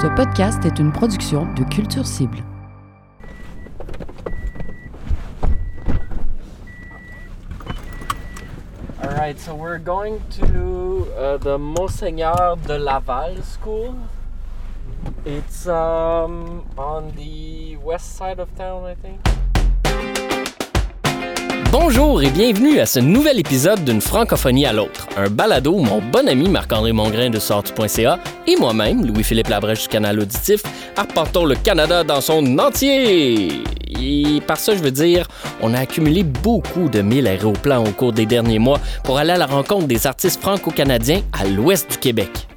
Ce 0.00 0.06
podcast 0.06 0.64
est 0.64 0.78
une 0.78 0.92
production 0.92 1.44
de 1.52 1.62
Culture 1.64 2.06
Cible. 2.06 2.42
All 9.02 9.10
right, 9.10 9.38
so 9.38 9.54
we're 9.54 9.76
going 9.76 10.20
to 10.38 11.06
uh, 11.18 11.36
the 11.36 11.58
Monseigneur 11.58 12.56
de 12.66 12.78
Laval 12.78 13.42
School. 13.42 13.94
It's 15.26 15.66
um, 15.68 16.64
on 16.78 17.12
the 17.14 17.76
west 17.84 18.16
side 18.16 18.38
of 18.38 18.48
town, 18.56 18.86
I 18.86 18.94
think. 18.94 19.20
Bonjour 21.72 22.20
et 22.20 22.30
bienvenue 22.30 22.80
à 22.80 22.86
ce 22.86 22.98
nouvel 22.98 23.38
épisode 23.38 23.84
d'une 23.84 24.00
francophonie 24.00 24.66
à 24.66 24.72
l'autre, 24.72 25.06
un 25.16 25.30
balado 25.30 25.74
où 25.74 25.78
mon 25.78 26.00
bon 26.00 26.28
ami 26.28 26.48
Marc-André 26.48 26.90
Mongrain 26.90 27.30
de 27.30 27.38
sortu.ca 27.38 28.18
et 28.48 28.56
moi-même, 28.56 29.06
Louis-Philippe 29.06 29.46
Labrèche 29.46 29.82
du 29.82 29.88
canal 29.88 30.18
auditif, 30.18 30.62
arpentons 30.96 31.44
le 31.44 31.54
Canada 31.54 32.02
dans 32.02 32.20
son 32.20 32.58
entier. 32.58 33.62
Et 33.88 34.40
par 34.48 34.56
ça, 34.56 34.74
je 34.74 34.82
veux 34.82 34.90
dire, 34.90 35.28
on 35.62 35.72
a 35.72 35.78
accumulé 35.78 36.24
beaucoup 36.24 36.88
de 36.88 37.02
mille 37.02 37.28
aéroplans 37.28 37.84
au 37.84 37.92
cours 37.92 38.12
des 38.12 38.26
derniers 38.26 38.58
mois 38.58 38.80
pour 39.04 39.18
aller 39.18 39.30
à 39.30 39.38
la 39.38 39.46
rencontre 39.46 39.86
des 39.86 40.08
artistes 40.08 40.40
franco-canadiens 40.40 41.22
à 41.32 41.46
l'ouest 41.46 41.88
du 41.88 41.98
Québec. 41.98 42.49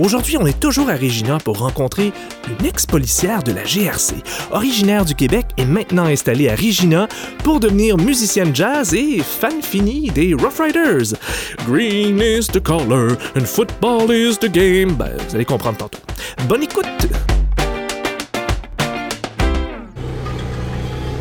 Aujourd'hui, 0.00 0.36
on 0.36 0.44
est 0.44 0.58
toujours 0.58 0.90
à 0.90 0.96
Regina 0.96 1.38
pour 1.38 1.58
rencontrer 1.58 2.12
une 2.48 2.66
ex-policière 2.66 3.44
de 3.44 3.52
la 3.52 3.62
GRC, 3.62 4.16
originaire 4.50 5.04
du 5.04 5.14
Québec 5.14 5.46
et 5.56 5.64
maintenant 5.64 6.06
installée 6.06 6.48
à 6.48 6.56
Regina 6.56 7.06
pour 7.44 7.60
devenir 7.60 7.96
musicienne 7.96 8.52
jazz 8.52 8.92
et 8.92 9.20
fan 9.20 9.62
fini 9.62 10.10
des 10.10 10.34
Rough 10.34 10.58
Riders. 10.58 11.16
Green 11.64 12.18
is 12.18 12.48
the 12.48 12.60
color 12.60 13.12
and 13.36 13.44
football 13.44 14.10
is 14.10 14.36
the 14.36 14.50
game. 14.50 14.96
Ben, 14.96 15.12
vous 15.28 15.36
allez 15.36 15.44
comprendre 15.44 15.78
tantôt. 15.78 16.00
Bonne 16.48 16.64
écoute! 16.64 16.86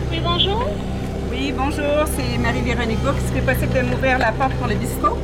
Oui, 0.10 0.20
bonjour. 0.24 0.68
Oui, 1.30 1.54
bonjour, 1.56 2.08
c'est 2.18 2.40
Marie-Véronique 2.40 3.00
Bourque. 3.02 3.18
Est-ce 3.18 3.34
que 3.34 3.40
c'est 3.46 3.54
possible 3.54 3.74
de 3.76 3.92
m'ouvrir 3.92 4.18
la 4.18 4.32
porte 4.32 4.54
pour 4.54 4.68
le 4.68 4.74
bistrot? 4.74 5.16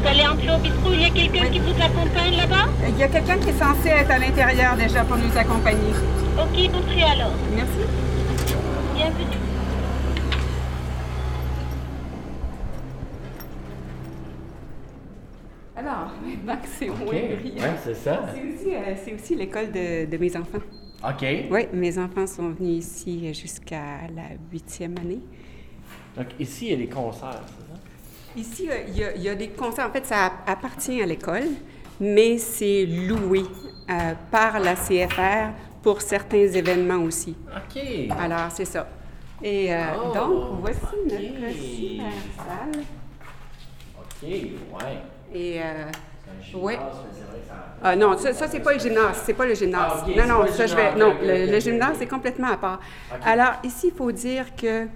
Vous 0.00 0.06
allez 0.06 0.26
entrer 0.26 0.50
au 0.54 0.58
bistrot, 0.58 0.92
il 0.92 1.00
y 1.02 1.04
a 1.04 1.10
quelqu'un 1.10 1.44
Oui. 1.44 1.50
qui 1.50 1.58
vous 1.58 1.82
accompagne 1.82 2.36
là-bas 2.36 2.66
Il 2.88 2.98
y 2.98 3.02
a 3.02 3.08
quelqu'un 3.08 3.38
qui 3.38 3.48
est 3.48 3.58
censé 3.58 3.88
être 3.88 4.10
à 4.10 4.18
l'intérieur 4.18 4.76
déjà 4.76 5.02
pour 5.04 5.16
nous 5.16 5.36
accompagner. 5.36 5.92
Ok, 6.38 6.74
entrez 6.74 7.02
alors. 7.02 7.32
Merci. 7.54 7.84
Bienvenue. 8.94 9.36
Alors, 15.76 16.12
maintenant 16.24 16.56
que 16.62 16.68
c'est 16.68 16.88
brillant. 16.88 17.62
Ouais, 17.62 17.76
c'est 17.82 17.94
ça. 17.94 18.26
C'est 18.34 18.42
aussi, 18.42 18.74
euh, 19.10 19.14
aussi 19.14 19.34
l'école 19.36 19.70
de, 19.72 20.06
de 20.10 20.16
mes 20.16 20.36
enfants. 20.36 20.58
OK. 21.04 21.24
Oui, 21.50 21.66
mes 21.72 21.98
enfants 21.98 22.26
sont 22.26 22.50
venus 22.50 22.84
ici 22.84 23.32
jusqu'à 23.34 24.08
la 24.14 24.34
huitième 24.50 24.96
année. 24.98 25.20
Donc 26.16 26.26
ici, 26.40 26.66
il 26.66 26.70
y 26.72 26.74
a 26.74 26.76
les 26.78 26.88
concerts, 26.88 27.42
c'est 27.46 27.72
ça? 27.72 27.80
Ici, 28.38 28.68
euh, 28.70 28.74
il 28.88 28.96
y, 28.98 29.04
a, 29.04 29.14
il 29.16 29.22
y 29.22 29.28
a 29.28 29.34
des 29.34 29.48
concerts. 29.48 29.86
En 29.88 29.90
fait, 29.92 30.06
ça 30.06 30.32
appartient 30.46 31.02
à 31.02 31.06
l'école, 31.06 31.48
mais 32.00 32.38
c'est 32.38 32.86
loué 32.86 33.42
euh, 33.90 34.12
par 34.30 34.60
la 34.60 34.74
CFR 34.74 35.50
pour 35.82 36.00
certains 36.02 36.46
événements 36.46 37.02
aussi. 37.02 37.34
OK. 37.48 37.82
Alors, 38.18 38.50
c'est 38.54 38.64
ça. 38.64 38.86
Et 39.42 39.72
euh, 39.74 39.78
Oh, 39.96 40.14
donc, 40.14 40.60
voici 40.60 40.78
ok. 40.82 41.12
notre 41.12 41.56
super 41.56 42.12
salle. 42.36 42.82
OK, 44.00 44.28
ouais. 44.28 44.98
Et, 45.34 45.60
euh, 45.60 45.90
ça- 46.52 47.74
ah 47.82 47.94
non, 47.96 48.16
ça, 48.18 48.32
ça 48.32 48.48
c'est 48.48 48.60
pas 48.60 48.72
le 48.72 48.78
gymnase, 48.80 49.22
c'est 49.24 49.34
pas 49.34 49.46
le 49.46 49.54
gymnase. 49.54 50.02
Ah, 50.04 50.26
non, 50.26 50.40
non, 50.40 50.46
ça 50.48 50.66
je 50.66 50.74
vais. 50.74 50.94
Non, 50.96 51.14
le, 51.22 51.60
gymnase 51.60 51.96
c'est 51.98 52.06
complètement 52.06 52.48
à 52.48 52.56
part. 52.56 52.80
Alors 53.24 53.54
ici, 53.62 53.88
il 53.92 53.96
faut 53.96 54.10
dire 54.12 54.46
que 54.56 54.86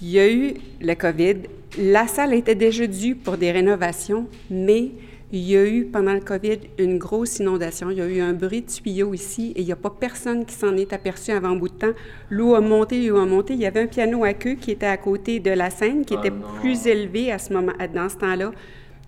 il 0.00 0.08
y 0.10 0.18
a 0.18 0.30
eu 0.30 0.54
le 0.80 0.94
COVID. 0.94 1.36
La 1.78 2.06
salle 2.06 2.34
était 2.34 2.54
déjà 2.54 2.86
due 2.86 3.14
pour 3.14 3.38
des 3.38 3.50
rénovations, 3.50 4.26
mais 4.50 4.90
il 5.32 5.40
y 5.40 5.56
a 5.56 5.64
eu 5.64 5.86
pendant 5.86 6.12
le 6.12 6.20
COVID 6.20 6.58
une 6.78 6.98
grosse 6.98 7.38
inondation. 7.38 7.90
Il 7.90 7.96
y 7.96 8.02
a 8.02 8.06
eu 8.06 8.20
un 8.20 8.34
bruit 8.34 8.60
de 8.60 8.70
tuyau 8.70 9.14
ici 9.14 9.54
et 9.56 9.60
il 9.62 9.64
n'y 9.64 9.72
a 9.72 9.76
pas 9.76 9.88
personne 9.88 10.44
qui 10.44 10.54
s'en 10.54 10.76
est 10.76 10.92
aperçu 10.92 11.30
avant 11.30 11.48
un 11.48 11.56
bout 11.56 11.70
de 11.70 11.74
temps. 11.74 11.92
L'eau 12.28 12.54
a 12.54 12.60
monté, 12.60 13.00
l'eau 13.06 13.16
a 13.16 13.24
monté. 13.24 13.54
Il 13.54 13.60
y 13.60 13.64
avait 13.66 13.80
un 13.80 13.86
piano 13.86 14.22
à 14.24 14.34
queue 14.34 14.56
qui 14.60 14.70
était 14.72 14.84
à 14.84 14.98
côté 14.98 15.40
de 15.40 15.50
la 15.50 15.70
scène, 15.70 16.04
qui 16.04 16.14
Oh 16.14 16.18
était 16.18 16.30
non. 16.30 16.44
plus 16.60 16.86
élevé 16.86 17.32
à 17.32 17.38
ce 17.38 17.54
moment, 17.54 17.72
dans 17.94 18.10
ce 18.10 18.16
temps-là. 18.16 18.52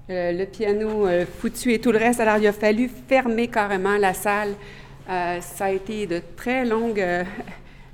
Euh, 0.09 0.33
le 0.33 0.47
piano 0.47 1.07
euh, 1.07 1.27
foutu 1.27 1.75
et 1.75 1.79
tout 1.79 1.93
le 1.93 1.99
reste. 1.99 2.21
Alors, 2.21 2.39
il 2.39 2.47
a 2.47 2.53
fallu 2.53 2.91
fermer 3.09 3.49
carrément 3.49 3.99
la 3.99 4.15
salle. 4.15 4.55
Euh, 5.11 5.39
ça 5.43 5.67
a 5.67 5.71
été 5.71 6.07
de 6.07 6.23
très 6.37 6.65
longues 6.65 7.05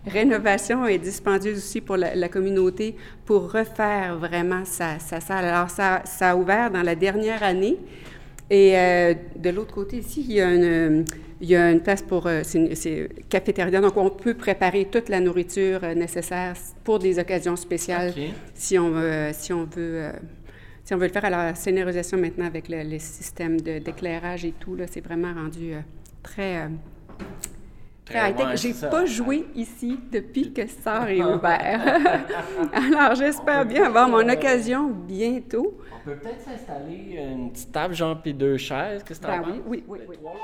rénovations 0.07 0.87
et 0.87 0.99
dispendieuses 0.99 1.59
aussi 1.59 1.81
pour 1.81 1.97
la, 1.97 2.15
la 2.15 2.29
communauté 2.29 2.97
pour 3.25 3.53
refaire 3.53 4.17
vraiment 4.19 4.65
sa, 4.65 4.99
sa 4.99 5.21
salle. 5.21 5.45
Alors, 5.45 5.71
ça, 5.71 6.03
ça 6.05 6.31
a 6.31 6.37
ouvert 6.37 6.71
dans 6.71 6.83
la 6.83 6.95
dernière 6.95 7.43
année. 7.43 7.77
Et 8.49 8.77
euh, 8.77 9.15
de 9.37 9.51
l'autre 9.51 9.75
côté, 9.75 9.99
ici, 9.99 10.25
il 10.29 10.33
y 10.33 10.41
a 10.41 10.53
une, 10.53 11.05
il 11.41 11.49
y 11.49 11.55
a 11.55 11.71
une 11.71 11.81
place 11.81 12.03
pour... 12.03 12.27
euh, 12.27 12.41
c'est 12.43 13.09
cafétéria, 13.29 13.81
donc 13.81 13.97
on 13.97 14.11
peut 14.11 14.35
préparer 14.35 14.87
toute 14.87 15.09
la 15.09 15.21
nourriture 15.21 15.81
euh, 15.85 15.95
nécessaire 15.95 16.55
pour 16.83 16.99
des 16.99 17.21
occasions 17.21 17.55
spéciales 17.55 18.13
si 18.55 18.77
on 18.77 18.91
veut, 18.91 19.29
si 19.33 19.53
on 19.53 19.65
veut, 19.65 20.11
si 20.83 20.95
on 20.95 20.99
veut 20.99 21.07
le 21.07 21.13
faire. 21.13 21.25
Alors, 21.27 21.45
la 21.45 21.55
scénarisation 21.55 22.19
maintenant 22.19 22.47
avec 22.47 22.69
le, 22.69 22.83
les 22.83 22.99
systèmes 22.99 23.61
d'éclairage 23.61 24.45
et 24.45 24.55
tout, 24.59 24.75
là, 24.75 24.87
c'est 24.91 25.05
vraiment 25.05 25.33
rendu 25.33 25.75
euh, 25.75 25.81
très, 26.21 26.57
euh, 26.57 26.69
très 28.11 28.19
Très- 28.19 28.31
high-tech. 28.31 28.47
ouais, 28.47 28.57
J'ai 28.57 28.89
pas 28.89 29.07
joué 29.07 29.47
ici 29.55 29.99
depuis 30.11 30.53
que 30.53 30.67
ça 30.67 31.11
est 31.13 31.23
ouvert. 31.35 31.81
Alors, 32.73 33.15
j'espère 33.15 33.65
bien 33.65 33.85
avoir 33.85 34.09
mon 34.09 34.29
occasion 34.29 34.89
bientôt. 34.89 35.79
On 35.95 36.11
peut 36.11 36.17
peut-être 36.17 36.41
s'installer 36.43 37.19
une 37.33 37.51
petite 37.53 37.73
table, 37.73 37.95
genre, 37.95 38.21
puis 38.21 38.35
deux 38.35 38.57
chaises. 38.57 39.03
Qu'est-ce 39.05 39.21
que 39.21 39.27
Ben 39.27 39.43
oui, 39.47 39.63
oui, 39.67 39.85
oui, 39.89 39.99
oui. 40.09 40.17
Trois 40.21 40.35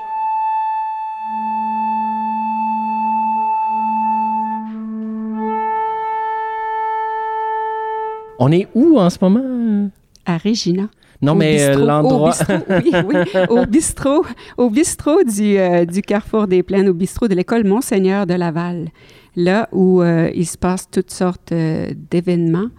On 8.39 8.51
est 8.51 8.67
où 8.75 8.99
en 8.99 9.09
ce 9.09 9.17
moment? 9.21 9.89
À 10.25 10.37
Regina. 10.37 10.83
Non, 11.21 11.31
Au 11.31 11.35
mais 11.35 11.61
euh, 11.63 11.75
bistrot- 11.75 11.85
l'endroit. 11.85 12.29
Au 12.29 12.31
bistrot, 12.31 12.55
oui, 12.69 12.91
oui, 13.05 13.41
au 13.49 13.65
bistrot, 13.65 14.25
au 14.57 14.69
bistrot 14.69 15.23
du, 15.23 15.57
euh, 15.57 15.85
du 15.85 16.01
Carrefour 16.01 16.47
des 16.47 16.61
Plaines, 16.63 16.89
au 16.89 16.93
bistrot 16.93 17.27
de 17.27 17.35
l'école 17.35 17.63
Monseigneur 17.63 18.27
de 18.27 18.33
Laval, 18.35 18.89
là 19.35 19.67
où 19.71 20.01
euh, 20.01 20.29
il 20.35 20.45
se 20.45 20.57
passe 20.57 20.87
toutes 20.91 21.11
sortes 21.11 21.51
euh, 21.51 21.89
d'événements 22.11 22.69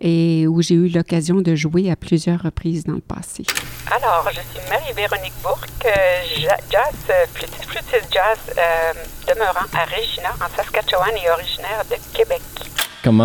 et 0.00 0.46
où 0.46 0.60
j'ai 0.60 0.74
eu 0.74 0.88
l'occasion 0.88 1.36
de 1.36 1.54
jouer 1.54 1.90
à 1.90 1.96
plusieurs 1.96 2.42
reprises 2.42 2.84
dans 2.84 2.94
le 2.94 3.00
passé. 3.00 3.44
Alors, 3.90 4.28
je 4.30 4.40
suis 4.40 4.68
Marie-Véronique 4.70 5.32
Bourque, 5.42 5.68
ja- 6.38 6.56
jazz, 6.70 7.16
flûtiste, 7.32 7.64
flûtiste 7.64 8.08
jazz 8.12 8.38
euh, 8.58 9.32
demeurant 9.32 9.66
à 9.72 9.84
Regina, 9.86 10.30
en 10.34 10.54
Saskatchewan 10.54 11.12
et 11.24 11.30
originaire 11.30 11.82
de 11.88 11.96
Québec. 12.16 12.42
Comment 13.02 13.24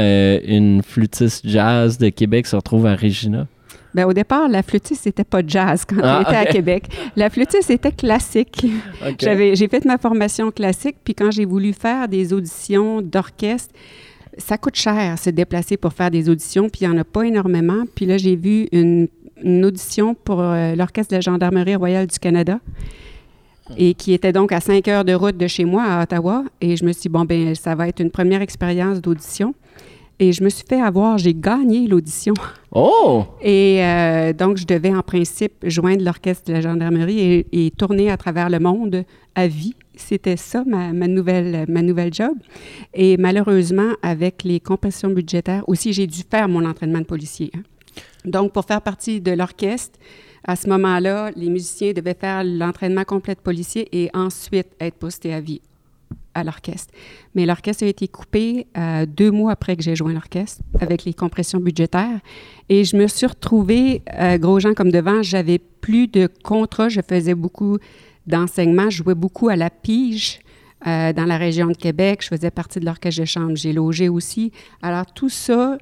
euh, 0.00 0.40
une 0.44 0.82
flûtiste 0.82 1.46
jazz 1.46 1.96
de 1.96 2.08
Québec 2.10 2.46
se 2.46 2.56
retrouve 2.56 2.84
à 2.86 2.96
Regina? 2.96 3.46
Ben, 3.94 4.04
au 4.06 4.12
départ, 4.12 4.48
la 4.48 4.62
flûtiste, 4.62 5.02
c'était 5.04 5.24
pas 5.24 5.40
jazz 5.46 5.84
quand 5.84 5.96
Ah, 6.02 6.20
était 6.22 6.30
ok. 6.40 6.46
à 6.48 6.52
Québec. 6.52 6.84
La 7.16 7.28
flûtiste, 7.30 7.64
c'était 7.64 7.92
classique. 7.92 8.64
J'avais, 9.18 9.56
j'ai 9.56 9.68
fait 9.68 9.84
ma 9.84 9.98
formation 9.98 10.50
classique, 10.50 10.96
puis 11.02 11.14
quand 11.14 11.30
j'ai 11.30 11.44
voulu 11.44 11.72
faire 11.72 12.06
des 12.08 12.32
auditions 12.32 13.02
d'orchestre, 13.02 13.74
ça 14.38 14.56
coûte 14.58 14.76
cher 14.76 15.18
se 15.18 15.30
déplacer 15.30 15.76
pour 15.76 15.92
faire 15.92 16.10
des 16.10 16.28
auditions, 16.28 16.68
puis 16.68 16.82
il 16.82 16.88
n'y 16.88 16.94
en 16.94 16.98
a 16.98 17.04
pas 17.04 17.22
énormément. 17.22 17.82
Puis 17.94 18.06
là, 18.06 18.16
j'ai 18.16 18.36
vu 18.36 18.68
une, 18.72 19.08
une 19.42 19.64
audition 19.64 20.14
pour 20.14 20.40
euh, 20.40 20.74
l'Orchestre 20.76 21.10
de 21.10 21.16
la 21.16 21.20
Gendarmerie 21.20 21.74
royale 21.74 22.06
du 22.06 22.18
Canada, 22.18 22.60
et 23.76 23.94
qui 23.94 24.12
était 24.12 24.32
donc 24.32 24.50
à 24.52 24.60
cinq 24.60 24.88
heures 24.88 25.04
de 25.04 25.12
route 25.14 25.36
de 25.36 25.46
chez 25.46 25.64
moi, 25.64 25.84
à 25.84 26.02
Ottawa. 26.02 26.44
Et 26.60 26.76
je 26.76 26.84
me 26.84 26.92
suis 26.92 27.02
dit, 27.02 27.08
bon, 27.08 27.24
ben 27.24 27.54
ça 27.54 27.74
va 27.74 27.86
être 27.88 28.00
une 28.00 28.10
première 28.10 28.42
expérience 28.42 29.00
d'audition. 29.00 29.54
Et 30.22 30.32
je 30.32 30.44
me 30.44 30.50
suis 30.50 30.64
fait 30.68 30.80
avoir, 30.82 31.16
j'ai 31.16 31.32
gagné 31.32 31.88
l'audition. 31.88 32.34
Oh! 32.72 33.24
Et 33.40 33.82
euh, 33.82 34.34
donc, 34.34 34.58
je 34.58 34.66
devais 34.66 34.94
en 34.94 35.00
principe 35.02 35.54
joindre 35.64 36.04
l'orchestre 36.04 36.44
de 36.48 36.52
la 36.52 36.60
gendarmerie 36.60 37.20
et, 37.20 37.66
et 37.66 37.70
tourner 37.70 38.10
à 38.10 38.18
travers 38.18 38.50
le 38.50 38.58
monde 38.58 39.04
à 39.34 39.46
vie. 39.48 39.74
C'était 39.96 40.36
ça 40.36 40.62
ma, 40.66 40.92
ma 40.92 41.08
nouvelle, 41.08 41.64
ma 41.68 41.80
nouvelle 41.80 42.12
job. 42.12 42.34
Et 42.92 43.16
malheureusement, 43.16 43.92
avec 44.02 44.44
les 44.44 44.60
compressions 44.60 45.08
budgétaires, 45.08 45.64
aussi, 45.66 45.94
j'ai 45.94 46.06
dû 46.06 46.20
faire 46.30 46.48
mon 46.50 46.66
entraînement 46.66 47.00
de 47.00 47.04
policier. 47.04 47.50
hein. 47.56 47.62
Donc, 48.26 48.52
pour 48.52 48.66
faire 48.66 48.82
partie 48.82 49.22
de 49.22 49.32
l'orchestre, 49.32 49.98
à 50.44 50.54
ce 50.54 50.68
moment-là, 50.68 51.30
les 51.34 51.48
musiciens 51.48 51.92
devaient 51.94 52.16
faire 52.18 52.44
l'entraînement 52.44 53.04
complet 53.04 53.34
de 53.34 53.40
policier 53.40 53.88
et 53.92 54.10
ensuite 54.12 54.68
être 54.80 54.96
postés 54.96 55.32
à 55.32 55.40
vie 55.40 55.62
à 56.34 56.44
l'orchestre. 56.44 56.92
Mais 57.34 57.46
l'orchestre 57.46 57.84
a 57.84 57.88
été 57.88 58.06
coupé 58.08 58.66
euh, 58.76 59.06
deux 59.06 59.30
mois 59.30 59.52
après 59.52 59.76
que 59.76 59.82
j'ai 59.82 59.96
joint 59.96 60.12
l'orchestre 60.12 60.62
avec 60.80 61.04
les 61.04 61.12
compressions 61.14 61.58
budgétaires. 61.60 62.20
Et 62.68 62.84
je 62.84 62.96
me 62.96 63.06
suis 63.08 63.26
retrouvée, 63.26 64.02
euh, 64.18 64.38
gros 64.38 64.60
gens 64.60 64.74
comme 64.74 64.90
devant, 64.92 65.22
j'avais 65.22 65.58
plus 65.58 66.06
de 66.06 66.28
contrat. 66.44 66.88
Je 66.88 67.00
faisais 67.06 67.34
beaucoup 67.34 67.78
d'enseignement. 68.26 68.90
Je 68.90 69.02
jouais 69.02 69.14
beaucoup 69.14 69.48
à 69.48 69.56
la 69.56 69.70
pige. 69.70 70.40
euh, 70.86 71.12
dans 71.12 71.26
la 71.26 71.36
région 71.36 71.66
de 71.66 71.76
Québec, 71.76 72.20
je 72.22 72.28
faisais 72.28 72.50
partie 72.50 72.80
de 72.80 72.86
l'orchestre 72.86 73.20
de 73.20 73.26
chambre, 73.26 73.54
j'ai 73.54 73.74
logé 73.74 74.08
aussi. 74.08 74.50
Alors 74.80 75.04
tout 75.12 75.28
ça, 75.28 75.76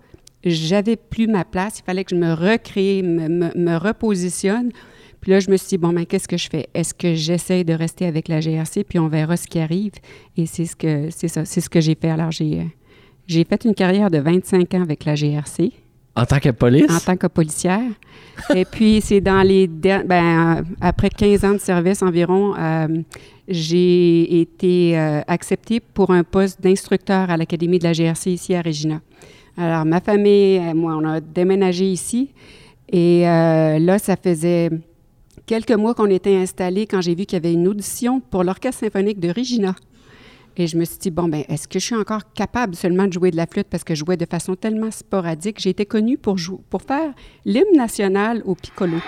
j'avais 0.44 0.96
plus 0.96 1.28
ma 1.28 1.44
place, 1.44 1.78
il 1.78 1.84
fallait 1.84 2.02
que 2.02 2.10
je 2.16 2.20
me 2.20 2.32
recrée, 2.32 3.02
me- 3.02 3.52
me 3.56 3.76
repositionne. 3.76 4.70
Puis 5.20 5.32
là, 5.32 5.40
je 5.40 5.50
me 5.50 5.56
suis 5.56 5.68
dit, 5.70 5.78
bon, 5.78 5.92
ben, 5.92 6.06
qu'est-ce 6.06 6.28
que 6.28 6.36
je 6.36 6.48
fais? 6.48 6.68
Est-ce 6.74 6.94
que 6.94 7.14
j'essaie 7.14 7.64
de 7.64 7.72
rester 7.74 8.06
avec 8.06 8.28
la 8.28 8.40
GRC, 8.40 8.84
puis 8.84 8.98
on 8.98 9.08
verra 9.08 9.36
ce 9.36 9.46
qui 9.46 9.58
arrive? 9.58 9.92
Et 10.36 10.46
c'est 10.46 10.64
ce 10.66 10.76
que, 10.76 11.08
c'est 11.10 11.28
ça, 11.28 11.44
c'est 11.44 11.60
ce 11.60 11.68
que 11.68 11.80
j'ai 11.80 11.94
fait. 12.00 12.10
Alors, 12.10 12.30
j'ai, 12.30 12.60
euh, 12.60 12.64
j'ai 13.26 13.44
fait 13.44 13.64
une 13.64 13.74
carrière 13.74 14.10
de 14.10 14.18
25 14.18 14.74
ans 14.74 14.82
avec 14.82 15.04
la 15.04 15.14
GRC 15.16 15.72
En 16.14 16.24
tant 16.24 16.38
que 16.38 16.50
police? 16.50 16.90
en 16.90 17.00
tant 17.00 17.16
que 17.16 17.26
policière. 17.26 17.80
Et 18.54 18.64
puis, 18.64 19.00
c'est 19.02 19.20
dans 19.20 19.42
les... 19.42 19.66
der- 19.66 20.04
Ben, 20.04 20.58
euh, 20.58 20.62
après 20.80 21.10
15 21.10 21.44
ans 21.44 21.52
de 21.54 21.58
service 21.58 22.00
environ, 22.02 22.54
euh, 22.56 22.86
j'ai 23.48 24.40
été 24.40 24.96
euh, 24.98 25.20
acceptée 25.26 25.80
pour 25.80 26.10
un 26.10 26.22
poste 26.22 26.60
d'instructeur 26.62 27.28
à 27.30 27.36
l'Académie 27.36 27.78
de 27.78 27.84
la 27.84 27.92
GRC 27.92 28.30
ici 28.30 28.54
à 28.54 28.62
Regina. 28.62 29.00
Alors, 29.56 29.84
ma 29.84 30.00
famille 30.00 30.60
moi, 30.74 30.96
on 30.96 31.04
a 31.04 31.20
déménagé 31.20 31.86
ici. 31.90 32.30
Et 32.92 33.28
euh, 33.28 33.78
là, 33.80 33.98
ça 33.98 34.16
faisait 34.16 34.70
quelques 35.48 35.72
mois 35.72 35.94
qu'on 35.94 36.10
était 36.10 36.36
installés 36.36 36.86
quand 36.86 37.00
j'ai 37.00 37.14
vu 37.14 37.24
qu'il 37.24 37.36
y 37.36 37.40
avait 37.40 37.54
une 37.54 37.66
audition 37.66 38.20
pour 38.20 38.44
l'Orchestre 38.44 38.80
symphonique 38.80 39.18
de 39.18 39.30
Regina. 39.30 39.74
Et 40.58 40.66
je 40.66 40.76
me 40.76 40.84
suis 40.84 40.98
dit, 40.98 41.10
bon, 41.10 41.26
ben, 41.26 41.42
est-ce 41.48 41.66
que 41.66 41.78
je 41.78 41.84
suis 41.86 41.94
encore 41.96 42.32
capable 42.34 42.74
seulement 42.74 43.06
de 43.06 43.12
jouer 43.14 43.30
de 43.30 43.36
la 43.36 43.46
flûte 43.46 43.66
parce 43.70 43.82
que 43.82 43.94
je 43.94 44.04
jouais 44.04 44.18
de 44.18 44.26
façon 44.26 44.56
tellement 44.56 44.90
sporadique? 44.90 45.58
J'ai 45.58 45.70
été 45.70 45.86
connue 45.86 46.18
pour, 46.18 46.36
jou- 46.36 46.60
pour 46.68 46.82
faire 46.82 47.14
l'hymne 47.46 47.76
national 47.76 48.42
au 48.44 48.54
piccolo. 48.54 48.98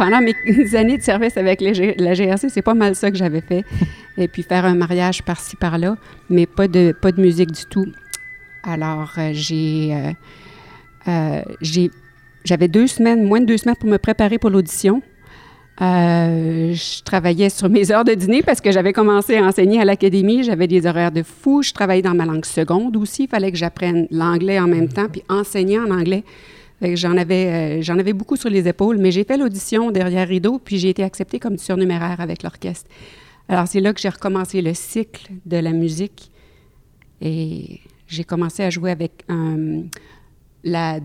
Pendant 0.00 0.20
mes 0.46 0.74
années 0.74 0.96
de 0.96 1.02
service 1.02 1.36
avec 1.36 1.60
les 1.60 1.94
la 1.98 2.14
GRC, 2.14 2.48
c'est 2.48 2.62
pas 2.62 2.72
mal 2.72 2.94
ça 2.94 3.10
que 3.10 3.18
j'avais 3.18 3.42
fait. 3.42 3.64
Et 4.18 4.28
puis 4.28 4.42
faire 4.42 4.64
un 4.64 4.74
mariage 4.74 5.22
par-ci, 5.22 5.56
par-là, 5.56 5.96
mais 6.30 6.46
pas 6.46 6.68
de, 6.68 6.94
pas 6.98 7.12
de 7.12 7.20
musique 7.20 7.52
du 7.52 7.64
tout. 7.66 7.86
Alors, 8.62 9.12
euh, 9.18 9.30
j'ai, 9.32 9.94
euh, 9.94 10.12
euh, 11.08 11.42
j'ai, 11.60 11.90
j'avais 12.44 12.68
deux 12.68 12.86
semaines, 12.86 13.24
moins 13.24 13.40
de 13.40 13.46
deux 13.46 13.58
semaines 13.58 13.76
pour 13.76 13.90
me 13.90 13.98
préparer 13.98 14.38
pour 14.38 14.50
l'audition. 14.50 15.02
Euh, 15.82 16.74
je 16.74 17.02
travaillais 17.02 17.48
sur 17.48 17.70
mes 17.70 17.90
heures 17.90 18.04
de 18.04 18.12
dîner 18.12 18.42
parce 18.42 18.60
que 18.60 18.70
j'avais 18.70 18.92
commencé 18.92 19.36
à 19.36 19.44
enseigner 19.44 19.80
à 19.80 19.84
l'académie. 19.84 20.44
J'avais 20.44 20.66
des 20.66 20.86
horaires 20.86 21.12
de 21.12 21.22
fou. 21.22 21.62
Je 21.62 21.72
travaillais 21.72 22.02
dans 22.02 22.14
ma 22.14 22.26
langue 22.26 22.44
seconde 22.44 22.96
aussi. 22.96 23.24
Il 23.24 23.28
fallait 23.28 23.50
que 23.50 23.58
j'apprenne 23.58 24.06
l'anglais 24.10 24.58
en 24.60 24.66
même 24.66 24.88
temps, 24.88 25.08
puis 25.10 25.22
enseigner 25.28 25.78
en 25.78 25.90
anglais. 25.90 26.24
J'en 26.82 27.16
avais, 27.16 27.80
euh, 27.86 27.98
avais 27.98 28.12
beaucoup 28.14 28.36
sur 28.36 28.48
les 28.48 28.66
épaules, 28.66 28.96
mais 28.98 29.10
j'ai 29.10 29.24
fait 29.24 29.36
l'audition 29.36 29.90
derrière 29.90 30.26
rideau, 30.26 30.58
puis 30.58 30.78
j'ai 30.78 30.88
été 30.88 31.02
acceptée 31.04 31.38
comme 31.38 31.58
surnuméraire 31.58 32.20
avec 32.20 32.42
l'orchestre. 32.42 32.88
Alors, 33.48 33.66
c'est 33.68 33.80
là 33.80 33.92
que 33.92 34.00
j'ai 34.00 34.08
recommencé 34.08 34.62
le 34.62 34.72
cycle 34.74 35.30
de 35.44 35.56
la 35.58 35.72
musique. 35.72 36.30
Et 37.20 37.80
j'ai 38.06 38.24
commencé 38.24 38.62
à 38.62 38.70
jouer 38.70 38.92
avec 38.92 39.24
euh, 39.30 39.82
la 40.64 41.00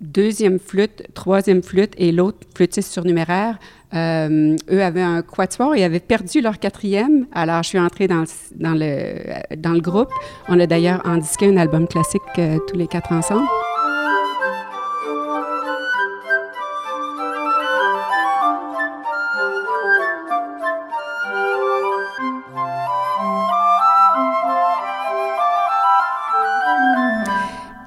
deuxième 0.00 0.58
flûte, 0.58 1.04
troisième 1.14 1.62
flûte 1.62 1.92
et 1.98 2.10
l'autre 2.10 2.38
flûtiste 2.54 2.92
surnuméraire. 2.92 3.58
Euh, 3.94 4.56
eux 4.70 4.82
avaient 4.82 5.02
un 5.02 5.22
quatuor 5.22 5.76
et 5.76 5.84
avaient 5.84 6.00
perdu 6.00 6.40
leur 6.40 6.58
quatrième. 6.58 7.26
Alors, 7.32 7.62
je 7.62 7.68
suis 7.68 7.78
entrée 7.78 8.08
dans, 8.08 8.22
le- 8.22 8.56
dans, 8.56 8.74
le, 8.74 9.56
dans 9.56 9.72
le 9.72 9.80
groupe. 9.80 10.10
On 10.48 10.58
a 10.58 10.66
d'ailleurs 10.66 11.00
endisqué 11.04 11.46
un 11.46 11.56
album 11.58 11.86
classique 11.86 12.22
euh, 12.38 12.58
tous 12.66 12.76
les 12.76 12.88
quatre 12.88 13.12
ensemble. 13.12 13.46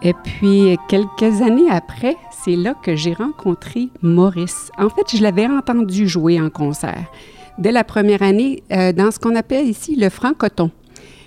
Et 0.02 0.14
puis, 0.14 0.78
quelques 0.88 1.42
années 1.42 1.70
après, 1.70 2.16
c'est 2.32 2.56
là 2.56 2.74
que 2.74 2.96
j'ai 2.96 3.14
rencontré 3.14 3.90
Maurice. 4.02 4.72
En 4.78 4.90
fait, 4.90 5.16
je 5.16 5.22
l'avais 5.22 5.46
entendu 5.46 6.08
jouer 6.08 6.40
en 6.40 6.50
concert. 6.50 7.06
Dès 7.58 7.74
la 7.74 7.84
première 7.84 8.22
année, 8.22 8.64
euh, 8.72 8.94
dans 8.94 9.12
ce 9.12 9.20
qu'on 9.20 9.36
appelle 9.36 9.68
ici 9.68 9.98
le 9.98 10.10
franc-coton. 10.10 10.72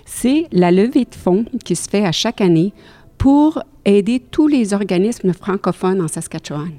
C'est 0.05 0.47
la 0.51 0.71
levée 0.71 1.05
de 1.05 1.15
fonds 1.15 1.45
qui 1.63 1.75
se 1.75 1.87
fait 1.87 2.05
à 2.05 2.11
chaque 2.11 2.41
année 2.41 2.73
pour 3.19 3.61
aider 3.85 4.19
tous 4.19 4.47
les 4.47 4.73
organismes 4.73 5.33
francophones 5.33 6.01
en 6.01 6.07
Saskatchewan. 6.07 6.71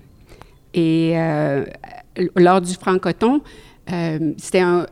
Et 0.74 1.12
euh, 1.14 1.64
lors 2.36 2.60
du 2.60 2.74
franc-coton, 2.74 3.40
euh, 3.92 4.32
c'était 4.36 4.60
un, 4.60 4.86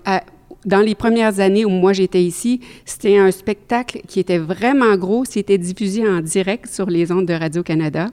dans 0.65 0.81
les 0.81 0.95
premières 0.95 1.41
années 1.41 1.65
où 1.65 1.71
moi 1.71 1.93
j'étais 1.93 2.23
ici, 2.23 2.61
c'était 2.85 3.17
un 3.17 3.31
spectacle 3.31 4.01
qui 4.07 4.21
était 4.21 4.39
vraiment 4.39 4.97
gros. 4.97 5.25
C'était 5.25 5.59
diffusé 5.59 6.07
en 6.07 6.21
direct 6.21 6.67
sur 6.67 6.89
les 6.89 7.11
ondes 7.11 7.27
de 7.27 7.35
Radio-Canada. 7.35 8.09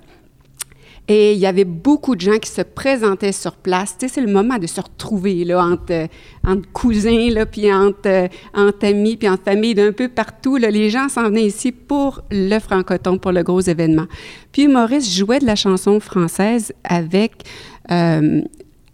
Et 1.12 1.34
il 1.34 1.40
y 1.40 1.48
avait 1.48 1.66
beaucoup 1.66 2.16
de 2.16 2.22
gens 2.22 2.38
qui 2.38 2.52
se 2.52 2.62
présentaient 2.62 3.32
sur 3.32 3.56
place. 3.56 3.98
Tu 3.98 4.08
sais, 4.08 4.14
c'est 4.14 4.22
le 4.22 4.32
moment 4.32 4.60
de 4.60 4.68
se 4.68 4.80
retrouver 4.80 5.44
là, 5.44 5.66
entre, 5.66 5.92
euh, 5.92 6.62
cousins, 6.72 7.46
puis 7.52 7.74
entre, 7.74 7.98
euh, 8.06 8.28
entre 8.54 8.86
amis, 8.86 9.18
puis 9.18 9.28
entre 9.28 9.44
familles 9.44 9.74
d'un 9.74 9.92
peu 9.92 10.08
partout. 10.08 10.58
Les 10.58 10.92
gens 10.92 11.10
s'en 11.10 11.24
venaient 11.24 11.48
ici 11.48 11.72
pour 11.72 12.22
le 12.30 12.60
francoton, 12.60 13.18
pour 13.18 13.32
le 13.32 13.42
gros 13.42 13.60
événement. 13.60 14.06
Puis 14.52 14.68
Maurice 14.68 15.12
jouait 15.12 15.40
de 15.40 15.48
la 15.48 15.56
chanson 15.56 16.00
française 16.00 16.74
avec 16.84 17.44
euh, 17.90 18.42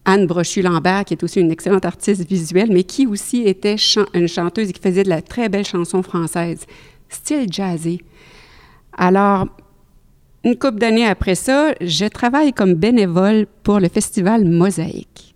Anne 0.05 0.27
Brochu-Lambert, 0.27 1.05
qui 1.05 1.15
est 1.15 1.23
aussi 1.23 1.41
une 1.41 1.51
excellente 1.51 1.85
artiste 1.85 2.27
visuelle, 2.27 2.69
mais 2.71 2.83
qui 2.83 3.07
aussi 3.07 3.41
était 3.41 3.75
une 4.13 4.27
chanteuse 4.27 4.69
et 4.69 4.73
qui 4.73 4.81
faisait 4.81 5.03
de 5.03 5.09
la 5.09 5.21
très 5.21 5.49
belle 5.49 5.65
chanson 5.65 6.03
française, 6.03 6.65
style 7.09 7.51
jazzé. 7.51 8.01
Alors, 8.95 9.47
une 10.43 10.57
couple 10.57 10.77
d'années 10.77 11.07
après 11.07 11.33
ça, 11.35 11.73
je 11.81 12.05
travaille 12.05 12.53
comme 12.53 12.75
bénévole 12.75 13.47
pour 13.63 13.79
le 13.79 13.89
festival 13.89 14.45
Mosaïque. 14.45 15.35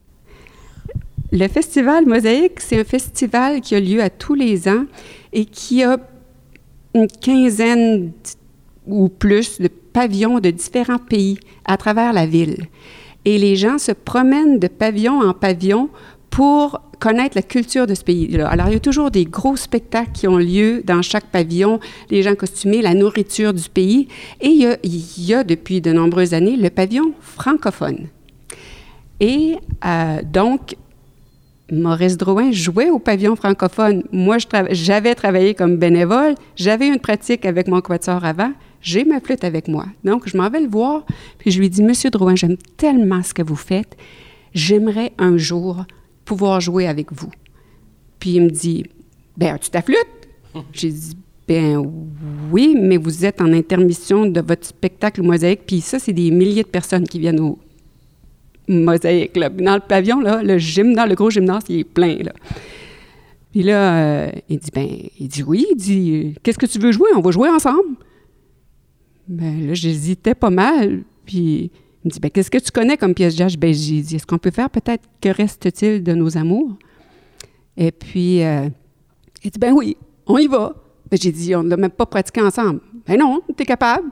Le 1.32 1.48
festival 1.48 2.06
Mosaïque, 2.06 2.60
c'est 2.60 2.80
un 2.80 2.84
festival 2.84 3.62
qui 3.62 3.76
a 3.76 3.80
lieu 3.80 4.02
à 4.02 4.10
tous 4.10 4.36
les 4.36 4.68
ans 4.68 4.86
et 5.34 5.46
qui 5.46 5.84
a 5.84 5.98
une 6.94 7.08
quinzaine 7.08 8.12
ou 8.88 9.10
plus 9.10 9.60
de 9.60 9.68
pavillons 9.68 10.40
de 10.40 10.50
différents 10.50 10.98
pays 10.98 11.40
à 11.66 11.78
travers 11.78 12.14
la 12.14 12.26
ville. 12.26 12.68
Et 13.30 13.38
les 13.38 13.56
gens 13.56 13.78
se 13.78 13.92
promènent 13.92 14.58
de 14.58 14.68
pavillon 14.68 15.22
en 15.22 15.36
pavillon 15.36 15.90
pour 16.32 16.82
connaître 17.00 17.36
la 17.36 17.44
culture 17.44 17.86
de 17.86 17.94
ce 17.94 18.04
pays-là. 18.04 18.48
Alors, 18.48 18.70
il 18.70 18.74
y 18.74 18.78
a 18.78 18.80
toujours 18.80 19.12
des 19.12 19.26
gros 19.26 19.56
spectacles 19.56 20.14
qui 20.14 20.28
ont 20.28 20.40
lieu 20.40 20.82
dans 20.84 21.04
chaque 21.04 21.26
pavillon, 21.26 21.80
les 22.10 22.24
gens 22.24 22.34
costumés, 22.34 22.82
la 22.82 22.96
nourriture 22.96 23.54
du 23.54 23.70
pays. 23.70 24.08
Et 24.42 24.48
il 24.48 25.26
y 25.28 25.34
a, 25.36 25.44
depuis 25.44 25.80
de 25.80 25.94
nombreuses 25.94 26.34
années 26.34 26.58
le 26.58 26.72
pavillon 26.72 27.14
francophone. 27.22 28.08
Et 29.20 29.58
euh, 29.86 30.22
donc, 30.24 30.76
Maurice 31.72 32.18
Drouin 32.18 32.52
jouait 32.52 32.90
au 32.90 32.98
pavillon 32.98 33.36
francophone. 33.36 34.06
Moi, 34.12 34.38
j'avais 34.72 35.14
travaillé 35.14 35.54
comme 35.54 35.78
bénévole, 35.78 36.34
j'avais 36.56 36.88
une 36.88 37.00
pratique 37.00 37.46
avec 37.46 37.68
mon 37.68 37.82
quatuor 37.82 38.26
avant, 38.26 38.54
j'ai 38.82 39.06
ma 39.06 39.20
flûte 39.20 39.44
avec 39.44 39.68
moi. 39.68 39.86
Donc, 40.04 40.28
je 40.28 40.38
m'en 40.38 40.50
vais 40.50 40.62
le 40.62 40.68
voir, 40.68 41.06
puis 41.38 41.52
je 41.52 41.60
lui 41.60 41.70
dis, 41.70 41.84
Monsieur 41.84 42.10
Drouin, 42.10 42.36
j'aime 42.36 42.58
tellement 42.78 43.24
ce 43.24 43.34
que 43.34 43.42
vous 43.42 43.56
faites, 43.56 43.98
j'aimerais 44.54 45.12
un 45.18 45.38
jour 45.38 45.86
pouvoir 46.26 46.62
jouer 46.62 46.88
avec 46.88 47.12
vous. 47.12 47.32
Puis 48.20 48.32
il 48.32 48.44
me 48.44 48.50
dit, 48.50 48.86
ben, 49.38 49.56
as-tu 49.56 49.70
ta 49.70 49.82
flûte? 49.82 49.98
J'ai 50.74 50.92
dit, 50.92 51.18
ben 51.48 51.84
oui, 52.52 52.76
mais 52.80 52.98
vous 52.98 53.26
êtes 53.26 53.42
en 53.42 53.52
intermission 53.54 54.28
de 54.28 54.40
votre 54.42 54.68
spectacle 54.68 55.24
mosaïque, 55.24 55.62
puis 55.66 55.82
ça, 55.82 55.98
c'est 55.98 56.14
des 56.14 56.30
milliers 56.30 56.64
de 56.64 56.68
personnes 56.68 57.08
qui 57.08 57.20
viennent 57.20 57.40
au 57.40 57.58
mosaïque. 58.68 59.36
Là. 59.36 59.50
Dans 59.50 59.74
le 59.74 59.82
pavillon, 59.82 60.20
là, 60.20 60.44
le 60.44 60.58
gymnase, 60.60 61.10
le 61.10 61.16
gros 61.16 61.32
gymnase, 61.32 61.64
il 61.70 61.80
est 61.80 61.84
plein. 61.84 62.18
Là. 62.18 62.34
Puis 63.52 63.64
là, 63.64 63.96
euh, 63.96 64.32
il 64.48 64.60
dit, 64.60 64.70
ben, 64.74 64.88
il 65.20 65.28
dit 65.28 65.42
oui, 65.42 65.66
il 65.72 65.76
dit, 65.76 66.12
euh, 66.14 66.40
qu'est-ce 66.44 66.60
que 66.60 66.68
tu 66.68 66.78
veux 66.78 66.92
jouer? 66.92 67.10
On 67.16 67.22
va 67.22 67.32
jouer 67.32 67.50
ensemble. 67.50 67.96
Ben 69.30 69.68
là, 69.68 69.74
j'hésitais 69.76 70.36
pas 70.36 70.50
mal. 70.50 71.04
Puis 71.26 71.72
Il 72.04 72.08
me 72.08 72.12
dit, 72.12 72.20
ben, 72.20 72.32
qu'est-ce 72.32 72.50
que 72.50 72.58
tu 72.58 72.72
connais 72.72 72.98
comme 72.98 73.14
pièce 73.14 73.36
jazz? 73.36 73.56
Ben, 73.56 73.74
j'ai 73.74 74.02
dit, 74.02 74.16
est-ce 74.16 74.26
qu'on 74.26 74.38
peut 74.40 74.52
faire 74.52 74.70
peut-être 74.70 75.04
Que 75.22 75.30
reste-t-il 75.30 76.04
de 76.04 76.14
nos 76.14 76.38
amours? 76.38 76.78
Et 77.78 77.92
puis, 77.92 78.44
euh, 78.44 78.68
il 79.44 79.52
dit, 79.52 79.60
ben 79.60 79.72
oui, 79.72 79.96
on 80.26 80.38
y 80.38 80.48
va. 80.48 80.76
Ben, 81.12 81.18
j'ai 81.22 81.32
dit, 81.32 81.56
on 81.56 81.64
ne 81.64 81.70
l'a 81.70 81.78
même 81.78 81.92
pas 81.92 82.06
pratiqué 82.06 82.42
ensemble. 82.42 82.82
Ben 83.06 83.20
non, 83.20 83.42
tu 83.56 83.64
es 83.64 83.66
capable. 83.66 84.10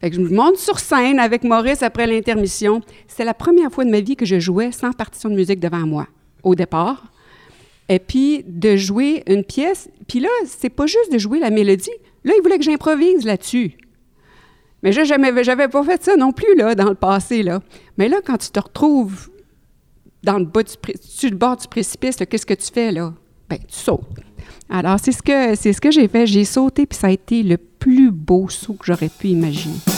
Fait 0.00 0.10
que 0.10 0.16
je 0.16 0.20
me 0.20 0.30
monte 0.30 0.56
sur 0.56 0.78
scène 0.78 1.18
avec 1.18 1.44
Maurice 1.44 1.82
après 1.82 2.06
l'intermission. 2.06 2.80
C'était 3.06 3.24
la 3.24 3.34
première 3.34 3.70
fois 3.70 3.84
de 3.84 3.90
ma 3.90 4.00
vie 4.00 4.16
que 4.16 4.26
je 4.26 4.38
jouais 4.38 4.72
sans 4.72 4.92
partition 4.92 5.28
de 5.28 5.34
musique 5.34 5.60
devant 5.60 5.86
moi, 5.86 6.06
au 6.42 6.54
départ. 6.54 7.04
Et 7.88 7.98
puis, 7.98 8.44
de 8.46 8.76
jouer 8.76 9.22
une 9.26 9.44
pièce. 9.44 9.88
Puis 10.08 10.20
là, 10.20 10.28
c'est 10.46 10.70
pas 10.70 10.86
juste 10.86 11.12
de 11.12 11.18
jouer 11.18 11.38
la 11.38 11.50
mélodie. 11.50 11.90
Là, 12.24 12.32
il 12.36 12.42
voulait 12.42 12.58
que 12.58 12.64
j'improvise 12.64 13.24
là-dessus. 13.24 13.76
Mais 14.84 14.92
je 14.92 15.46
n'avais 15.46 15.68
pas 15.68 15.82
fait 15.82 16.04
ça 16.04 16.14
non 16.14 16.30
plus, 16.30 16.54
là, 16.56 16.74
dans 16.74 16.90
le 16.90 16.94
passé, 16.94 17.42
là. 17.42 17.60
Mais 17.96 18.06
là, 18.06 18.18
quand 18.24 18.36
tu 18.36 18.50
te 18.50 18.60
retrouves 18.60 19.30
dans 20.22 20.38
le 20.38 20.44
bas 20.44 20.62
du, 20.62 20.72
sur 21.00 21.30
le 21.30 21.36
bord 21.36 21.56
du 21.56 21.66
précipice, 21.66 22.16
qu'est-ce 22.16 22.44
que 22.44 22.52
tu 22.52 22.70
fais, 22.70 22.92
là? 22.92 23.14
Ben, 23.48 23.58
tu 23.58 23.78
sautes. 23.78 24.02
Alors, 24.68 25.00
c'est 25.02 25.12
ce 25.12 25.22
que, 25.22 25.54
c'est 25.54 25.72
ce 25.72 25.80
que 25.80 25.90
j'ai 25.90 26.06
fait. 26.06 26.26
J'ai 26.26 26.44
sauté, 26.44 26.84
puis 26.84 26.98
ça 26.98 27.06
a 27.06 27.10
été 27.10 27.42
le 27.42 27.56
plus 27.56 28.10
beau 28.10 28.50
saut 28.50 28.74
que 28.74 28.84
j'aurais 28.84 29.08
pu 29.08 29.28
imaginer. 29.28 29.93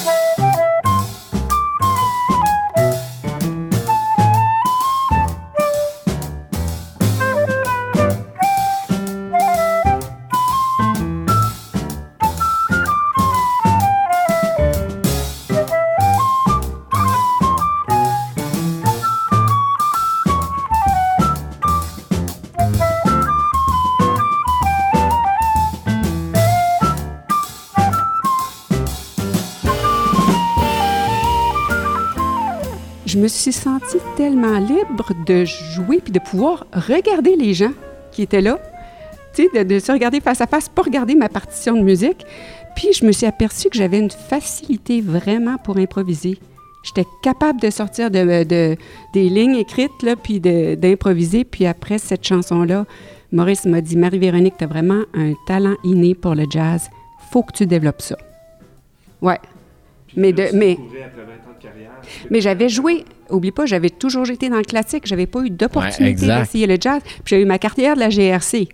Me 33.26 33.28
suis 33.28 33.52
sentie 33.52 33.98
tellement 34.16 34.60
libre 34.60 35.10
de 35.26 35.44
jouer 35.44 35.98
puis 35.98 36.12
de 36.12 36.20
pouvoir 36.20 36.64
regarder 36.72 37.34
les 37.34 37.54
gens 37.54 37.72
qui 38.12 38.22
étaient 38.22 38.40
là, 38.40 38.60
sais, 39.32 39.64
de, 39.64 39.78
se 39.80 39.90
regarder 39.90 40.20
face 40.20 40.40
à 40.40 40.46
face, 40.46 40.68
pas 40.68 40.82
regarder 40.82 41.16
ma 41.16 41.28
partition 41.28 41.74
de 41.74 41.82
musique. 41.82 42.24
Puis 42.76 42.92
je 42.92 43.04
me 43.04 43.10
suis 43.10 43.26
aperçue 43.26 43.68
que 43.68 43.76
j'avais 43.76 43.98
une 43.98 44.12
facilité 44.12 45.00
vraiment 45.00 45.56
pour 45.56 45.76
improviser. 45.76 46.38
J'étais 46.84 47.08
capable 47.20 47.60
de 47.60 47.68
sortir 47.70 48.12
de, 48.12 48.44
des 48.44 49.28
lignes 49.28 49.56
écrites, 49.56 50.04
là, 50.04 50.14
puis 50.14 50.38
d'improviser. 50.38 51.42
Puis 51.42 51.66
après 51.66 51.98
cette 51.98 52.24
chanson-là, 52.24 52.86
Maurice 53.32 53.64
m'a 53.64 53.80
dit 53.80 53.96
Marie-Véronique, 53.96 54.54
tu 54.56 54.62
as 54.64 54.68
vraiment 54.68 55.02
un 55.14 55.32
talent 55.48 55.74
inné 55.82 56.14
pour 56.14 56.36
le 56.36 56.44
jazz. 56.48 56.90
faut 57.32 57.42
que 57.42 57.54
tu 57.54 57.66
développes 57.66 58.02
ça. 58.02 58.16
Ouais. 59.20 59.40
Mais 60.16 60.32
de, 60.32 60.48
mais, 60.54 60.78
mais 62.30 62.40
j'avais 62.40 62.68
joué, 62.68 63.04
oublie 63.30 63.52
pas, 63.52 63.66
j'avais 63.66 63.90
toujours 63.90 64.28
été 64.30 64.48
dans 64.48 64.56
le 64.56 64.64
classique, 64.64 65.06
j'avais 65.06 65.26
pas 65.26 65.42
eu 65.42 65.50
d'opportunité 65.50 66.26
d'essayer 66.26 66.66
le 66.66 66.76
jazz. 66.80 67.02
Puis 67.24 67.36
j'ai 67.36 67.42
eu 67.42 67.44
ma 67.44 67.58
carrière 67.58 67.94
de 67.94 68.00
la 68.00 68.08
GRC. 68.08 68.68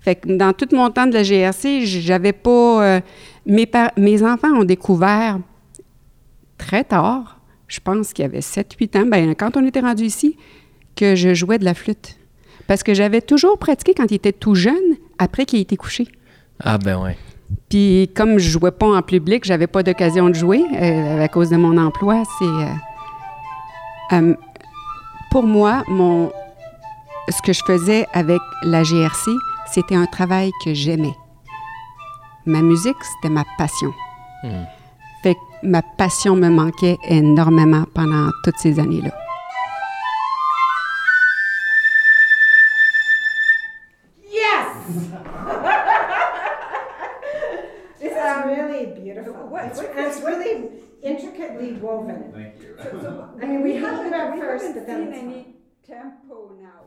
Fait 0.00 0.16
que 0.16 0.32
dans 0.32 0.52
tout 0.52 0.68
mon 0.72 0.90
temps 0.90 1.06
de 1.06 1.14
la 1.14 1.22
GRC, 1.22 1.86
j'avais 1.86 2.32
pas. 2.32 2.84
Euh, 2.84 3.00
mes, 3.46 3.70
mes 3.96 4.22
enfants 4.24 4.52
ont 4.52 4.64
découvert 4.64 5.38
très 6.58 6.84
tard, 6.84 7.40
je 7.68 7.80
pense 7.80 8.12
qu'il 8.12 8.24
y 8.24 8.26
avait 8.26 8.40
7-8 8.40 8.98
ans, 8.98 9.06
ben, 9.06 9.34
quand 9.34 9.56
on 9.56 9.66
était 9.66 9.80
rendu 9.80 10.04
ici, 10.04 10.36
que 10.96 11.14
je 11.16 11.34
jouais 11.34 11.58
de 11.58 11.64
la 11.64 11.74
flûte. 11.74 12.18
Parce 12.66 12.82
que 12.82 12.94
j'avais 12.94 13.20
toujours 13.20 13.58
pratiqué 13.58 13.94
quand 13.94 14.10
il 14.10 14.14
était 14.14 14.32
tout 14.32 14.54
jeune, 14.54 14.96
après 15.18 15.44
qu'il 15.44 15.58
ait 15.58 15.62
été 15.62 15.76
couché. 15.76 16.06
Ah, 16.60 16.78
ben 16.78 17.02
ouais. 17.02 17.16
Puis 17.68 18.10
comme 18.14 18.38
je 18.38 18.50
jouais 18.50 18.70
pas 18.70 18.86
en 18.86 19.02
public, 19.02 19.44
j'avais 19.44 19.66
pas 19.66 19.82
d'occasion 19.82 20.28
de 20.28 20.34
jouer 20.34 20.62
euh, 20.74 21.24
à 21.24 21.28
cause 21.28 21.50
de 21.50 21.56
mon 21.56 21.76
emploi. 21.78 22.22
C'est 22.38 22.44
euh, 22.44 22.66
euh, 24.12 24.34
pour 25.30 25.44
moi 25.44 25.82
mon 25.88 26.30
ce 27.28 27.40
que 27.42 27.52
je 27.52 27.62
faisais 27.64 28.06
avec 28.12 28.40
la 28.62 28.82
GRC, 28.82 29.30
c'était 29.72 29.94
un 29.94 30.06
travail 30.06 30.50
que 30.64 30.74
j'aimais. 30.74 31.14
Ma 32.46 32.60
musique, 32.60 32.96
c'était 33.02 33.32
ma 33.32 33.44
passion. 33.56 33.92
Hmm. 34.42 34.64
Fait 35.22 35.34
que 35.34 35.40
ma 35.62 35.82
passion 35.82 36.34
me 36.34 36.48
manquait 36.48 36.98
énormément 37.08 37.84
pendant 37.94 38.28
toutes 38.44 38.58
ces 38.58 38.80
années-là. 38.80 39.12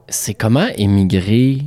C'est 0.07 0.33
comment 0.33 0.67
émigrer 0.77 1.61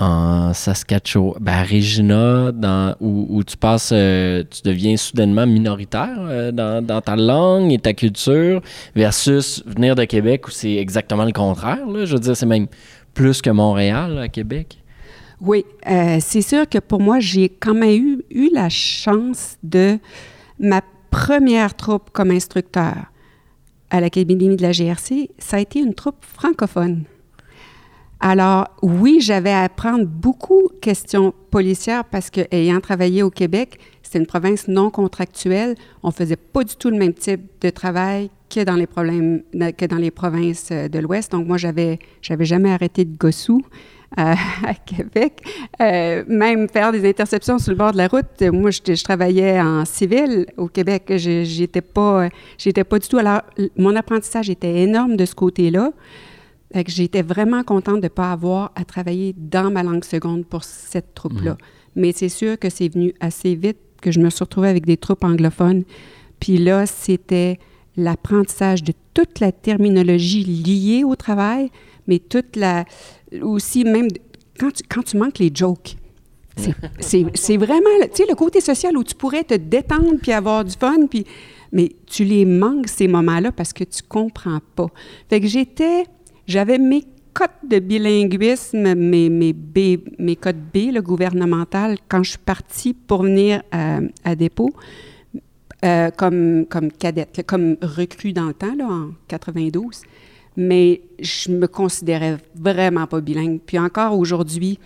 en 0.00 0.52
Saskatchewan, 0.54 1.34
ben 1.40 1.52
à 1.54 1.62
Regina, 1.64 2.52
dans, 2.52 2.94
où, 3.00 3.42
tu 3.42 3.56
passes, 3.56 3.90
euh, 3.92 4.44
tu 4.48 4.62
deviens 4.62 4.96
soudainement 4.96 5.44
minoritaire 5.46 6.18
euh, 6.20 6.52
dans, 6.52 7.00
ta 7.00 7.16
langue 7.16 7.72
et 7.72 7.78
ta 7.78 7.92
culture, 7.94 8.62
versus 8.94 9.62
venir 9.66 9.96
de 9.96 10.04
Québec 10.04 10.46
où 10.46 10.50
c'est 10.52 10.76
exactement 10.76 11.24
le 11.24 11.32
contraire. 11.32 11.80
Je 12.04 12.12
veux 12.12 12.20
dire, 12.20 12.36
c'est 12.36 12.46
même 12.46 12.68
plus 13.12 13.42
que 13.42 13.50
Montréal, 13.50 14.18
à 14.18 14.28
Québec. 14.28 14.78
Oui, 15.40 15.64
euh, 15.88 16.18
c'est 16.20 16.42
sûr 16.42 16.68
que 16.68 16.78
pour 16.78 17.00
moi, 17.00 17.18
j'ai 17.18 17.48
quand 17.48 17.74
même 17.74 17.90
eu, 17.90 18.22
eu 18.30 18.50
la 18.52 18.68
chance 18.68 19.56
de 19.64 19.98
ma 20.60 20.80
première 21.10 21.74
troupe 21.74 22.10
comme 22.12 22.30
instructeur 22.30 22.96
à 23.90 24.00
l'Académie 24.00 24.56
de 24.56 24.62
la 24.62 24.72
GRC, 24.72 25.30
ça 25.38 25.56
a 25.56 25.60
été 25.60 25.80
une 25.80 25.94
troupe 25.94 26.24
francophone. 26.24 27.04
Alors, 28.20 28.66
oui, 28.82 29.20
j'avais 29.20 29.52
à 29.52 29.62
apprendre 29.62 30.04
beaucoup 30.04 30.68
de 30.74 30.80
questions 30.80 31.32
policières 31.50 32.04
parce 32.04 32.30
que, 32.30 32.40
ayant 32.50 32.80
travaillé 32.80 33.22
au 33.22 33.30
Québec, 33.30 33.78
c'était 34.08 34.20
une 34.20 34.26
province 34.26 34.68
non 34.68 34.90
contractuelle. 34.90 35.74
On 36.02 36.10
faisait 36.10 36.36
pas 36.36 36.64
du 36.64 36.74
tout 36.76 36.88
le 36.88 36.96
même 36.96 37.12
type 37.12 37.42
de 37.60 37.68
travail 37.68 38.30
que 38.48 38.64
dans 38.64 38.74
les 38.74 38.86
problèmes, 38.86 39.42
que 39.52 39.84
dans 39.84 39.98
les 39.98 40.10
provinces 40.10 40.72
de 40.72 40.98
l'Ouest. 40.98 41.32
Donc, 41.32 41.46
moi, 41.46 41.58
j'avais, 41.58 41.98
j'avais 42.22 42.46
jamais 42.46 42.72
arrêté 42.72 43.04
de 43.04 43.14
gossou 43.18 43.60
à, 44.16 44.34
Québec. 44.86 45.42
Euh, 45.82 46.24
même 46.26 46.70
faire 46.70 46.90
des 46.90 47.06
interceptions 47.06 47.58
sur 47.58 47.72
le 47.72 47.76
bord 47.76 47.92
de 47.92 47.98
la 47.98 48.08
route. 48.08 48.40
Moi, 48.50 48.70
je, 48.70 49.04
travaillais 49.04 49.60
en 49.60 49.84
civil 49.84 50.46
au 50.56 50.68
Québec. 50.68 51.12
J'étais 51.16 51.82
pas, 51.82 52.30
j'étais 52.56 52.84
pas 52.84 52.98
du 52.98 53.08
tout. 53.08 53.18
Alors, 53.18 53.42
mon 53.76 53.94
apprentissage 53.94 54.48
était 54.48 54.84
énorme 54.84 55.18
de 55.18 55.26
ce 55.26 55.34
côté-là. 55.34 55.92
J'étais 56.86 57.22
vraiment 57.22 57.62
contente 57.62 57.96
de 57.96 58.04
ne 58.04 58.08
pas 58.08 58.32
avoir 58.32 58.72
à 58.74 58.86
travailler 58.86 59.34
dans 59.36 59.70
ma 59.70 59.82
langue 59.82 60.04
seconde 60.04 60.46
pour 60.46 60.64
cette 60.64 61.12
troupe-là. 61.12 61.50
Mhm. 61.50 61.58
Mais 61.96 62.12
c'est 62.12 62.30
sûr 62.30 62.58
que 62.58 62.70
c'est 62.70 62.88
venu 62.88 63.12
assez 63.20 63.54
vite 63.54 63.76
que 64.00 64.10
je 64.10 64.20
me 64.20 64.30
suis 64.30 64.44
retrouvée 64.44 64.68
avec 64.68 64.86
des 64.86 64.96
troupes 64.96 65.24
anglophones. 65.24 65.84
Puis 66.40 66.58
là, 66.58 66.86
c'était 66.86 67.58
l'apprentissage 67.96 68.82
de 68.84 68.92
toute 69.12 69.40
la 69.40 69.52
terminologie 69.52 70.44
liée 70.44 71.04
au 71.04 71.16
travail, 71.16 71.70
mais 72.06 72.18
toute 72.18 72.56
la, 72.56 72.84
aussi 73.42 73.84
même 73.84 74.08
quand 74.58 74.72
tu, 74.72 74.82
quand 74.88 75.02
tu 75.02 75.16
manques 75.16 75.38
les 75.38 75.50
jokes. 75.52 75.96
C'est 77.00 77.56
vraiment, 77.56 77.90
tu 78.02 78.08
sais, 78.14 78.24
le 78.28 78.34
côté 78.34 78.60
social 78.60 78.96
où 78.96 79.04
tu 79.04 79.14
pourrais 79.14 79.44
te 79.44 79.54
détendre 79.54 80.14
puis 80.20 80.32
avoir 80.32 80.64
du 80.64 80.74
fun, 80.74 81.06
puis, 81.08 81.24
mais 81.72 81.92
tu 82.06 82.24
les 82.24 82.44
manques 82.44 82.88
ces 82.88 83.08
moments-là 83.08 83.52
parce 83.52 83.72
que 83.72 83.84
tu 83.84 84.02
comprends 84.08 84.60
pas. 84.74 84.88
Fait 85.28 85.40
que 85.40 85.46
j'étais, 85.46 86.04
j'avais 86.46 86.78
mes 86.78 87.04
codes 87.38 87.70
de 87.70 87.78
bilinguisme, 87.78 88.94
mes, 88.96 89.30
mes, 89.30 89.52
B, 89.52 90.00
mes 90.18 90.34
codes 90.34 90.56
B, 90.74 90.90
le 90.92 91.00
gouvernemental, 91.00 91.96
quand 92.08 92.24
je 92.24 92.30
suis 92.30 92.38
partie 92.38 92.94
pour 92.94 93.22
venir 93.22 93.62
à, 93.70 94.00
à 94.24 94.34
dépôt, 94.34 94.70
euh, 95.84 96.10
comme, 96.10 96.66
comme 96.66 96.90
cadette, 96.90 97.44
comme 97.46 97.76
recrue 97.80 98.32
dans 98.32 98.48
le 98.48 98.54
temps, 98.54 98.74
là, 98.74 98.86
en 98.86 99.10
92 99.28 100.02
mais 100.60 101.02
je 101.20 101.52
me 101.52 101.68
considérais 101.68 102.36
vraiment 102.56 103.06
pas 103.06 103.20
bilingue. 103.20 103.60
Puis 103.64 103.78
encore 103.78 104.18
aujourd'hui, 104.18 104.80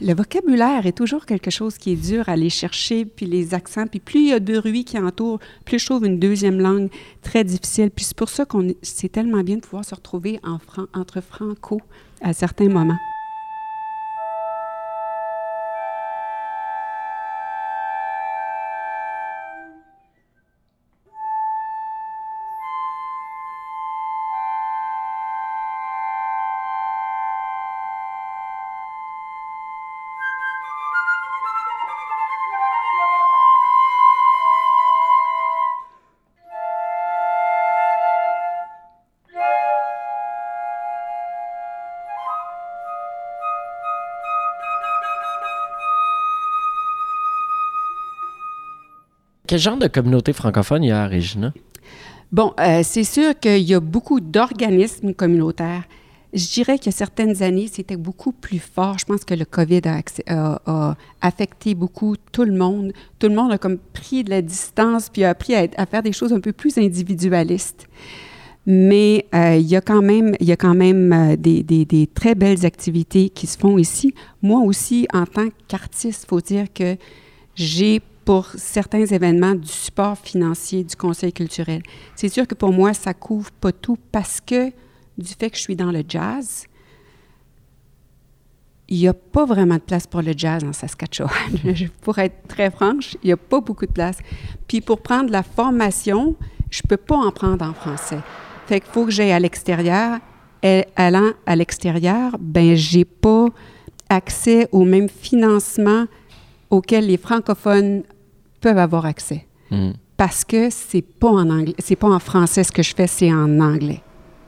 le 0.00 0.14
vocabulaire 0.14 0.86
est 0.86 0.96
toujours 0.96 1.26
quelque 1.26 1.50
chose 1.50 1.76
qui 1.78 1.92
est 1.92 1.96
dur 1.96 2.28
à 2.28 2.32
aller 2.32 2.50
chercher, 2.50 3.04
puis 3.04 3.26
les 3.26 3.54
accents, 3.54 3.86
puis 3.86 4.00
plus 4.00 4.20
il 4.20 4.28
y 4.28 4.32
a 4.32 4.40
de 4.40 4.60
bruit 4.60 4.84
qui 4.84 4.98
entoure, 4.98 5.40
plus 5.64 5.78
je 5.78 5.86
trouve 5.86 6.04
une 6.04 6.18
deuxième 6.18 6.60
langue 6.60 6.88
très 7.22 7.44
difficile. 7.44 7.90
Puis 7.90 8.04
c'est 8.04 8.16
pour 8.16 8.28
ça 8.28 8.44
qu'on 8.44 8.74
c'est 8.82 9.10
tellement 9.10 9.42
bien 9.42 9.56
de 9.56 9.62
pouvoir 9.62 9.84
se 9.84 9.94
retrouver 9.94 10.38
en 10.44 10.58
entre 10.94 11.20
franco 11.20 11.80
à 12.20 12.32
certains 12.32 12.68
moments. 12.68 12.98
Quel 49.46 49.58
genre 49.58 49.76
de 49.76 49.86
communauté 49.86 50.32
francophone 50.32 50.82
il 50.84 50.88
y 50.88 50.92
a 50.92 51.04
à 51.04 51.08
Regina? 51.08 51.52
Bon, 52.32 52.52
euh, 52.58 52.80
c'est 52.82 53.04
sûr 53.04 53.38
qu'il 53.38 53.62
y 53.62 53.74
a 53.74 53.80
beaucoup 53.80 54.20
d'organismes 54.20 55.14
communautaires. 55.14 55.84
Je 56.32 56.46
dirais 56.52 56.78
a 56.84 56.90
certaines 56.90 57.42
années, 57.42 57.68
c'était 57.72 57.96
beaucoup 57.96 58.32
plus 58.32 58.58
fort. 58.58 58.98
Je 58.98 59.04
pense 59.04 59.24
que 59.24 59.32
le 59.32 59.44
COVID 59.44 59.82
a, 60.26 60.96
affecté 61.20 61.74
beaucoup 61.74 62.16
tout 62.32 62.44
le 62.44 62.52
monde. 62.52 62.92
Tout 63.18 63.28
le 63.28 63.34
monde 63.34 63.52
a 63.52 63.58
comme 63.58 63.78
pris 63.78 64.24
de 64.24 64.30
la 64.30 64.42
distance 64.42 65.08
puis 65.08 65.24
a 65.24 65.30
appris 65.30 65.54
à, 65.54 65.86
faire 65.86 66.02
des 66.02 66.12
choses 66.12 66.32
un 66.32 66.40
peu 66.40 66.52
plus 66.52 66.76
individualistes. 66.78 67.86
Mais 68.66 69.26
euh, 69.32 69.56
il 69.56 69.66
y 69.66 69.76
a 69.76 69.80
quand 69.80 70.02
même, 70.02 70.34
il 70.40 70.46
y 70.48 70.52
a 70.52 70.56
quand 70.56 70.74
même 70.74 71.12
euh, 71.12 71.36
des, 71.36 71.62
des- 71.62 71.84
des 71.84 72.08
très 72.08 72.34
belles 72.34 72.66
activités 72.66 73.30
qui 73.30 73.46
se 73.46 73.56
font 73.56 73.78
ici. 73.78 74.12
Moi 74.42 74.60
aussi, 74.60 75.06
en 75.14 75.24
tant 75.24 75.46
qu'artiste, 75.68 76.24
il 76.24 76.26
faut 76.26 76.40
dire 76.40 76.66
que 76.74 76.96
j'ai 77.54 78.02
pour 78.26 78.48
certains 78.56 79.06
événements 79.06 79.54
du 79.54 79.68
support 79.68 80.18
financier 80.18 80.82
du 80.82 80.96
Conseil 80.96 81.32
culturel. 81.32 81.80
C'est 82.16 82.28
sûr 82.28 82.46
que 82.46 82.56
pour 82.56 82.72
moi, 82.72 82.92
ça 82.92 83.14
couvre 83.14 83.52
pas 83.52 83.70
tout 83.70 83.96
parce 84.10 84.40
que 84.40 84.70
du 85.16 85.32
fait 85.38 85.48
que 85.48 85.56
je 85.56 85.62
suis 85.62 85.76
dans 85.76 85.92
le 85.92 86.02
jazz, 86.06 86.64
il 88.88 88.98
n'y 88.98 89.06
a 89.06 89.14
pas 89.14 89.44
vraiment 89.44 89.76
de 89.76 89.80
place 89.80 90.08
pour 90.08 90.22
le 90.22 90.32
jazz 90.36 90.64
en 90.64 90.72
Saskatchewan. 90.72 91.30
pour 92.02 92.18
être 92.18 92.48
très 92.48 92.68
franche, 92.70 93.16
il 93.22 93.28
n'y 93.28 93.32
a 93.32 93.36
pas 93.36 93.60
beaucoup 93.60 93.86
de 93.86 93.92
place. 93.92 94.18
Puis 94.66 94.80
pour 94.80 95.02
prendre 95.02 95.30
la 95.30 95.44
formation, 95.44 96.34
je 96.68 96.82
peux 96.82 96.96
pas 96.96 97.16
en 97.16 97.30
prendre 97.30 97.64
en 97.64 97.74
français. 97.74 98.18
Fait 98.66 98.80
qu'il 98.80 98.90
faut 98.90 99.04
que 99.04 99.12
j'aille 99.12 99.32
à 99.32 99.40
l'extérieur. 99.40 100.18
Et 100.64 100.84
allant 100.96 101.30
à 101.44 101.54
l'extérieur, 101.54 102.36
ben 102.40 102.74
j'ai 102.74 103.04
pas 103.04 103.46
accès 104.08 104.68
au 104.72 104.84
même 104.84 105.08
financement 105.08 106.06
auquel 106.70 107.06
les 107.06 107.18
francophones 107.18 108.02
peuvent 108.66 108.78
avoir 108.78 109.06
accès. 109.06 109.46
Hmm. 109.70 109.92
Parce 110.16 110.44
que 110.44 110.70
c'est 110.70 111.02
pas 111.02 111.28
en 111.28 111.48
anglais, 111.50 111.76
c'est 111.78 111.94
pas 111.94 112.08
en 112.08 112.18
français 112.18 112.64
ce 112.64 112.72
que 112.72 112.82
je 112.82 112.94
fais, 112.96 113.06
c'est 113.06 113.32
en 113.32 113.60
anglais. 113.60 114.00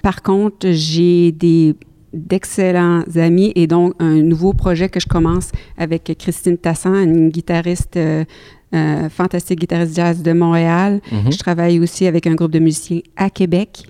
Par 0.03 0.23
contre, 0.23 0.67
j'ai 0.71 1.31
des 1.31 1.77
d'excellents 2.13 3.05
amis 3.17 3.53
et 3.55 3.67
donc 3.69 3.93
un 4.01 4.23
nouveau 4.23 4.55
projet 4.55 4.89
que 4.89 4.99
je 4.99 5.07
commence 5.07 5.53
avec 5.77 6.13
Christine 6.19 6.57
Tassan, 6.57 6.95
une 6.95 7.29
guitariste, 7.29 7.97
euh, 7.97 8.25
euh, 8.75 9.09
fantastique 9.09 9.61
guitariste 9.61 9.95
jazz 9.95 10.23
de 10.23 10.33
Montréal. 10.33 11.01
Mhm. 11.13 11.31
Je 11.31 11.39
travaille 11.39 11.79
aussi 11.79 12.07
avec 12.07 12.27
un 12.27 12.35
groupe 12.35 12.51
de 12.51 12.59
musiciens 12.59 13.03
à 13.17 13.31
Québec. 13.31 13.85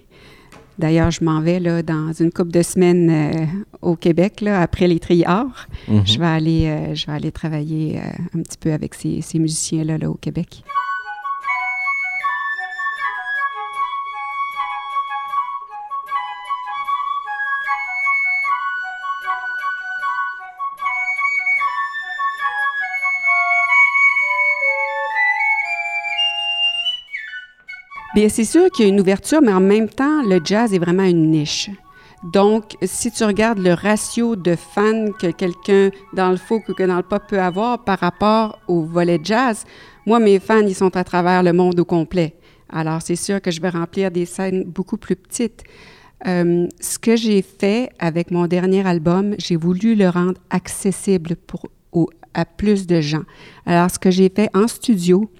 D'ailleurs, 0.78 1.10
je 1.10 1.24
m'en 1.24 1.40
vais 1.40 1.58
là, 1.58 1.82
dans 1.82 2.12
une 2.12 2.30
couple 2.30 2.52
de 2.52 2.62
semaines 2.62 3.10
euh, 3.10 3.46
au 3.82 3.96
Québec, 3.96 4.40
là, 4.40 4.60
après 4.60 4.86
les 4.86 5.00
triards. 5.00 5.66
Mhm. 5.88 6.06
Je 6.06 6.18
vais 6.18 6.26
aller, 6.26 6.66
euh, 6.66 6.94
je 6.94 7.06
vais 7.06 7.12
aller 7.12 7.32
travailler 7.32 7.98
euh, 7.98 8.38
un 8.38 8.42
petit 8.42 8.58
peu 8.58 8.72
avec 8.72 8.94
ces, 8.94 9.20
ces 9.20 9.38
musiciens-là 9.38 9.98
là, 9.98 10.08
au 10.08 10.14
Québec. 10.14 10.62
Bien, 28.18 28.28
c'est 28.28 28.42
sûr 28.42 28.68
qu'il 28.72 28.84
y 28.84 28.88
a 28.88 28.92
une 28.92 28.98
ouverture, 28.98 29.40
mais 29.40 29.52
en 29.52 29.60
même 29.60 29.88
temps, 29.88 30.24
le 30.24 30.40
jazz 30.44 30.74
est 30.74 30.80
vraiment 30.80 31.04
une 31.04 31.30
niche. 31.30 31.70
Donc, 32.24 32.74
si 32.82 33.12
tu 33.12 33.22
regardes 33.22 33.60
le 33.60 33.74
ratio 33.74 34.34
de 34.34 34.56
fans 34.56 35.12
que 35.20 35.30
quelqu'un 35.30 35.90
dans 36.14 36.30
le 36.30 36.36
folk 36.36 36.68
ou 36.68 36.74
que 36.74 36.82
dans 36.82 36.96
le 36.96 37.04
pop 37.04 37.22
peut 37.28 37.40
avoir 37.40 37.84
par 37.84 38.00
rapport 38.00 38.58
au 38.66 38.82
volet 38.82 39.20
jazz, 39.22 39.64
moi, 40.04 40.18
mes 40.18 40.40
fans, 40.40 40.66
ils 40.66 40.74
sont 40.74 40.96
à 40.96 41.04
travers 41.04 41.44
le 41.44 41.52
monde 41.52 41.78
au 41.78 41.84
complet. 41.84 42.34
Alors, 42.68 43.02
c'est 43.02 43.14
sûr 43.14 43.40
que 43.40 43.52
je 43.52 43.60
vais 43.60 43.68
remplir 43.68 44.10
des 44.10 44.26
scènes 44.26 44.64
beaucoup 44.64 44.96
plus 44.96 45.14
petites. 45.14 45.62
Euh, 46.26 46.66
ce 46.80 46.98
que 46.98 47.14
j'ai 47.14 47.40
fait 47.40 47.90
avec 48.00 48.32
mon 48.32 48.48
dernier 48.48 48.84
album, 48.84 49.36
j'ai 49.38 49.54
voulu 49.54 49.94
le 49.94 50.08
rendre 50.08 50.40
accessible 50.50 51.36
pour, 51.36 51.66
au- 51.92 52.10
à 52.34 52.44
plus 52.44 52.84
de 52.88 53.00
gens. 53.00 53.22
Alors, 53.64 53.88
ce 53.92 54.00
que 54.00 54.10
j'ai 54.10 54.28
fait 54.28 54.50
en 54.54 54.66
studio, 54.66 55.30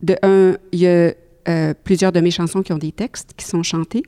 de 0.00 0.14
un, 0.22 0.56
il 0.70 0.78
y 0.78 0.86
a 0.86 1.12
euh, 1.48 1.74
plusieurs 1.84 2.12
de 2.12 2.20
mes 2.20 2.30
chansons 2.30 2.62
qui 2.62 2.72
ont 2.72 2.78
des 2.78 2.92
textes 2.92 3.32
qui 3.36 3.44
sont 3.46 3.62
chantés. 3.62 4.02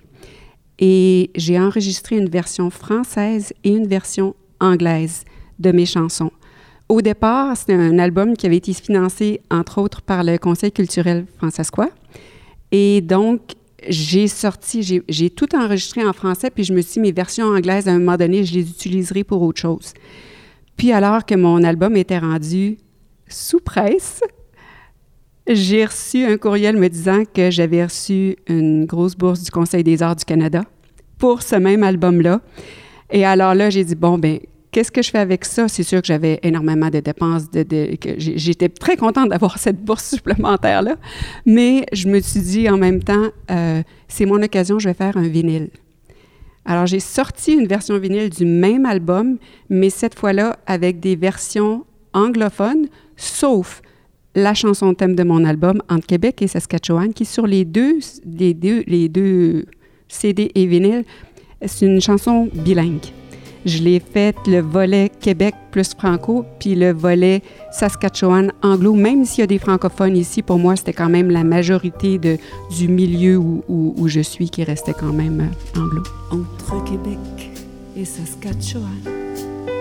Et 0.79 1.31
j'ai 1.35 1.59
enregistré 1.59 2.17
une 2.17 2.29
version 2.29 2.71
française 2.71 3.53
et 3.65 3.71
une 3.71 3.87
version 3.89 4.35
anglaise 4.61 5.25
de 5.59 5.73
mes 5.73 5.87
chansons. 5.87 6.31
Au 6.89 7.03
départ, 7.03 7.57
c'était 7.57 7.75
un 7.75 7.99
album 7.99 8.37
qui 8.37 8.47
avait 8.47 8.57
été 8.57 8.73
financé, 8.73 9.41
entre 9.51 9.79
autres, 9.79 10.03
par 10.03 10.25
le 10.25 10.39
Conseil 10.39 10.73
culturel 10.73 11.27
francescois. 11.37 11.91
Et 12.73 13.01
donc, 13.01 13.41
j'ai 13.89 14.27
sorti, 14.29 15.03
j'ai- 15.09 15.31
tout 15.31 15.55
enregistré 15.55 16.05
en 16.05 16.13
français, 16.13 16.51
puis 16.51 16.65
je 16.65 16.73
me 16.73 16.81
suis 16.81 16.95
dit, 16.95 17.01
mes 17.01 17.13
versions 17.13 17.47
anglaises, 17.47 17.89
à 17.89 17.93
un 17.93 17.99
moment 17.99 18.17
donné, 18.17 18.45
je 18.45 18.55
les 18.55 18.69
utiliserai 18.71 19.25
pour 19.25 19.43
autre 19.43 19.61
chose. 19.61 19.93
Puis 20.77 20.93
alors 20.93 21.27
que 21.27 21.35
mon 21.35 21.63
album 21.65 21.97
était 21.97 22.19
rendu 22.19 22.79
sous 23.29 23.61
presse, 23.61 24.21
j'ai 25.49 25.85
reçu 25.85 26.25
un 26.25 26.37
courriel 26.37 26.77
me 26.77 26.89
disant 26.89 27.25
que 27.25 27.51
j'avais 27.51 27.85
reçu 27.85 28.37
une 28.49 28.85
grosse 28.85 29.17
bourse 29.17 29.43
du 29.43 29.51
Conseil 29.51 29.83
des 29.83 30.03
arts 30.03 30.17
du 30.17 30.25
Canada 30.25 30.63
pour 31.19 31.43
ce 31.43 31.57
même 31.57 31.83
album-là. 31.83 32.41
Et 33.11 33.25
alors 33.25 33.55
là, 33.55 33.71
j'ai 33.71 33.85
dit, 33.85 33.95
bon, 33.95 34.19
ben 34.19 34.39
qu'est-ce 34.71 34.93
que 34.93 35.03
je 35.03 35.11
fais 35.11 35.19
avec 35.19 35.45
ça? 35.45 35.67
C'est 35.69 35.83
sûr 35.83 36.01
que 36.03 36.07
j'avais 36.07 36.39
énormément 36.43 36.91
de 36.91 37.01
dépenses. 37.01 37.51
De, 37.51 37.67
J'étais 38.19 38.69
très 38.69 38.97
contente 38.97 39.31
d'avoir 39.31 39.59
cette 39.59 39.83
bourse 39.83 40.05
supplémentaire-là. 40.05 40.97
Mais 41.47 41.87
je 41.93 42.09
me 42.09 42.21
suis 42.21 42.41
dit 42.41 42.69
en 42.69 42.77
même 42.77 43.03
temps, 43.03 43.29
euh, 43.51 43.83
c'est 44.07 44.27
mon 44.27 44.43
occasion, 44.43 44.79
je 44.79 44.89
vais 44.89 44.95
faire 44.95 45.17
un 45.17 45.29
vinyle. 45.29 45.71
Alors, 46.65 46.87
j'ai 46.87 47.01
sorti 47.01 47.55
une 47.55 47.67
version 47.67 47.99
vinyle 47.99 48.29
du 48.29 48.45
même 48.45 48.85
album, 48.85 49.39
mais 49.71 49.89
cette 49.89 50.19
fois-là 50.19 50.59
avec 50.67 51.01
des 51.01 51.17
versions 51.17 51.87
anglophones, 52.13 52.89
sauf 53.17 53.81
la 54.39 54.55
chanson 54.55 54.95
thème 54.95 55.15
de 55.15 55.23
mon 55.25 55.45
album 55.45 55.83
entre 55.89 56.07
Québec 56.07 56.43
et 56.43 56.49
Saskatchewan, 56.49 57.13
qui 57.13 57.25
sur 57.25 57.47
les 57.47 57.65
deux, 57.65 57.99
les 58.25 58.55
deux, 58.55 58.83
les 58.87 59.09
deux 59.09 59.67
CD 60.09 60.51
et 60.55 60.67
vinyle, 60.67 61.05
c'est 61.67 61.87
une 61.87 62.01
chanson 62.01 62.49
bilingue. 62.55 63.05
Je 63.67 63.83
l'ai 63.83 64.01
faite 64.01 64.37
le 64.47 64.61
volet 64.61 65.11
Québec 65.21 65.55
plus 65.73 65.93
franco, 65.93 66.45
puis 66.61 66.75
le 66.77 66.93
volet 66.93 67.43
Saskatchewan 67.73 68.53
anglo. 68.63 68.95
Même 68.95 69.25
s'il 69.25 69.41
y 69.41 69.45
a 69.45 69.47
des 69.49 69.59
francophones 69.59 70.17
ici, 70.17 70.43
pour 70.43 70.59
moi, 70.59 70.77
c'était 70.77 70.93
quand 70.93 71.09
même 71.11 71.31
la 71.31 71.43
majorité 71.45 72.19
de, 72.19 72.37
du 72.79 72.87
milieu 72.89 73.37
où, 73.37 73.65
où- 73.69 73.95
où 73.99 74.09
je 74.09 74.21
suis 74.21 74.49
qui 74.49 74.63
restait 74.63 74.95
quand 74.95 75.13
même 75.13 75.41
euh, 75.77 75.81
anglo. 75.81 76.03
Entre 76.31 76.85
Québec 76.85 77.19
et 77.97 78.05
Saskatchewan, 78.05 79.03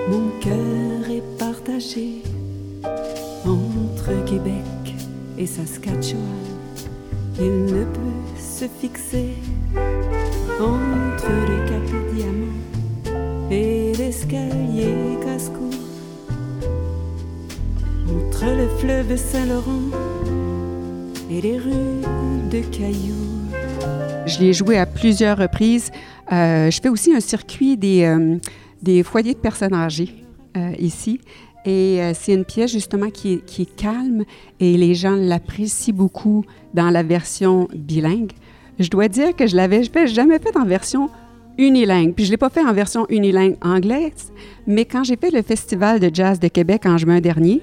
mon 0.09 0.29
cœur 0.41 1.09
est 1.15 1.37
partagé. 1.37 2.23
Entre 4.07 4.23
Québec 4.23 4.95
et 5.37 5.45
Saskatchewan, 5.45 6.23
il 7.39 7.65
ne 7.65 7.83
peut 7.83 8.39
se 8.39 8.65
fixer 8.79 9.33
entre 10.61 11.27
le 11.29 11.67
cap 11.67 12.15
Diamant 12.15 13.51
et 13.51 13.91
l'escalier 13.97 15.17
casse-cou. 15.21 15.69
Entre 18.07 18.45
le 18.45 18.69
fleuve 18.79 19.17
Saint-Laurent 19.17 19.91
et 21.29 21.41
les 21.41 21.57
rues 21.57 22.01
de 22.49 22.61
Cailloux. 22.61 24.25
Je 24.25 24.39
l'ai 24.39 24.53
joué 24.53 24.77
à 24.77 24.85
plusieurs 24.85 25.37
reprises. 25.37 25.91
Euh, 26.31 26.71
je 26.71 26.79
fais 26.79 26.89
aussi 26.89 27.13
un 27.13 27.19
circuit 27.19 27.75
des, 27.75 28.03
euh, 28.03 29.03
foyers 29.03 29.33
de 29.33 29.39
personnes 29.39 29.73
âgées 29.73 30.15
euh, 30.55 30.71
ici. 30.79 31.19
Et 31.67 32.01
euh, 32.01 32.13
c'est 32.15 32.33
une 32.33 32.45
pièce 32.45 32.71
justement 32.71 33.09
qui 33.09 33.33
est, 33.33 33.75
calme 33.75 34.23
et 34.61 34.77
les 34.77 34.95
gens 34.95 35.15
l'apprécient 35.15 35.93
beaucoup 35.93 36.45
dans 36.73 36.89
la 36.89 37.03
version 37.03 37.67
bilingue. 37.75 38.31
Je 38.79 38.89
dois 38.89 39.09
dire 39.09 39.35
que 39.35 39.45
je 39.47 39.55
l'avais 39.57 39.83
fait- 39.83 40.07
jamais 40.07 40.39
fait 40.39 40.55
en 40.55 40.63
version 40.65 41.09
unilingue. 41.57 42.13
Puis 42.13 42.23
je 42.23 42.29
ne 42.29 42.33
l'ai 42.33 42.37
pas 42.37 42.49
fait 42.49 42.63
en 42.63 42.71
version 42.71 43.05
unilingue 43.09 43.57
anglaise, 43.61 44.31
mais 44.65 44.85
quand 44.85 45.03
j'ai 45.03 45.17
fait 45.17 45.29
le 45.29 45.41
Festival 45.41 45.99
de 45.99 46.09
jazz 46.13 46.39
de 46.39 46.47
Québec 46.47 46.85
en 46.85 46.97
juin 46.97 47.19
dernier, 47.19 47.61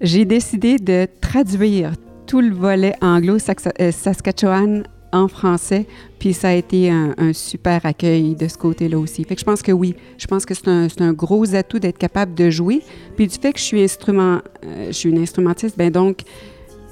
j'ai 0.00 0.24
décidé 0.24 0.76
de 0.78 1.06
traduire 1.20 1.92
tout 2.26 2.40
le 2.40 2.52
volet 2.52 2.94
anglo-saskatchewan 3.00 4.82
en 5.12 5.28
français, 5.28 5.86
puis 6.18 6.32
ça 6.32 6.48
a 6.48 6.52
été 6.52 6.90
un, 6.90 7.32
super 7.32 7.84
accueil 7.86 8.34
de 8.34 8.48
ce 8.48 8.56
côté-là 8.56 8.98
aussi. 8.98 9.24
Fait 9.24 9.34
que 9.34 9.40
je 9.40 9.44
pense 9.44 9.62
que 9.62 9.72
oui, 9.72 9.94
je 10.18 10.26
pense 10.26 10.44
que 10.44 10.54
c'est 10.54 10.68
un, 10.68 10.88
un 11.00 11.12
gros 11.12 11.54
atout 11.54 11.78
d'être 11.78 11.98
capable 11.98 12.34
de 12.34 12.50
jouer. 12.50 12.82
Puis 13.16 13.26
du 13.26 13.36
fait 13.36 13.52
que 13.52 13.58
je 13.58 13.64
suis 13.64 13.82
instrument, 13.82 14.40
euh, 14.64 14.86
je 14.88 14.92
suis 14.92 15.10
une 15.10 15.18
instrumentiste, 15.18 15.76
ben 15.76 15.90
donc 15.90 16.22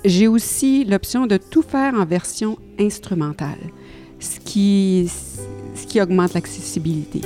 j'ai 0.04 0.28
aussi 0.28 0.84
l'option 0.84 1.26
de 1.26 1.36
tout 1.36 1.62
faire 1.62 1.94
en 1.94 2.04
version 2.04 2.56
instrumentale, 2.78 3.58
ce 4.20 4.40
qui, 4.40 5.10
ce 5.74 5.86
qui 5.86 6.00
augmente 6.00 6.34
l'accessibilité. 6.34 7.20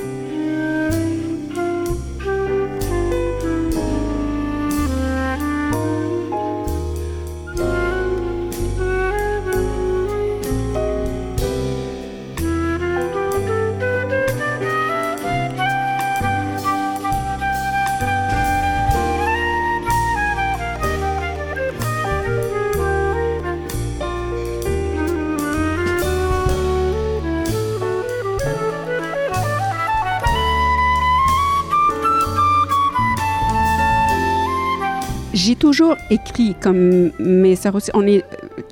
Écrit, 36.12 36.54
comme 36.60 37.10
mes 37.18 37.56
sœurs 37.56 37.74
aussi. 37.74 37.90
On 37.94 38.06
est, 38.06 38.24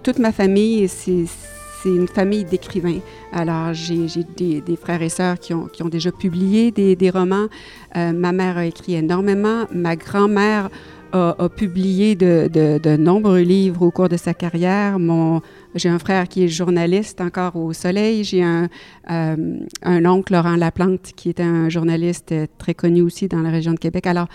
toute 0.02 0.18
ma 0.18 0.32
famille, 0.32 0.88
c'est 0.88 1.24
une 1.86 2.08
famille 2.08 2.44
d'écrivains. 2.44 3.00
Alors, 3.32 3.72
j'ai 3.72 4.24
des, 4.36 4.76
frères 4.76 5.02
et 5.02 5.08
sœurs 5.08 5.38
qui 5.38 5.54
ont, 5.54 5.88
déjà 5.90 6.12
publié 6.12 6.70
des, 6.70 7.10
romans. 7.10 7.46
Euh, 7.96 8.12
ma 8.12 8.32
mère 8.32 8.58
a 8.58 8.66
écrit 8.66 8.94
énormément. 8.94 9.64
Ma 9.72 9.96
grand-mère 9.96 10.68
a, 11.12 11.48
publié 11.48 12.14
de, 12.14 12.96
nombreux 12.96 13.40
livres 13.40 13.82
au 13.82 13.90
cours 13.90 14.08
de 14.08 14.18
sa 14.18 14.34
carrière. 14.34 14.98
J'ai 15.74 15.88
un 15.88 15.98
frère 15.98 16.28
qui 16.28 16.44
est 16.44 16.48
journaliste 16.48 17.20
encore 17.20 17.56
au 17.56 17.72
Soleil. 17.72 18.22
J'ai 18.24 18.42
un, 18.42 18.68
euh, 19.10 19.36
un 19.82 20.04
oncle, 20.04 20.34
Laurent 20.34 20.56
Laplante, 20.56 21.12
qui 21.16 21.30
est 21.30 21.40
un 21.40 21.68
journaliste 21.70 22.34
très 22.58 22.74
connu 22.74 23.00
aussi 23.00 23.28
dans 23.28 23.40
la 23.40 23.50
région 23.50 23.72
de 23.72 23.78
Québec. 23.78 24.06
Alors, 24.06 24.26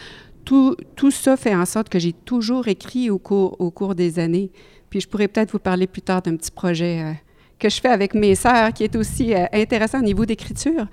tout, 0.45 1.11
ça 1.11 1.35
fait 1.35 1.55
en 1.55 1.65
sorte 1.65 1.89
que 1.89 1.99
j'ai 1.99 2.13
toujours 2.13 2.67
écrit 2.67 3.09
au 3.09 3.17
cours, 3.17 3.95
des 3.95 4.19
années. 4.19 4.51
Puis 4.89 5.01
je 5.01 5.07
pourrais 5.07 5.27
peut-être 5.27 5.51
vous 5.51 5.59
parler 5.59 5.87
plus 5.87 6.01
tard 6.01 6.21
d'un 6.21 6.35
petit 6.35 6.51
projet 6.51 7.01
euh, 7.01 7.13
que 7.59 7.69
je 7.69 7.81
fais 7.81 7.89
avec 7.89 8.13
mes 8.13 8.35
sœurs 8.35 8.71
qui 8.71 8.83
est 8.83 8.95
aussi 8.95 9.33
euh, 9.33 9.45
intéressant 9.51 9.99
au 9.99 10.03
niveau 10.03 10.25
d'écriture. 10.25 10.87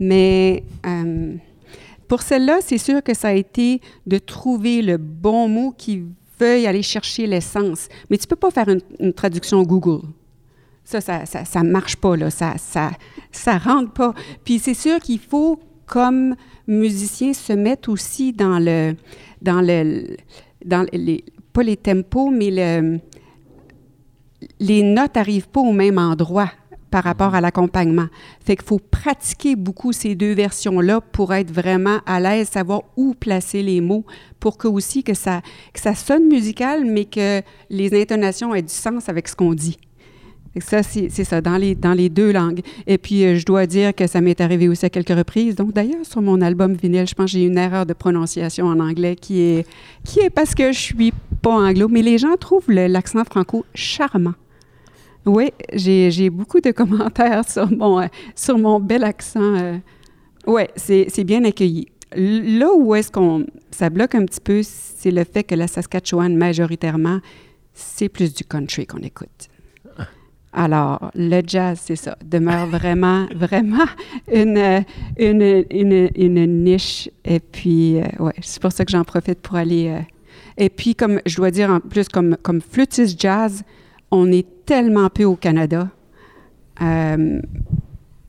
Mais 0.00 0.64
euh, 0.86 1.34
pour 2.08 2.22
celle-là, 2.22 2.58
c'est 2.60 2.78
sûr 2.78 3.02
que 3.02 3.14
ça 3.14 3.28
a 3.28 3.32
été 3.32 3.80
de 4.06 4.18
trouver 4.18 4.82
le 4.82 4.96
bon 4.96 5.48
mot 5.48 5.74
qui 5.76 6.04
veuille 6.40 6.66
aller 6.66 6.82
chercher 6.82 7.26
l'essence. 7.26 7.88
Mais 8.10 8.18
tu 8.18 8.24
ne 8.24 8.28
peux 8.28 8.36
pas 8.36 8.50
faire 8.50 8.68
une, 8.98 9.12
traduction 9.12 9.62
Google. 9.62 10.06
Ça, 10.84 11.00
ça 11.00 11.62
ne 11.62 11.70
marche 11.70 11.96
pas, 11.96 12.16
là. 12.16 12.30
Ça 12.30 12.54
ne 12.54 12.58
ça, 12.58 12.90
ça 13.30 13.58
rentre 13.58 13.92
pas. 13.92 14.14
Puis 14.44 14.58
c'est 14.58 14.74
sûr 14.74 14.98
qu'il 14.98 15.20
faut, 15.20 15.60
comme 15.94 16.34
musicien, 16.66 17.32
se 17.32 17.52
mettre 17.52 17.88
aussi 17.88 18.32
dans 18.32 18.58
le... 18.58 18.96
Dans 19.40 19.60
le 19.60 20.16
dans 20.64 20.84
les, 20.92 21.24
pas 21.52 21.62
les 21.62 21.76
tempos, 21.76 22.30
mais 22.30 22.50
le, 22.50 22.98
les 24.58 24.82
notes 24.82 25.14
n'arrivent 25.14 25.48
pas 25.48 25.60
au 25.60 25.72
même 25.72 25.98
endroit 25.98 26.50
par 26.90 27.04
rapport 27.04 27.34
à 27.34 27.40
l'accompagnement. 27.40 28.06
Fait 28.44 28.56
qu'il 28.56 28.64
faut 28.64 28.80
pratiquer 28.80 29.54
beaucoup 29.54 29.92
ces 29.92 30.14
deux 30.14 30.32
versions-là 30.32 31.00
pour 31.00 31.32
être 31.32 31.52
vraiment 31.52 31.98
à 32.06 32.18
l'aise, 32.18 32.48
savoir 32.48 32.82
où 32.96 33.14
placer 33.14 33.62
les 33.62 33.80
mots 33.80 34.04
pour 34.40 34.56
que 34.56 34.66
aussi 34.66 35.04
que 35.04 35.14
ça, 35.14 35.42
que 35.72 35.80
ça 35.80 35.94
sonne 35.94 36.26
musical, 36.26 36.84
mais 36.86 37.04
que 37.04 37.42
les 37.70 38.00
intonations 38.00 38.52
aient 38.54 38.62
du 38.62 38.72
sens 38.72 39.08
avec 39.08 39.28
ce 39.28 39.36
qu'on 39.36 39.54
dit. 39.54 39.76
Ça, 40.60 40.82
c'est 40.84 41.10
ça, 41.10 41.40
dans 41.40 41.56
les, 41.56 42.08
deux 42.08 42.32
langues. 42.32 42.60
Et 42.86 42.96
puis, 42.96 43.24
euh, 43.24 43.36
je 43.36 43.44
dois 43.44 43.66
dire 43.66 43.94
que 43.94 44.06
ça 44.06 44.20
m'est 44.20 44.40
arrivé 44.40 44.68
aussi 44.68 44.86
à 44.86 44.90
quelques 44.90 45.08
reprises. 45.08 45.56
Donc, 45.56 45.72
d'ailleurs, 45.72 46.04
sur 46.04 46.22
mon 46.22 46.40
album 46.40 46.74
vinyle, 46.74 47.08
je 47.08 47.14
pense 47.14 47.26
que 47.26 47.38
j'ai 47.38 47.44
une 47.44 47.58
erreur 47.58 47.86
de 47.86 47.92
prononciation 47.92 48.66
en 48.66 48.78
anglais 48.78 49.16
qui 49.16 49.40
est, 49.40 49.66
qui 50.04 50.20
est 50.20 50.30
parce 50.30 50.54
que 50.54 50.70
je 50.70 50.78
suis 50.78 51.12
pas 51.42 51.50
anglo, 51.50 51.88
mais 51.88 52.02
les 52.02 52.18
gens 52.18 52.36
trouvent 52.38 52.70
l'accent 52.70 53.24
franco 53.24 53.64
charmant. 53.74 54.34
Oui, 55.26 55.50
j'ai 55.72 56.30
beaucoup 56.30 56.60
de 56.60 56.70
commentaires 56.72 57.48
sur 57.48 57.70
mon, 57.70 58.00
euh, 58.00 58.06
sur 58.36 58.56
mon 58.58 58.78
bel 58.78 59.02
accent. 59.02 59.40
Euh. 59.56 59.78
Oui, 60.46 60.62
c'est 60.76 61.24
bien 61.24 61.44
accueilli. 61.44 61.88
Là 62.14 62.68
où 62.76 62.94
est-ce 62.94 63.10
qu'on 63.10 63.44
ça 63.72 63.90
bloque 63.90 64.14
un 64.14 64.24
petit 64.24 64.40
peu, 64.40 64.60
c'est 64.62 65.10
le 65.10 65.24
fait 65.24 65.42
que 65.42 65.54
la 65.56 65.66
Saskatchewan, 65.66 66.36
majoritairement, 66.36 67.18
c'est 67.72 68.08
plus 68.08 68.32
du 68.32 68.44
country 68.44 68.86
qu'on 68.86 68.98
écoute. 68.98 69.48
Alors, 70.56 71.10
le 71.16 71.42
jazz, 71.44 71.80
c'est 71.84 71.96
ça, 71.96 72.16
demeure 72.24 72.68
vraiment, 72.68 73.26
vraiment 73.34 73.86
une, 74.32 74.84
une, 75.18 75.64
une, 75.68 76.10
une, 76.14 76.62
niche. 76.62 77.10
Et 77.24 77.40
puis, 77.40 77.98
euh, 77.98 78.04
ouais, 78.20 78.32
c'est 78.40 78.62
pour 78.62 78.70
ça 78.70 78.84
que 78.84 78.92
j'en 78.92 79.02
profite 79.02 79.40
pour 79.40 79.56
aller. 79.56 79.88
Euh, 79.88 80.00
et 80.56 80.68
puis, 80.70 80.94
comme 80.94 81.20
je 81.26 81.36
dois 81.36 81.50
dire 81.50 81.70
en 81.70 81.80
plus, 81.80 82.08
comme, 82.08 82.36
comme 82.40 82.60
flûtiste 82.60 83.20
jazz, 83.20 83.64
on 84.12 84.30
est 84.30 84.46
tellement 84.64 85.10
peu 85.10 85.24
au 85.24 85.34
Canada. 85.34 85.88
Euh, 86.80 87.40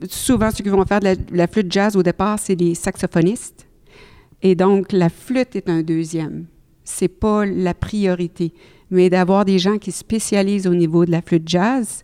souvent, 0.09 0.49
ceux 0.49 0.63
qui 0.63 0.69
vont 0.69 0.83
faire 0.83 1.01
de 1.01 1.05
la, 1.05 1.15
la 1.31 1.45
flûte 1.45 1.71
jazz 1.71 1.95
au 1.95 2.01
départ, 2.01 2.39
c'est 2.39 2.55
des 2.55 2.73
saxophonistes. 2.73 3.67
Et 4.41 4.55
donc, 4.55 4.91
la 4.91 5.09
flûte 5.09 5.55
est 5.55 5.69
un 5.69 5.83
deuxième. 5.83 6.45
C'est 6.83 7.07
pas 7.07 7.45
la 7.45 7.75
priorité 7.75 8.51
mais 8.91 9.09
d'avoir 9.09 9.45
des 9.45 9.59
gens 9.59 9.77
qui 9.77 9.91
spécialisent 9.91 10.67
au 10.67 10.75
niveau 10.75 11.05
de 11.05 11.11
la 11.11 11.21
flûte 11.21 11.47
jazz. 11.47 12.01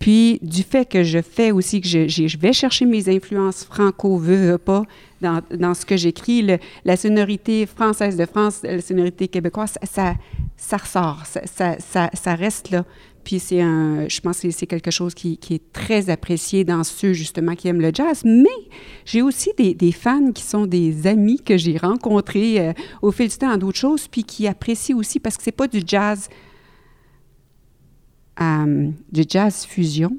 Puis 0.00 0.38
du 0.40 0.62
fait 0.62 0.86
que 0.86 1.02
je 1.02 1.20
fais 1.20 1.50
aussi 1.50 1.82
que 1.82 1.86
je, 1.86 2.38
vais 2.38 2.54
chercher 2.54 2.86
mes 2.86 3.14
influences 3.14 3.64
franco, 3.64 4.16
veux, 4.16 4.52
veux 4.52 4.58
pas, 4.58 4.84
dans, 5.20 5.42
dans 5.54 5.74
ce 5.74 5.84
que 5.84 5.98
j'écris, 5.98 6.58
la 6.86 6.96
sonorité 6.96 7.66
française 7.66 8.16
de 8.16 8.24
France, 8.24 8.60
la 8.62 8.80
sonorité 8.80 9.28
québécoise, 9.28 9.74
ça, 9.82 9.86
ça, 9.86 10.14
ça 10.56 10.76
ressort, 10.78 11.24
ça, 11.26 11.76
ça, 11.78 12.10
ça, 12.14 12.34
reste 12.34 12.70
là. 12.70 12.86
Puis 13.24 13.38
c'est 13.38 13.60
un, 13.60 14.08
je 14.08 14.20
pense 14.20 14.40
que 14.40 14.50
c'est 14.50 14.66
quelque 14.66 14.90
chose 14.90 15.14
qui, 15.14 15.38
est 15.50 15.72
très 15.72 16.10
apprécié 16.10 16.64
dans 16.64 16.84
ceux 16.84 17.12
justement 17.12 17.54
qui 17.54 17.68
aiment 17.68 17.80
le 17.80 17.90
jazz. 17.92 18.22
Mais 18.24 18.48
j'ai 19.04 19.22
aussi 19.22 19.50
des, 19.56 19.74
des, 19.74 19.92
fans 19.92 20.32
qui 20.32 20.42
sont 20.42 20.66
des 20.66 21.06
amis 21.06 21.40
que 21.40 21.56
j'ai 21.56 21.76
rencontrés 21.76 22.60
euh, 22.60 22.72
au 23.02 23.12
fil 23.12 23.28
du 23.28 23.36
temps 23.36 23.50
dans 23.50 23.58
d'autres 23.58 23.78
choses, 23.78 24.08
puis 24.08 24.24
qui 24.24 24.46
apprécient 24.46 24.96
aussi 24.96 25.20
parce 25.20 25.36
que 25.36 25.42
c'est 25.42 25.52
pas 25.52 25.68
du 25.68 25.82
jazz, 25.86 26.28
euh, 28.40 28.90
du 29.12 29.24
jazz 29.28 29.64
fusion 29.64 30.16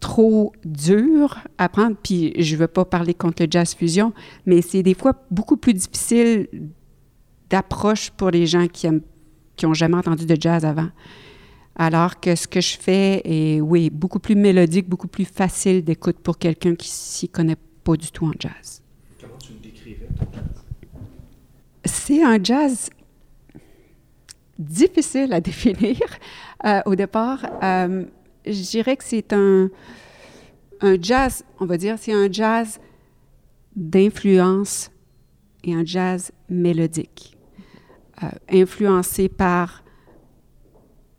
trop 0.00 0.52
dur 0.64 1.38
à 1.58 1.68
prendre. 1.68 1.96
Puis 2.02 2.32
je 2.42 2.56
veux 2.56 2.68
pas 2.68 2.84
parler 2.84 3.14
contre 3.14 3.42
le 3.42 3.48
jazz 3.50 3.74
fusion, 3.74 4.12
mais 4.46 4.62
c'est 4.62 4.82
des 4.82 4.94
fois 4.94 5.14
beaucoup 5.30 5.56
plus 5.56 5.74
difficile 5.74 6.48
d'approche 7.50 8.10
pour 8.10 8.30
les 8.30 8.46
gens 8.46 8.68
qui 8.68 8.86
aiment, 8.86 9.00
qui 9.56 9.66
ont 9.66 9.74
jamais 9.74 9.96
entendu 9.96 10.26
de 10.26 10.36
jazz 10.38 10.64
avant. 10.64 10.88
Alors 11.78 12.18
que 12.18 12.34
ce 12.34 12.48
que 12.48 12.60
je 12.60 12.76
fais 12.76 13.22
est, 13.24 13.60
oui, 13.60 13.88
beaucoup 13.88 14.18
plus 14.18 14.34
mélodique, 14.34 14.88
beaucoup 14.88 15.06
plus 15.06 15.24
facile 15.24 15.84
d'écoute 15.84 16.18
pour 16.18 16.36
quelqu'un 16.36 16.74
qui 16.74 16.88
s'y 16.88 17.28
connaît 17.28 17.56
pas 17.84 17.96
du 17.96 18.10
tout 18.10 18.26
en 18.26 18.32
jazz. 18.38 18.82
Comment 19.20 19.38
tu 19.38 19.52
le 19.52 19.60
décrirais, 19.60 20.08
ton 20.18 20.26
jazz? 20.32 20.64
C'est 21.84 22.22
un 22.24 22.42
jazz 22.42 22.90
difficile 24.58 25.32
à 25.32 25.40
définir 25.40 26.00
euh, 26.66 26.80
au 26.84 26.96
départ. 26.96 27.46
Euh, 27.62 28.04
je 28.44 28.70
dirais 28.70 28.96
que 28.96 29.04
c'est 29.04 29.32
un, 29.32 29.70
un 30.80 31.00
jazz, 31.00 31.44
on 31.60 31.66
va 31.66 31.76
dire, 31.76 31.96
c'est 32.00 32.12
un 32.12 32.30
jazz 32.30 32.80
d'influence 33.76 34.90
et 35.62 35.74
un 35.74 35.84
jazz 35.84 36.32
mélodique, 36.48 37.36
euh, 38.24 38.26
influencé 38.50 39.28
par 39.28 39.84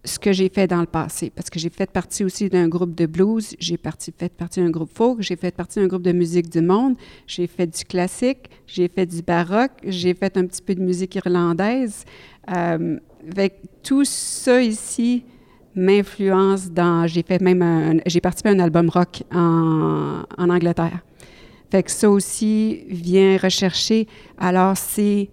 ce 0.09 0.19
que 0.19 0.33
j'ai 0.33 0.49
fait 0.49 0.67
dans 0.67 0.81
le 0.81 0.87
passé, 0.87 1.31
parce 1.33 1.49
que 1.49 1.59
j'ai 1.59 1.69
fait 1.69 1.89
partie 1.89 2.23
aussi 2.23 2.49
d'un 2.49 2.67
groupe 2.67 2.95
de 2.95 3.05
blues, 3.05 3.55
j'ai 3.59 3.77
fait 3.77 4.29
partie 4.29 4.59
d'un 4.59 4.69
groupe 4.69 4.91
folk, 4.93 5.21
j'ai 5.21 5.35
fait 5.35 5.55
partie 5.55 5.79
d'un 5.79 5.87
groupe 5.87 6.01
de 6.01 6.11
musique 6.11 6.49
du 6.49 6.61
monde, 6.61 6.95
j'ai 7.27 7.47
fait 7.47 7.67
du 7.67 7.85
classique, 7.85 8.49
j'ai 8.67 8.87
fait 8.87 9.05
du 9.05 9.21
baroque, 9.21 9.71
j'ai 9.85 10.13
fait 10.13 10.35
un 10.37 10.45
petit 10.45 10.61
peu 10.61 10.75
de 10.75 10.81
musique 10.81 11.15
irlandaise. 11.15 12.03
Euh, 12.51 12.97
avec 13.31 13.61
tout 13.83 14.05
ça 14.05 14.61
ici 14.61 15.23
m'influence 15.75 16.71
dans... 16.71 17.05
J'ai 17.07 17.23
fait 17.23 17.41
même 17.41 18.01
J'ai 18.05 18.21
participé 18.21 18.49
à 18.49 18.53
un 18.53 18.59
album 18.59 18.89
rock 18.89 19.23
en, 19.33 20.23
en 20.37 20.49
Angleterre. 20.49 20.99
Fait 21.71 21.83
que 21.83 21.91
ça 21.91 22.09
aussi 22.09 22.83
vient 22.87 23.37
rechercher. 23.37 24.07
Alors, 24.39 24.75
c'est, 24.75 25.29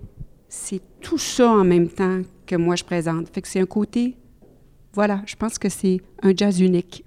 c'est 0.48 0.82
tout 1.00 1.18
ça 1.18 1.50
en 1.50 1.64
même 1.64 1.88
temps 1.88 2.20
que 2.44 2.56
moi 2.56 2.76
je 2.76 2.84
présente. 2.84 3.28
Fait 3.32 3.40
que 3.40 3.48
c'est 3.48 3.60
un 3.60 3.66
côté 3.66 4.16
voilà, 4.96 5.20
je 5.26 5.36
pense 5.36 5.58
que 5.58 5.68
c'est 5.68 6.00
un 6.22 6.32
jazz 6.34 6.58
unique. 6.58 7.04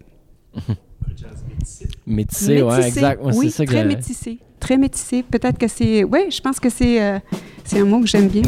un 0.56 0.62
jazz 1.18 1.44
métissé. 1.50 1.88
Métissé, 2.06 2.62
oui, 2.62 2.76
exact. 2.86 3.24
Ouais, 3.24 3.34
oui, 3.36 3.52
ça 3.52 3.66
très 3.66 3.84
métissé. 3.84 4.38
Très 4.60 4.78
métissé. 4.78 5.24
Peut-être 5.24 5.58
que 5.58 5.68
c'est... 5.68 6.04
Oui, 6.04 6.30
je 6.30 6.40
pense 6.40 6.60
que 6.60 6.70
c'est, 6.70 7.02
euh, 7.02 7.18
c'est 7.64 7.80
un 7.80 7.86
mot 7.86 8.00
que 8.00 8.08
j'aime 8.08 8.28
bien. 8.28 8.44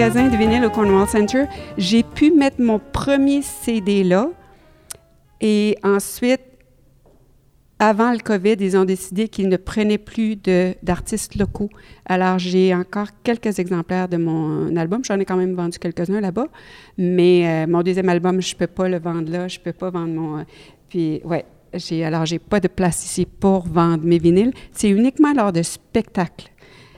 Magasin 0.00 0.28
de 0.28 0.36
vinyle 0.38 0.64
au 0.64 0.70
Cornwall 0.70 1.06
Center. 1.06 1.44
J'ai 1.76 2.02
pu 2.02 2.30
mettre 2.30 2.58
mon 2.58 2.78
premier 2.78 3.42
CD 3.42 4.02
là. 4.02 4.30
Et 5.42 5.76
ensuite, 5.82 6.40
avant 7.78 8.10
le 8.10 8.20
COVID, 8.20 8.56
ils 8.60 8.78
ont 8.78 8.86
décidé 8.86 9.28
qu'ils 9.28 9.50
ne 9.50 9.58
prenaient 9.58 9.98
plus 9.98 10.36
d'artistes 10.82 11.34
locaux. 11.34 11.68
Alors, 12.06 12.38
j'ai 12.38 12.74
encore 12.74 13.08
quelques 13.22 13.58
exemplaires 13.58 14.08
de 14.08 14.16
mon 14.16 14.74
album. 14.74 15.04
J'en 15.04 15.20
ai 15.20 15.26
quand 15.26 15.36
même 15.36 15.54
vendu 15.54 15.78
quelques-uns 15.78 16.22
là-bas. 16.22 16.46
Mais 16.96 17.46
euh, 17.46 17.66
mon 17.70 17.82
deuxième 17.82 18.08
album, 18.08 18.40
je 18.40 18.54
ne 18.54 18.58
peux 18.58 18.68
pas 18.68 18.88
le 18.88 18.98
vendre 18.98 19.30
là. 19.30 19.48
Je 19.48 19.58
ne 19.58 19.64
peux 19.64 19.74
pas 19.74 19.90
vendre 19.90 20.14
mon... 20.14 20.38
euh, 20.38 20.44
puis, 20.88 21.20
ouais. 21.24 21.44
J'ai, 21.74 22.06
alors, 22.06 22.24
j'ai 22.24 22.38
pas 22.38 22.58
de 22.58 22.68
place 22.68 23.04
ici 23.04 23.26
pour 23.26 23.68
vendre 23.68 24.02
mes 24.04 24.18
vinyles. 24.18 24.54
C'est 24.72 24.88
uniquement 24.88 25.34
lors 25.34 25.52
de 25.52 25.60
spectacles. 25.60 26.48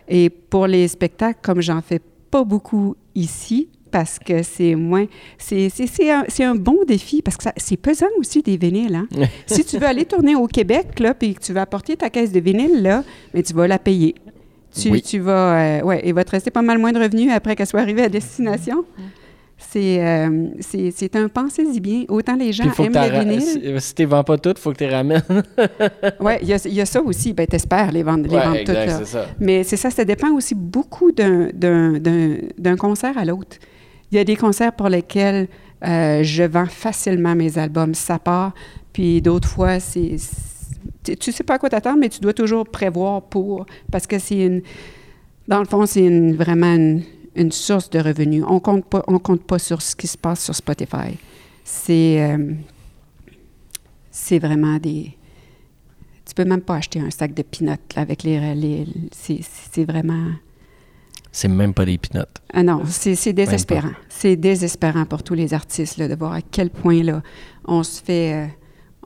Et 0.07 0.31
pour 0.31 0.69
les 0.69 0.87
spectacles, 0.87 1.41
comme 1.43 1.61
j'en 1.61 1.81
fais 1.81 2.01
pas 2.33 2.43
beaucoup 2.45 2.97
ici, 3.15 3.69
parce 3.93 4.19
que 4.19 4.43
c'est 4.43 4.75
moins... 4.75 5.05
C'est, 5.39 5.69
c'est, 5.69 5.87
c'est, 5.87 6.11
un, 6.11 6.25
c'est 6.29 6.45
un 6.45 6.55
bon 6.55 6.79
défi, 6.87 7.21
parce 7.23 7.37
que 7.37 7.43
ça- 7.45 7.53
c'est 7.59 7.77
pesant 7.77 8.07
aussi 8.19 8.43
des 8.43 8.57
vinyles. 8.57 8.97
Hein? 8.97 9.07
si 9.47 9.65
tu 9.65 9.79
veux 9.79 9.87
aller 9.87 10.07
tourner 10.07 10.35
au 10.35 10.47
Québec, 10.47 10.99
là, 10.99 11.13
puis 11.15 11.35
que 11.35 11.41
tu 11.43 11.53
vas 11.53 11.61
apporter 11.63 11.95
ta 11.97 12.09
caisse 12.11 12.33
de 12.33 12.41
vinyle, 12.41 12.83
là, 12.83 13.05
mais 13.35 13.43
tu 13.43 13.53
vas 13.53 13.69
la 13.69 13.79
payer. 13.79 14.15
Tu, 14.75 14.91
Oui. 14.91 15.03
tu 15.03 15.19
vas... 15.19 15.55
euh, 15.81 15.83
ouais, 15.83 16.03
il 16.07 16.15
va 16.15 16.25
te 16.25 16.31
rester 16.31 16.51
pas 16.51 16.63
mal 16.63 16.79
moins 16.79 16.93
de 16.93 16.99
revenus 16.99 17.31
après 17.31 17.55
qu'elle 17.55 17.67
soit 17.67 17.81
arrivée 17.81 18.03
à 18.05 18.09
destination. 18.09 18.87
C'est, 19.71 20.05
euh, 20.07 20.49
c'est, 20.61 21.17
un 21.17 21.29
pensez-y 21.29 21.81
bien. 21.81 22.05
Autant 22.09 22.37
les 22.37 22.53
gens 22.53 22.65
aiment 22.65 22.93
le 22.93 23.21
vinyle. 23.21 23.41
si, 23.41 23.81
si 23.81 23.95
t'es 23.95 24.05
vends 24.05 24.25
pas 24.25 24.37
toutes, 24.37 24.59
faut 24.59 24.73
que 24.73 24.79
tu 24.79 24.85
les 24.85 24.91
ramènes. 24.91 25.23
Oui, 26.21 26.33
il 26.43 26.49
y 26.49 26.53
a, 26.53 26.63
il 26.67 26.75
y 26.75 26.81
a 26.81 26.87
ça 26.87 27.01
aussi. 27.03 27.33
Ben, 27.33 27.47
t'espères 27.47 27.91
les 27.93 28.03
vendre, 28.03 28.25
les 28.29 28.35
Ouais, 28.37 28.43
vendre 28.45 28.57
exact, 28.57 28.91
toutes. 28.91 29.01
là. 29.01 29.05
ça. 29.07 29.27
Mais 29.41 29.65
c'est 29.65 29.77
ça, 29.77 29.91
ça 29.91 30.05
dépend 30.05 30.31
aussi 30.33 30.55
beaucoup 30.55 31.11
d'un, 31.13 31.49
concert 32.79 33.17
à 33.17 33.25
l'autre. 33.25 33.57
Il 34.11 34.17
y 34.17 34.19
a 34.19 34.25
des 34.25 34.37
concerts 34.37 34.75
pour 34.75 34.89
lesquels 34.89 35.49
euh, 35.87 36.23
je 36.23 36.43
vends 36.43 36.67
facilement 36.67 37.35
mes 37.35 37.57
albums, 37.59 37.95
ça 37.95 38.19
part. 38.19 38.53
Puis 38.93 39.23
d'autres 39.23 39.49
fois, 39.49 39.81
c'est, 39.81 40.17
c'est- 41.05 41.17
tu 41.17 41.33
sais 41.33 41.45
pas 41.45 41.55
à 41.55 41.59
quoi 41.59 41.71
t'attendre, 41.71 41.99
mais 41.99 42.09
tu 42.09 42.21
dois 42.21 42.35
toujours 42.35 42.67
prévoir 42.69 43.23
pour, 43.23 43.67
parce 43.91 44.07
que 44.07 44.19
c'est 44.19 44.39
une, 44.47 44.63
dans 45.49 45.59
le 45.61 45.65
fond, 45.65 45.87
c'est 45.87 46.05
une- 46.05 46.35
vraiment 46.37 46.75
une, 46.75 47.03
une 47.35 47.53
source 47.53 47.91
de 47.91 47.99
revenus. 47.99 48.45
On 48.47 48.61
compte 48.61 48.85
pas, 48.85 49.03
on 49.07 49.19
compte 49.19 49.43
pas 49.45 49.59
sur 49.59 49.81
ce 49.83 49.97
qui 49.97 50.07
se 50.07 50.19
passe 50.19 50.45
sur 50.45 50.55
Spotify. 50.55 51.19
C'est, 51.65 52.23
euh, 52.23 52.55
c'est 54.11 54.39
vraiment 54.39 54.77
des, 54.79 55.17
tu 56.27 56.35
peux 56.35 56.45
même 56.45 56.61
pas 56.61 56.77
acheter 56.77 57.01
un 57.01 57.11
sac 57.11 57.35
de 57.35 57.43
peanuts 57.43 57.71
là, 57.97 58.03
avec 58.03 58.23
les, 58.23 58.55
les 58.55 58.87
c'est, 59.13 59.41
c'est 59.43 59.85
vraiment, 59.85 60.33
C'est 61.31 61.49
même 61.49 61.73
pas 61.75 61.85
des 61.85 61.99
pinottes. 61.99 62.43
ah 62.53 62.63
non, 62.63 62.83
c'est, 62.87 63.15
c'est 63.15 63.33
désespérant. 63.33 63.93
C'est 64.09 64.37
désespérant 64.37 65.05
pour 65.05 65.23
tous 65.23 65.35
les 65.35 65.55
artistes 65.55 65.99
là, 65.99 66.09
de 66.09 66.15
voir 66.15 66.33
à 66.33 66.43
quel 66.43 66.71
point 66.71 67.03
là 67.03 67.23
on 67.65 67.83
se 67.83 68.03
fait, 68.03 68.35
euh, 68.35 68.47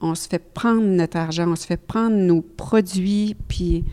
on 0.01 0.15
se 0.15 0.29
fait 0.29 0.39
prendre 0.39 0.83
notre 0.83 1.17
argent, 1.17 1.51
on 1.51 1.57
se 1.57 1.67
fait 1.67 1.77
prendre 1.77 2.17
nos 2.17 2.43
produits, 2.43 3.37
puis 3.49 3.85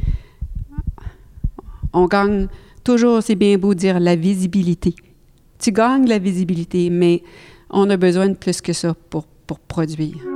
on 1.93 2.07
gagne 2.07 2.47
toujours, 2.83 3.23
c'est 3.23 3.35
bien 3.35 3.57
beau 3.57 3.73
dire 3.73 3.99
la 3.99 4.15
visibilité. 4.15 4.95
Tu 5.59 5.71
gagnes 5.71 6.07
la 6.07 6.19
visibilité, 6.19 6.89
mais 6.89 7.23
on 7.69 7.89
a 7.89 7.97
besoin 7.97 8.29
de 8.29 8.35
plus 8.35 8.61
que 8.61 8.73
ça 8.73 8.93
pour, 9.09 9.25
pour 9.47 9.59
produire. 9.59 10.32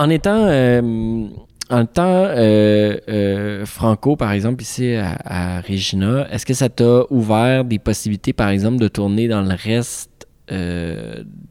En 0.00 0.08
étant, 0.08 0.46
euh, 0.46 1.28
en 1.68 1.82
étant 1.82 2.24
euh, 2.24 2.96
euh, 3.06 3.66
franco, 3.66 4.16
par 4.16 4.32
exemple, 4.32 4.62
ici 4.62 4.94
à, 4.94 5.18
à 5.26 5.60
Regina, 5.60 6.26
est-ce 6.32 6.46
que 6.46 6.54
ça 6.54 6.70
t'a 6.70 7.02
ouvert 7.10 7.66
des 7.66 7.78
possibilités, 7.78 8.32
par 8.32 8.48
exemple, 8.48 8.78
de 8.78 8.88
tourner 8.88 9.28
dans 9.28 9.42
le 9.42 9.54
reste 9.54 10.08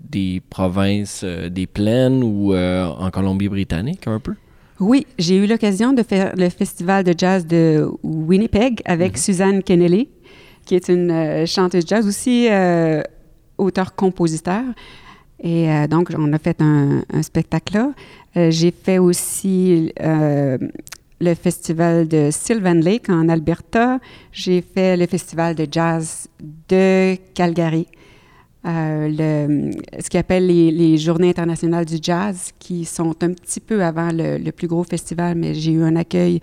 des 0.09 0.41
provinces 0.49 1.23
des 1.23 1.67
plaines 1.67 2.21
ou 2.23 2.53
en 2.55 3.09
Colombie-Britannique 3.12 4.07
un 4.07 4.19
peu? 4.19 4.33
Oui, 4.79 5.05
j'ai 5.19 5.38
eu 5.38 5.45
l'occasion 5.45 5.93
de 5.93 6.01
faire 6.01 6.33
le 6.35 6.49
festival 6.49 7.03
de 7.03 7.13
jazz 7.15 7.45
de 7.45 7.88
Winnipeg 8.01 8.81
avec 8.83 9.17
Suzanne 9.17 9.62
Kennelly, 9.62 10.09
qui 10.65 10.75
est 10.75 10.89
une 10.89 11.12
euh, 11.12 11.45
chanteuse 11.45 11.85
jazz 11.88 12.07
aussi, 12.07 12.47
euh, 12.49 13.01
auteur-compositeur. 13.57 14.63
Et 15.41 15.71
euh, 15.71 15.88
donc, 15.88 16.12
on 16.17 16.32
a 16.34 16.38
fait 16.38 16.62
un, 16.62 17.04
spectacle 17.21 17.73
là. 17.73 17.93
Euh, 18.38 18.52
j'ai 18.52 18.71
fait 18.71 18.99
aussi 18.99 19.91
euh, 20.02 20.58
le 21.19 21.34
festival 21.34 22.08
de 22.08 22.30
Sylvan 22.32 22.80
Lake 22.82 23.10
en 23.10 23.30
Alberta. 23.30 23.99
J'ai 24.32 24.62
fait 24.62 24.97
le 24.97 25.08
festival 25.08 25.56
de 25.56 25.67
jazz 25.69 26.28
de 26.67 27.15
Calgary. 27.34 27.88
Ce 28.65 30.10
qu'ils 30.10 30.19
appellent 30.19 30.47
les, 30.47 30.97
Journées 30.97 31.30
internationales 31.30 31.86
du 31.86 31.97
jazz, 32.02 32.52
qui 32.60 32.84
sont 32.86 33.15
un 33.23 33.34
petit 33.34 33.62
peu 33.62 33.84
avant 33.84 34.10
le 34.12 34.52
plus 34.52 34.67
gros 34.67 34.84
festival, 34.84 35.38
mais 35.38 35.54
j'ai 35.54 35.71
eu 35.71 35.84
un 35.84 35.95
accueil 35.95 36.41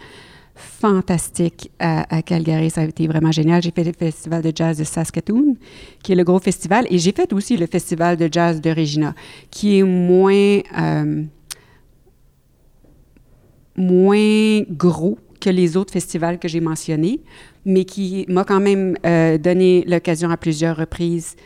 fantastique 0.57 1.71
à, 1.79 2.23
Calgary. 2.23 2.71
Ça 2.71 2.81
a 2.81 2.85
été 2.85 3.07
vraiment 3.07 3.33
génial. 3.33 3.63
J'ai 3.63 3.71
fait 3.71 3.85
le 3.85 3.93
festival 3.93 4.43
de 4.43 4.53
jazz 4.55 4.79
de 4.79 4.85
Saskatoon, 4.85 5.57
qui 6.03 6.13
est 6.13 6.15
le 6.15 6.25
gros 6.25 6.39
festival, 6.39 6.87
et 6.91 6.99
j'ai 6.99 7.13
fait 7.13 7.33
aussi 7.33 7.57
le 7.57 7.67
festival 7.67 8.17
de 8.17 8.29
jazz 8.31 8.61
de 8.61 8.71
Regina, 8.71 9.15
qui 9.51 9.79
est 9.79 9.83
moins, 9.83 10.61
euh, 10.79 11.23
moins 13.77 14.63
gros 14.71 15.19
que 15.41 15.51
les 15.51 15.77
autres 15.77 15.93
festivals 15.93 16.39
que 16.39 16.49
j'ai 16.49 16.61
mentionnés, 16.61 17.21
mais 17.65 17.85
qui 17.85 18.25
m'a 18.29 18.45
quand 18.45 18.61
même 18.61 18.97
euh, 19.05 19.39
donné 19.39 19.85
l'occasion 19.87 20.31
à 20.31 20.37
plusieurs 20.37 20.77
reprises 20.77 21.37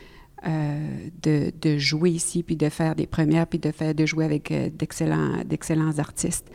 euh, 0.46 1.08
de, 1.22 1.52
de, 1.60 1.76
jouer 1.76 2.10
ici, 2.10 2.42
puis 2.42 2.56
de 2.56 2.68
faire 2.68 2.94
des 2.94 3.06
premières, 3.06 3.46
puis 3.46 3.58
de, 3.58 3.72
faire, 3.72 3.94
de 3.94 4.06
jouer 4.06 4.24
avec 4.24 4.52
d'excellents, 4.76 5.42
d'excellents 5.44 5.98
artistes. 5.98 6.50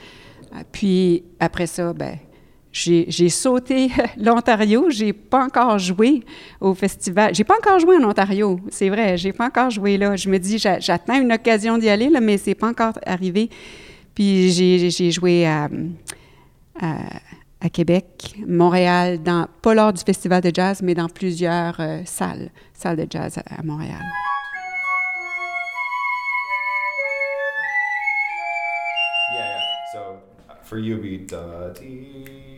Puis 0.72 1.24
après 1.40 1.68
ça, 1.68 1.94
ben, 1.94 2.18
j'ai, 2.76 3.30
sauté 3.30 3.90
l'Ontario. 4.18 4.90
J'ai 4.90 5.14
pas 5.14 5.46
encore 5.46 5.80
joué 5.80 6.24
au 6.60 6.74
festival. 6.74 7.34
J'ai 7.34 7.46
pas 7.46 7.56
encore 7.56 7.80
joué 7.80 7.96
en 7.96 8.10
Ontario, 8.10 8.60
c'est 8.70 8.90
vrai. 8.90 9.16
J'ai 9.18 9.32
pas 9.32 9.48
encore 9.48 9.70
joué 9.70 9.98
là. 9.98 10.16
Je 10.16 10.30
me 10.30 10.38
dis, 10.38 10.58
j'a, 10.58 10.80
j'attends 10.80 11.20
une 11.20 11.32
occasion 11.32 11.78
d'y 11.78 11.88
aller, 11.88 12.10
là, 12.10 12.20
mais 12.20 12.38
c'est 12.38 12.54
pas 12.56 12.68
encore 12.68 13.00
arrivé. 13.06 13.50
Puis 14.14 14.52
j'ai, 14.52 15.12
joué 15.12 15.46
à, 15.48 15.70
à, 16.82 17.70
Québec, 17.70 18.36
Montréal, 18.46 19.20
pas 19.62 19.74
lors 19.74 19.94
du 19.94 20.04
festival 20.04 20.42
de 20.42 20.52
jazz, 20.54 20.82
mais 20.84 20.94
dans 20.94 21.10
plusieurs 21.10 21.80
euh, 21.80 22.02
salles, 22.06 22.50
salles 22.74 22.98
de 22.98 23.08
jazz 23.10 23.38
à, 23.38 23.64
Montréal. 23.64 24.04
Be 30.72 32.55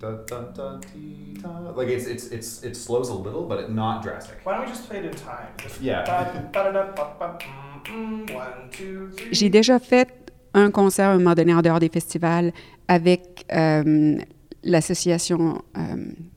da 0.00 0.10
da 0.12 0.38
da 0.40 0.40
da 0.56 0.80
dee 0.94 1.42
da. 1.42 1.72
Like 1.76 1.90
it's 1.90 2.06
it's 2.06 2.30
it's 2.30 2.62
it 2.64 2.76
slows 2.76 3.08
a 3.10 3.14
little, 3.14 3.46
but 3.48 3.58
it, 3.60 3.70
not 3.70 4.02
drastic. 4.02 4.38
Why 4.44 4.54
don't 4.54 4.66
we 4.66 4.68
just 4.68 4.88
play 4.88 4.98
it 4.98 5.04
in 5.04 5.12
time? 5.12 5.48
Just 5.62 5.80
Yeah. 5.80 6.04
One, 8.34 8.70
two, 8.70 9.10
three. 9.16 9.28
J'ai 9.32 9.50
déjà 9.50 9.78
fait 9.78 10.08
un 10.54 10.70
concert 10.70 11.08
à 11.08 11.12
un 11.12 11.18
moment 11.18 11.34
donné 11.34 11.54
en 11.54 11.62
dehors 11.62 11.80
des 11.80 11.88
festivals 11.88 12.52
avec 12.86 13.44
euh, 13.52 14.18
l'association 14.64 15.62
euh, 15.76 15.80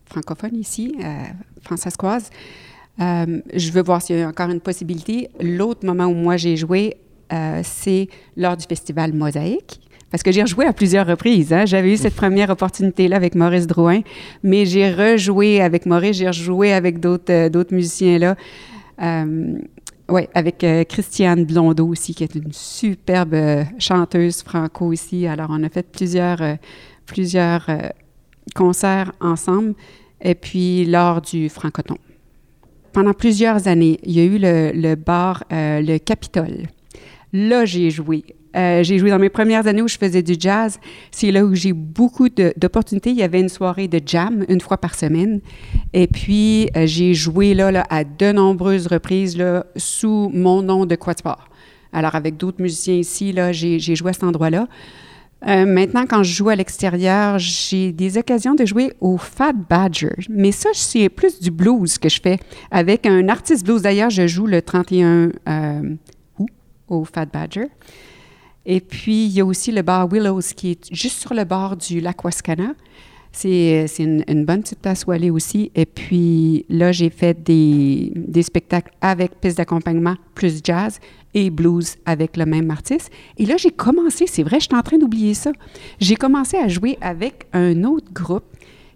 francophone 0.06 0.56
ici, 0.56 0.94
euh, 1.00 1.04
francescoise. 1.62 2.30
Euh, 3.00 3.40
je 3.54 3.70
veux 3.72 3.82
voir 3.82 4.02
s'il 4.02 4.18
y 4.18 4.22
a 4.22 4.28
encore 4.28 4.50
une 4.50 4.60
possibilité. 4.60 5.30
L'autre 5.40 5.86
moment 5.86 6.06
où 6.06 6.14
moi 6.14 6.36
j'ai 6.36 6.56
joué, 6.56 6.96
euh, 7.32 7.60
c'est 7.64 8.08
lors 8.36 8.56
du 8.56 8.64
festival 8.66 9.12
Mosaïque. 9.12 9.80
Parce 10.12 10.22
que 10.22 10.30
j'ai 10.30 10.42
rejoué 10.42 10.66
à 10.66 10.72
plusieurs 10.72 11.06
reprises. 11.06 11.52
Hein. 11.52 11.64
J'avais 11.64 11.94
eu 11.94 11.96
cette 11.96 12.14
première 12.14 12.50
opportunité-là 12.50 13.16
avec 13.16 13.34
Maurice 13.34 13.66
Drouin, 13.66 14.02
mais 14.44 14.66
j'ai 14.66 14.92
rejoué 14.92 15.60
avec 15.60 15.86
Maurice, 15.86 16.18
j'ai 16.18 16.28
rejoué 16.28 16.72
avec 16.72 17.00
d'autres 17.00 17.32
euh, 17.32 17.48
d'autres 17.48 17.74
musiciens 17.74 18.18
là. 18.18 18.36
Euh, 19.02 19.58
oui, 20.08 20.22
avec 20.34 20.62
euh, 20.64 20.84
Christiane 20.84 21.44
Blondeau 21.44 21.88
aussi, 21.88 22.14
qui 22.14 22.24
est 22.24 22.34
une 22.34 22.52
superbe 22.52 23.34
euh, 23.34 23.64
chanteuse 23.78 24.42
franco 24.42 24.86
aussi. 24.86 25.26
Alors, 25.26 25.48
on 25.50 25.62
a 25.62 25.68
fait 25.68 25.86
plusieurs, 25.90 26.40
concerts 28.54 29.12
ensemble. 29.20 29.74
Et 30.20 30.34
puis, 30.34 30.84
lors 30.84 31.20
du 31.20 31.48
Francoton. 31.48 31.96
Pendant 32.92 33.14
plusieurs 33.14 33.66
années, 33.68 33.98
il 34.02 34.12
y 34.12 34.20
a 34.20 34.24
eu 34.24 34.38
le, 34.38 34.94
bar 34.94 35.44
Le 35.50 35.98
Capitole. 35.98 36.68
Là, 37.32 37.64
j'ai 37.64 37.90
joué. 37.90 38.24
Euh, 38.56 38.82
j'ai 38.82 38.98
joué 38.98 39.10
dans 39.10 39.18
mes 39.18 39.30
premières 39.30 39.66
années 39.66 39.82
où 39.82 39.88
je 39.88 39.96
faisais 39.96 40.22
du 40.22 40.34
jazz. 40.38 40.78
C'est 41.10 41.30
là 41.30 41.44
où 41.44 41.54
j'ai 41.54 41.72
beaucoup 41.72 42.28
d'opportunités. 42.28 43.10
Il 43.10 43.16
y 43.16 43.22
avait 43.22 43.40
une 43.40 43.48
soirée 43.48 43.88
de 43.88 44.00
jam 44.04 44.44
une 44.48 44.60
fois 44.60 44.78
par 44.78 44.94
semaine. 44.94 45.40
Et 45.92 46.06
puis, 46.06 46.68
euh, 46.76 46.86
j'ai 46.86 47.14
joué 47.14 47.54
là, 47.54 47.70
là, 47.70 47.86
à 47.90 48.04
de 48.04 48.32
nombreuses 48.32 48.86
reprises 48.86 49.36
là, 49.36 49.66
sous 49.76 50.30
mon 50.34 50.62
nom 50.62 50.86
de 50.86 50.94
quatuor. 50.94 51.48
Alors, 51.92 52.14
avec 52.14 52.36
d'autres 52.36 52.62
musiciens 52.62 52.94
ici, 52.94 53.32
là, 53.32 53.52
j'ai 53.52 53.78
joué 53.78 54.10
à 54.10 54.12
cet 54.12 54.24
endroit-là. 54.24 54.66
Euh, 55.48 55.66
maintenant, 55.66 56.06
quand 56.06 56.22
je 56.22 56.32
joue 56.32 56.48
à 56.48 56.56
l'extérieur, 56.56 57.38
j'ai 57.38 57.92
des 57.92 58.16
occasions 58.16 58.54
de 58.54 58.64
jouer 58.64 58.92
au 59.00 59.18
Fat 59.18 59.52
Badger. 59.52 60.14
Mais 60.30 60.52
ça, 60.52 60.70
c'est 60.72 61.08
plus 61.08 61.40
du 61.40 61.50
blues 61.50 61.98
que 61.98 62.08
je 62.08 62.20
fais 62.20 62.38
avec 62.70 63.06
un 63.06 63.28
artiste 63.28 63.66
blues. 63.66 63.82
D'ailleurs, 63.82 64.10
je 64.10 64.26
joue 64.26 64.46
le 64.46 64.62
31 64.62 65.30
euh, 65.48 65.94
août 66.38 66.48
au 66.88 67.04
Fat 67.04 67.26
Badger. 67.26 67.66
Et 68.64 68.80
puis, 68.80 69.26
il 69.26 69.32
y 69.32 69.40
a 69.40 69.44
aussi 69.44 69.72
le 69.72 69.82
bar 69.82 70.08
Willows 70.10 70.54
qui 70.54 70.72
est 70.72 70.94
juste 70.94 71.20
sur 71.20 71.34
le 71.34 71.44
bord 71.44 71.76
du 71.76 72.00
lac 72.00 72.24
Wascana. 72.24 72.74
C'est 73.34 73.86
c'est 73.88 74.02
une, 74.02 74.24
une 74.28 74.44
bonne 74.44 74.60
petite 74.60 74.80
place 74.80 75.04
où 75.06 75.10
aller 75.10 75.30
aussi. 75.30 75.72
Et 75.74 75.86
puis 75.86 76.66
là, 76.68 76.92
j'ai 76.92 77.08
fait 77.08 77.42
des, 77.42 78.12
des 78.14 78.42
spectacles 78.42 78.92
avec 79.00 79.40
piste 79.40 79.56
d'accompagnement 79.56 80.16
plus 80.34 80.60
jazz 80.62 80.98
et 81.34 81.50
blues 81.50 81.96
avec 82.04 82.36
le 82.36 82.44
même 82.44 82.70
artiste. 82.70 83.10
Et 83.38 83.46
là, 83.46 83.56
j'ai 83.56 83.70
commencé, 83.70 84.26
c'est 84.26 84.42
vrai, 84.42 84.60
je 84.60 84.66
suis 84.66 84.76
en 84.76 84.82
train 84.82 84.98
d'oublier 84.98 85.34
ça. 85.34 85.52
J'ai 85.98 86.16
commencé 86.16 86.58
à 86.58 86.68
jouer 86.68 86.98
avec 87.00 87.46
un 87.54 87.84
autre 87.84 88.12
groupe 88.12 88.44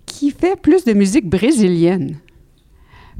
qui 0.04 0.30
fait 0.30 0.60
plus 0.60 0.84
de 0.84 0.92
musique 0.92 1.28
brésilienne. 1.28 2.18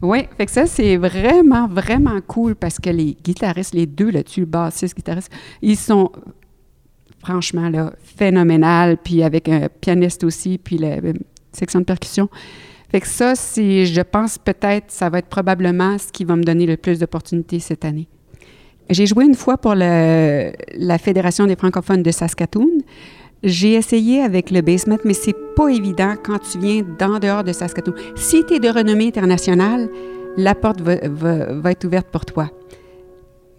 Oui, 0.03 0.27
fait 0.37 0.45
que 0.45 0.53
ça, 0.53 0.67
c'est 0.67 0.99
vraiment, 0.99 1.67
vraiment 1.67 2.21
cool 2.27 2.55
parce 2.55 2.79
que 2.79 2.91
les 2.91 3.17
guitaristes, 3.25 3.73
les 3.73 3.87
deux 3.87 4.11
là-dessus, 4.11 4.41
le 4.41 4.47
bassiste, 4.47 4.95
guitariste, 4.95 5.33
ils 5.63 5.77
sont 5.77 6.13
franchement 7.27 7.69
là, 7.69 7.93
phénoménal, 8.03 8.97
puis 9.03 9.23
avec 9.23 9.49
un 9.49 9.69
pianiste 9.81 10.23
aussi, 10.23 10.59
puis 10.59 10.79
la 10.79 10.97
section 11.53 11.81
de 11.81 11.85
percussion. 11.85 12.29
Fait 12.91 13.01
que 13.01 13.09
ça, 13.09 13.35
c'est, 13.35 13.85
je 13.85 14.01
pense 14.01 14.39
peut-être, 14.39 14.85
ça 14.89 15.11
va 15.11 15.19
être 15.19 15.27
probablement 15.27 15.99
ce 15.99 16.13
qui 16.13 16.25
va 16.25 16.37
me 16.37 16.45
donner 16.45 16.67
le 16.67 16.77
plus 16.77 17.01
d'opportunités 17.01 17.59
cette 17.59 17.85
année. 17.85 18.07
J'ai 18.91 19.07
joué 19.07 19.25
une 19.25 19.35
fois 19.35 19.59
pour 19.59 19.75
la 19.75 20.99
Fédération 20.99 21.47
des 21.47 21.57
francophones 21.57 22.05
de 22.05 22.13
Saskatoon. 22.13 22.71
J'ai 23.43 23.75
essayé 23.75 24.23
avec 24.23 24.53
le 24.53 24.61
basement, 24.61 24.99
mais 25.05 25.15
c'est 25.15 25.35
pas 25.57 25.69
évident 25.69 26.15
quand 26.23 26.39
tu 26.39 26.59
viens 26.59 26.83
d'en 26.97 27.19
dehors 27.19 27.43
de 27.43 27.53
Saskatoon. 27.53 27.95
Si 28.15 28.45
tu 28.47 28.55
es 28.55 28.61
de 28.61 28.69
renommée 28.69 29.09
internationale, 29.09 29.89
la 30.37 30.55
porte 30.55 30.81
va 30.81 31.71
être 31.73 31.85
ouverte 31.85 32.07
pour 32.13 32.25
toi. 32.25 32.51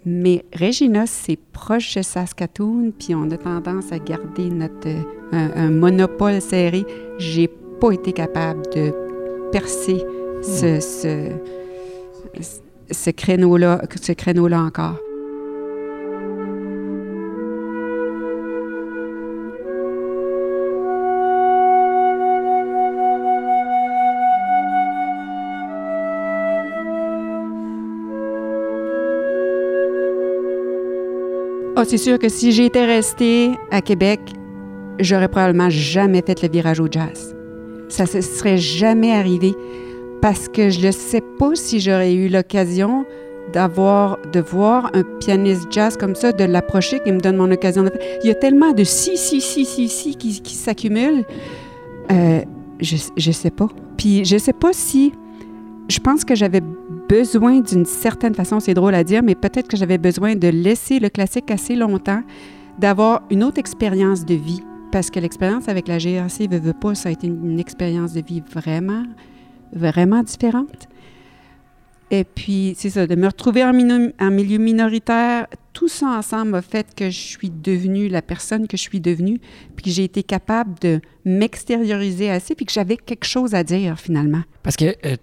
Mais 0.04 0.44
Regina, 0.58 1.06
c'est 1.06 1.38
proche 1.52 1.96
de 1.96 2.02
Saskatoon, 2.02 2.92
puis 2.98 3.14
on 3.14 3.30
a 3.30 3.36
tendance 3.36 3.92
à 3.92 3.98
garder 3.98 4.48
notre 4.50 4.88
euh, 4.88 5.02
un, 5.32 5.50
un 5.56 5.70
monopole 5.70 6.40
serré. 6.40 6.84
J'ai 7.18 7.48
pas 7.80 7.92
été 7.92 8.12
capable 8.12 8.62
de 8.74 8.92
percer 9.52 10.04
ce, 10.42 10.80
ce, 10.80 11.30
ce 12.90 13.10
créneau-là, 13.10 13.82
ce 14.00 14.12
créneau-là 14.12 14.62
encore. 14.62 14.98
Ah, 31.80 31.84
c'est 31.86 31.96
sûr 31.96 32.18
que 32.18 32.28
si 32.28 32.50
j'étais 32.50 32.84
restée 32.84 33.52
à 33.70 33.80
Québec, 33.80 34.18
j'aurais 34.98 35.28
probablement 35.28 35.70
jamais 35.70 36.22
fait 36.26 36.42
le 36.42 36.48
virage 36.48 36.80
au 36.80 36.88
jazz. 36.90 37.36
Ça 37.88 38.02
ne 38.02 38.20
serait 38.20 38.58
jamais 38.58 39.12
arrivé 39.12 39.54
parce 40.20 40.48
que 40.48 40.70
je 40.70 40.84
ne 40.84 40.90
sais 40.90 41.22
pas 41.38 41.54
si 41.54 41.78
j'aurais 41.78 42.14
eu 42.14 42.28
l'occasion 42.28 43.04
d'avoir, 43.52 44.18
de 44.32 44.40
voir 44.40 44.90
un 44.92 45.04
pianiste 45.20 45.68
jazz 45.70 45.96
comme 45.96 46.16
ça, 46.16 46.32
de 46.32 46.42
l'approcher, 46.42 46.98
qui 46.98 47.12
me 47.12 47.20
donne 47.20 47.36
mon 47.36 47.52
occasion 47.52 47.84
de. 47.84 47.92
Il 48.24 48.26
y 48.26 48.32
a 48.32 48.34
tellement 48.34 48.72
de 48.72 48.82
si, 48.82 49.16
si, 49.16 49.40
si, 49.40 49.64
si, 49.64 49.88
si 49.88 50.16
qui, 50.16 50.54
s'accumulent. 50.54 51.24
Euh, 52.10 52.40
je, 52.80 52.96
je 53.16 53.30
sais 53.30 53.52
pas. 53.52 53.68
Puis 53.96 54.24
je 54.24 54.36
sais 54.36 54.52
pas 54.52 54.72
si. 54.72 55.12
Je 55.88 56.00
pense 56.00 56.24
que 56.24 56.34
j'avais 56.34 56.60
besoin 57.08 57.60
d'une 57.60 57.86
certaine 57.86 58.34
façon, 58.34 58.60
c'est 58.60 58.74
drôle 58.74 58.94
à 58.94 59.04
dire, 59.04 59.22
mais 59.22 59.34
peut-être 59.34 59.68
que 59.68 59.76
j'avais 59.76 59.98
besoin 59.98 60.36
de 60.36 60.48
laisser 60.48 60.98
le 60.98 61.08
classique 61.08 61.50
assez 61.50 61.74
longtemps, 61.74 62.22
d'avoir 62.78 63.22
une 63.30 63.42
autre 63.42 63.58
expérience 63.58 64.24
de 64.24 64.34
vie. 64.34 64.62
Parce 64.92 65.10
que 65.10 65.20
l'expérience 65.20 65.68
avec 65.68 65.88
la 65.88 65.98
GRC, 65.98 66.46
veut, 66.48 66.58
veut 66.58 66.72
pas, 66.72 66.94
ça 66.94 67.08
a 67.08 67.12
été 67.12 67.26
une, 67.26 67.58
expérience 67.58 68.12
de 68.12 68.22
vie 68.22 68.42
vraiment, 68.52 69.04
vraiment 69.72 70.22
différente. 70.22 70.88
Et 72.10 72.24
puis, 72.24 72.74
c'est 72.78 72.88
ça, 72.88 73.06
de 73.06 73.14
me 73.14 73.26
retrouver 73.26 73.62
en, 73.62 73.72
milieu 73.72 74.58
minoritaire, 74.58 75.46
tout 75.74 75.88
ça 75.88 76.06
ensemble 76.06 76.54
a 76.54 76.62
fait 76.62 76.86
que 76.94 77.10
je 77.10 77.18
suis 77.18 77.50
devenue 77.50 78.08
la 78.08 78.22
personne 78.22 78.66
que 78.66 78.78
je 78.78 78.82
suis 78.82 79.00
devenue, 79.00 79.40
puis 79.76 79.84
que 79.84 79.90
j'ai 79.90 80.04
été 80.04 80.22
capable 80.22 80.78
de 80.80 81.00
m'extérioriser 81.26 82.30
assez, 82.30 82.54
puis 82.54 82.64
que 82.64 82.72
j'avais 82.72 82.96
quelque 82.96 83.26
chose 83.26 83.54
à 83.54 83.62
dire 83.62 84.00
finalement. 84.00 84.42
Parce 84.62 84.76
que 84.76 84.86
euh, 85.04 85.16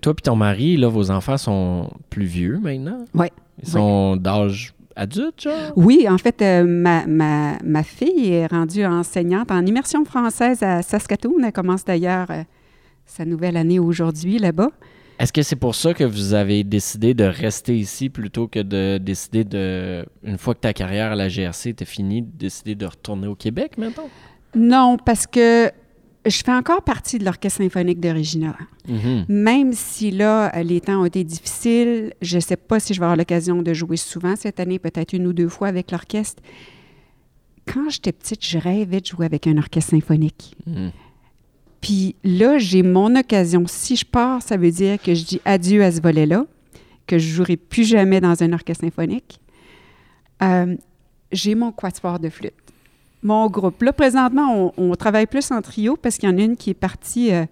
toi 0.00 0.14
et 0.16 0.22
ton 0.22 0.36
mari, 0.36 0.76
là, 0.76 0.88
vos 0.88 1.10
enfants 1.10 1.36
sont 1.36 1.90
plus 2.10 2.24
vieux 2.24 2.58
maintenant? 2.60 3.04
Oui. 3.14 3.26
Ils 3.62 3.68
sont 3.68 4.16
d'âge 4.16 4.74
adulte, 4.96 5.42
genre? 5.42 5.72
Oui, 5.76 6.06
en 6.08 6.18
fait, 6.18 6.42
euh, 6.42 6.64
ma, 6.64 7.06
ma, 7.06 7.58
ma 7.64 7.82
fille 7.82 8.32
est 8.32 8.46
rendue 8.46 8.84
enseignante 8.84 9.50
en 9.50 9.64
immersion 9.64 10.04
française 10.04 10.62
à 10.62 10.82
Saskatoon. 10.82 11.42
Elle 11.44 11.52
commence 11.52 11.84
d'ailleurs 11.84 12.30
euh, 12.30 12.42
sa 13.06 13.24
nouvelle 13.24 13.56
année 13.56 13.78
aujourd'hui 13.78 14.38
là-bas. 14.38 14.70
Est-ce 15.18 15.34
que 15.34 15.42
c'est 15.42 15.56
pour 15.56 15.74
ça 15.74 15.92
que 15.92 16.04
vous 16.04 16.32
avez 16.32 16.64
décidé 16.64 17.12
de 17.12 17.24
rester 17.24 17.76
ici 17.76 18.08
plutôt 18.08 18.48
que 18.48 18.60
de 18.60 18.96
décider 18.96 19.44
de, 19.44 20.06
une 20.24 20.38
fois 20.38 20.54
que 20.54 20.60
ta 20.60 20.72
carrière 20.72 21.12
à 21.12 21.14
la 21.14 21.28
GRC 21.28 21.68
était 21.70 21.84
finie, 21.84 22.22
de 22.22 22.30
décider 22.38 22.74
de 22.74 22.86
retourner 22.86 23.26
au 23.26 23.34
Québec 23.34 23.76
maintenant? 23.76 24.08
Non, 24.54 24.96
parce 24.96 25.26
que 25.26 25.70
je 26.26 26.42
fais 26.44 26.52
encore 26.52 26.82
partie 26.82 27.18
de 27.18 27.24
l'Orchestre 27.24 27.62
symphonique 27.62 28.00
de 28.00 28.10
Regina. 28.10 28.56
Mhm. 28.88 29.24
Même 29.28 29.72
si 29.72 30.10
là, 30.10 30.62
les 30.62 30.80
temps 30.80 31.00
ont 31.00 31.04
été 31.06 31.24
difficiles, 31.24 32.12
je 32.20 32.36
ne 32.36 32.40
sais 32.40 32.56
pas 32.56 32.78
si 32.78 32.92
je 32.92 33.00
vais 33.00 33.04
avoir 33.04 33.16
l'occasion 33.16 33.62
de 33.62 33.72
jouer 33.72 33.96
souvent 33.96 34.36
cette 34.36 34.60
année, 34.60 34.78
peut-être 34.78 35.12
une 35.12 35.26
ou 35.26 35.32
deux 35.32 35.48
fois 35.48 35.68
avec 35.68 35.90
l'orchestre. 35.90 36.42
Quand 37.66 37.88
j'étais 37.88 38.12
petite, 38.12 38.44
je 38.44 38.58
rêvais 38.58 39.00
de 39.00 39.06
jouer 39.06 39.26
avec 39.26 39.46
un 39.46 39.56
orchestre 39.56 39.90
symphonique. 39.90 40.56
Mhm. 40.66 40.92
Puis 41.80 42.16
là, 42.24 42.58
j'ai 42.58 42.82
mon 42.82 43.16
occasion. 43.16 43.64
Si 43.66 43.96
je 43.96 44.04
pars, 44.04 44.42
ça 44.42 44.56
veut 44.56 44.70
dire 44.70 45.00
que 45.00 45.14
je 45.14 45.24
dis 45.24 45.40
adieu 45.44 45.82
à 45.82 45.90
ce 45.90 46.02
volet-là, 46.02 46.44
que 47.06 47.18
je 47.18 47.28
jouerai 47.28 47.56
plus 47.56 47.84
jamais 47.84 48.20
dans 48.20 48.42
un 48.42 48.52
orchestre 48.52 48.84
symphonique. 48.84 49.40
Euh, 50.42 50.76
j'ai 51.32 51.54
mon 51.54 51.72
quatuor 51.72 52.18
de 52.18 52.28
flûte. 52.28 52.52
Mon 53.22 53.48
groupe. 53.48 53.82
Là, 53.82 53.92
présentement, 53.92 54.72
on, 54.76 54.90
on 54.90 54.94
travaille 54.94 55.26
plus 55.26 55.50
en 55.50 55.60
trio 55.60 55.96
parce 56.00 56.16
qu'il 56.16 56.28
y 56.28 56.32
en 56.32 56.38
a 56.38 56.42
une 56.42 56.56
qui 56.56 56.70
est 56.70 56.74
partie 56.74 57.32
euh, 57.32 57.44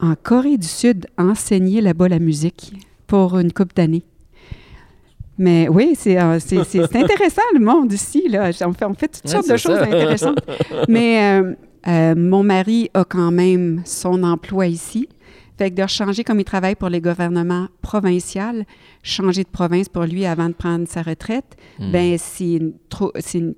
en 0.00 0.14
Corée 0.14 0.56
du 0.56 0.66
Sud 0.66 1.06
enseigner 1.18 1.80
là-bas 1.82 2.08
la 2.08 2.18
musique 2.18 2.72
pour 3.06 3.38
une 3.38 3.52
couple 3.52 3.74
d'années. 3.74 4.04
Mais 5.36 5.68
oui, 5.68 5.94
c'est 5.98 6.20
euh, 6.20 6.38
c'est- 6.38 6.96
intéressant 6.96 7.42
le 7.54 7.60
monde 7.60 7.92
ici. 7.92 8.28
Là. 8.28 8.50
On, 8.66 8.72
fait, 8.72 8.84
on 8.84 8.94
fait 8.94 9.08
toutes 9.08 9.24
Ouais, 9.24 9.30
sortes 9.30 9.48
de 9.50 9.56
choses 9.56 9.78
intéressantes. 9.78 10.38
Mais 10.88 11.40
euh, 11.40 11.54
euh, 11.88 12.14
mon 12.14 12.42
mari 12.42 12.90
a 12.94 13.04
quand 13.04 13.30
même 13.30 13.82
son 13.84 14.22
emploi 14.22 14.66
ici. 14.66 15.08
Fait 15.60 15.70
que 15.70 15.82
de 15.82 15.86
changer 15.86 16.24
comme 16.24 16.40
il 16.40 16.44
travaille 16.44 16.74
pour 16.74 16.88
les 16.88 17.02
gouvernements 17.02 17.66
provinciaux, 17.82 18.64
changer 19.02 19.42
de 19.44 19.48
province 19.50 19.90
pour 19.90 20.04
lui 20.04 20.24
avant 20.24 20.48
de 20.48 20.54
prendre 20.54 20.88
sa 20.88 21.02
retraite, 21.02 21.54
Mm. 21.78 21.92
ben 21.92 22.16
c'est 22.18 22.52
une, 22.54 22.72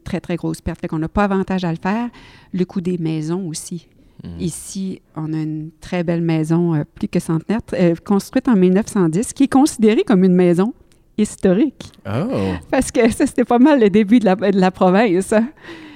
très, 0.04 0.18
très 0.20 0.34
grosse 0.34 0.60
perte. 0.60 0.80
Fait 0.80 0.88
qu'on 0.88 0.98
n'a 0.98 1.08
pas 1.08 1.22
avantage 1.24 1.62
à 1.62 1.70
le 1.70 1.78
faire. 1.80 2.08
Le 2.52 2.64
coût 2.64 2.80
des 2.80 2.98
maisons 2.98 3.46
aussi. 3.46 3.86
Mm. 4.24 4.28
Ici, 4.40 5.00
on 5.14 5.32
a 5.32 5.36
une 5.42 5.70
très 5.80 6.02
belle 6.02 6.22
maison, 6.22 6.74
euh, 6.74 6.82
plus 6.92 7.06
que 7.06 7.20
centenaire, 7.20 7.60
euh, 7.74 7.94
construite 8.04 8.48
en 8.48 8.56
1910, 8.56 9.32
qui 9.32 9.44
est 9.44 9.52
considérée 9.52 10.02
comme 10.02 10.24
une 10.24 10.34
maison 10.34 10.74
historique. 11.18 11.92
Oh! 12.04 12.54
Parce 12.68 12.90
que 12.90 13.08
ça, 13.12 13.26
c'était 13.28 13.44
pas 13.44 13.60
mal 13.60 13.78
le 13.80 13.90
début 13.90 14.18
de 14.18 14.24
la, 14.24 14.34
de 14.34 14.58
la 14.58 14.70
province. 14.72 15.32
hein. 15.32 15.46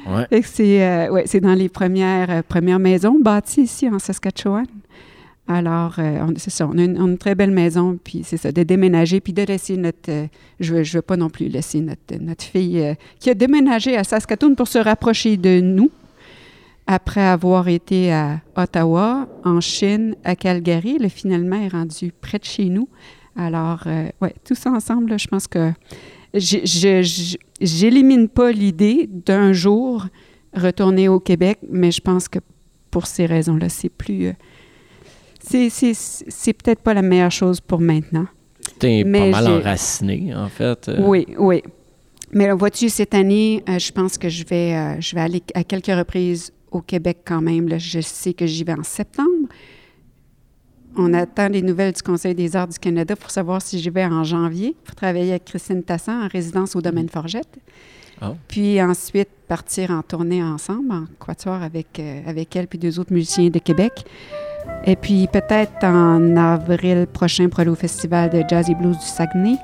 Ouais. 0.09 0.43
C'est 0.45 0.87
euh, 0.87 1.11
ouais, 1.11 1.25
c'est 1.27 1.41
dans 1.41 1.55
les 1.55 1.69
premières, 1.69 2.31
euh, 2.31 2.43
premières 2.47 2.79
maisons 2.79 3.19
bâties 3.21 3.63
ici 3.63 3.89
en 3.89 3.99
Saskatchewan. 3.99 4.65
Alors, 5.49 5.95
euh, 5.99 6.27
c'est 6.37 6.51
ça, 6.51 6.67
on 6.67 6.77
a, 6.77 6.83
une, 6.83 7.19
très 7.19 7.37
belle 7.37 7.53
maison, 7.53 7.99
puis 8.03 8.23
c'est 8.25 8.37
ça, 8.37 8.51
de 8.51 8.63
déménager, 8.65 9.21
puis 9.21 9.33
de 9.33 9.43
laisser 9.43 9.77
notre... 9.77 10.11
euh, 10.11 10.27
je 10.59 10.75
ne 10.75 10.83
veux, 10.83 11.03
pas 11.03 11.17
non 11.17 11.31
plus 11.31 11.47
laisser 11.49 11.81
notre, 11.81 12.17
notre 12.21 12.43
fille 12.43 12.81
euh, 12.81 12.95
qui 13.21 13.31
a 13.31 13.35
déménagé 13.35 13.97
à 13.97 14.03
Saskatoon 14.03 14.57
pour 14.57 14.67
se 14.67 14.79
rapprocher 14.79 15.37
de 15.37 15.61
nous, 15.61 15.91
après 16.89 17.23
avoir 17.23 17.69
été 17.69 18.13
à 18.13 18.41
Ottawa, 18.57 19.29
en 19.45 19.61
Chine, 19.61 20.17
à 20.25 20.35
Calgary. 20.35 20.99
Elle, 21.01 21.11
finalement, 21.11 21.57
est 21.57 21.69
rendue 21.69 22.13
près 22.21 22.39
de 22.39 22.45
chez 22.45 22.65
nous. 22.65 22.89
Alors, 23.37 23.85
ouais, 24.23 24.35
tout 24.45 24.55
ça 24.55 24.71
ensemble, 24.71 25.11
là, 25.11 25.19
je 25.19 25.27
pense 25.27 25.47
que 25.47 25.71
j'élimine 27.61 28.29
pas 28.29 28.51
l'idée 28.51 29.11
d'un 29.13 29.53
jour 29.53 30.07
retourner 30.55 31.09
au 31.09 31.21
Québec, 31.21 31.59
mais 31.71 31.91
je 31.91 32.01
pense 32.01 32.29
que 32.29 32.39
pour 32.91 33.07
ces 33.07 33.27
raisons-là, 33.27 33.69
c'est 33.69 33.91
plus... 33.91 34.33
c'est, 35.49 36.53
peut-être 36.53 36.81
pas 36.81 36.95
la 36.95 37.03
meilleure 37.03 37.31
chose 37.31 37.61
pour 37.61 37.81
maintenant. 37.81 38.27
T'es 38.79 39.05
pas 39.05 39.31
mal 39.31 39.47
enraciné, 39.49 40.35
en 40.35 40.49
fait. 40.49 40.89
euh. 40.89 41.01
Oui, 41.01 41.27
oui. 41.39 41.63
Mais 42.33 42.51
vois-tu, 42.53 42.89
cette 42.89 43.15
année, 43.15 43.63
euh, 43.69 43.79
je 43.79 43.93
pense 43.93 44.19
que 44.19 44.29
je 44.29 44.45
vais, 44.45 44.75
euh, 44.75 45.01
je 45.01 45.15
vais 45.15 45.21
aller 45.21 45.43
à 45.55 45.63
quelques 45.65 45.87
reprises 45.87 46.53
au 46.71 46.81
Québec 46.81 47.19
quand 47.25 47.41
même. 47.41 47.69
là. 47.69 47.79
Je 47.79 48.01
sais 48.01 48.35
que 48.35 48.47
j'y 48.47 48.65
vais 48.65 48.75
en 48.75 48.83
septembre. 48.83 49.49
On 50.97 51.13
attend 51.15 51.49
les 51.49 51.63
nouvelles 51.63 51.93
du 51.93 52.03
Conseil 52.03 52.35
des 52.35 52.57
arts 52.57 52.69
du 52.69 52.79
Canada 52.79 53.15
pour 53.15 53.31
savoir 53.31 53.61
si 53.63 53.79
j'y 53.79 53.91
vais 53.91 54.05
en 54.05 54.25
janvier 54.25 54.75
pour 54.85 54.95
travailler 54.95 55.31
avec 55.31 55.45
Christine 55.45 55.83
Tassan 55.83 56.25
en 56.25 56.29
résidence 56.29 56.75
au 56.75 56.81
domaine 56.81 57.09
Forgette. 57.09 57.59
Ah. 58.21 58.35
Puis 58.49 58.81
ensuite 58.81 59.29
partir 59.47 59.91
en 59.91 60.03
tournée 60.03 60.43
ensemble, 60.43 60.91
en 60.93 61.05
quatuor 61.19 61.63
avec, 61.63 62.01
euh, 62.01 62.23
avec 62.27 62.57
elle 62.57 62.67
puis 62.67 62.79
deux 62.79 62.99
autres 62.99 63.13
musiciens 63.13 63.51
de 63.51 63.59
Québec. 63.59 63.93
Et 64.85 64.97
puis 64.97 65.29
peut-être 65.33 65.85
en 65.85 66.37
avril 66.37 67.07
prochain 67.13 67.49
pour 67.49 67.61
aller 67.61 67.71
au 67.71 67.75
Festival 67.75 68.31
de 68.31 68.43
Jazz 68.49 68.71
et 68.71 68.75
Blues 68.75 68.97
du 68.97 69.05
Saguenay. 69.05 69.57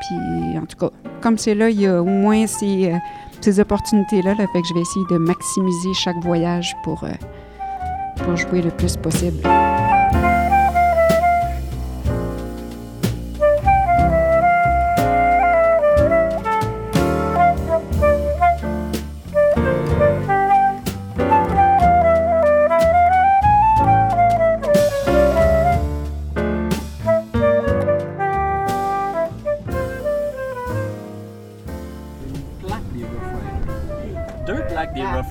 Puis 0.00 0.58
en 0.58 0.66
tout 0.66 0.76
cas, 0.76 0.90
comme 1.20 1.36
c'est 1.36 1.54
là, 1.54 1.68
il 1.68 1.80
y 1.80 1.86
a 1.86 2.00
au 2.00 2.04
moins 2.04 2.46
ces, 2.46 2.92
euh, 2.92 2.96
ces 3.40 3.58
opportunités-là. 3.58 4.34
Là, 4.34 4.46
fait 4.52 4.62
que 4.62 4.68
je 4.68 4.74
vais 4.74 4.80
essayer 4.80 5.06
de 5.10 5.18
maximiser 5.18 5.94
chaque 5.94 6.18
voyage 6.22 6.76
pour, 6.84 7.02
euh, 7.02 7.08
pour 8.24 8.36
jouer 8.36 8.62
le 8.62 8.70
plus 8.70 8.96
possible. 8.96 9.42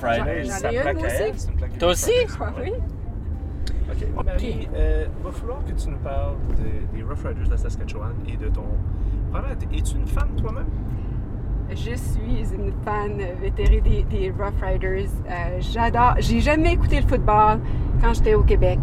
Ah, 0.02 0.10
Riders. 0.24 0.44
j'en 0.62 0.68
ai 0.70 0.90
une 0.90 1.06
aussi. 1.06 1.48
Toi 1.78 1.88
aussi? 1.90 2.10
oui. 2.62 2.72
OK. 3.90 4.24
Marie, 4.24 4.68
euh, 4.76 5.06
va 5.24 5.30
falloir 5.32 5.58
que 5.64 5.72
tu 5.72 5.88
nous 5.88 5.96
parles 5.98 6.34
de- 6.58 6.96
des 6.96 7.02
Rough 7.02 7.24
Riders 7.26 7.46
de 7.46 7.50
la 7.50 7.56
Saskatchewan 7.56 8.12
et 8.28 8.36
de 8.36 8.48
ton. 8.48 8.64
Es-tu 9.72 9.96
une 9.96 10.06
fan 10.06 10.28
toi-même? 10.36 10.66
Je 11.70 11.94
suis 11.94 12.54
une 12.54 12.72
fan 12.84 13.18
vétérée 13.42 13.80
des, 13.80 14.02
des 14.04 14.30
Rough 14.30 14.60
Riders. 14.62 15.08
Euh, 15.28 15.58
J'adore. 15.60 16.14
J'ai 16.18 16.40
jamais 16.40 16.72
écouté 16.74 17.00
le 17.00 17.06
football 17.06 17.60
quand 18.00 18.14
j'étais 18.14 18.34
au 18.34 18.42
Québec. 18.42 18.78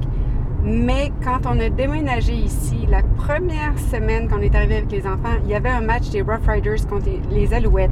Mais 0.63 1.11
quand 1.24 1.45
on 1.45 1.59
a 1.59 1.70
déménagé 1.70 2.34
ici, 2.34 2.88
la 2.89 3.01
première 3.03 3.78
semaine 3.78 4.28
qu'on 4.28 4.39
est 4.41 4.53
arrivé 4.55 4.78
avec 4.78 4.91
les 4.91 5.05
enfants, 5.05 5.36
il 5.43 5.49
y 5.49 5.53
avait 5.55 5.70
un 5.70 5.82
match 5.82 6.09
des 6.09 6.22
Rough 6.24 6.47
Riders 6.47 6.88
contre 6.88 7.07
les 7.30 7.53
Alouettes. 7.53 7.91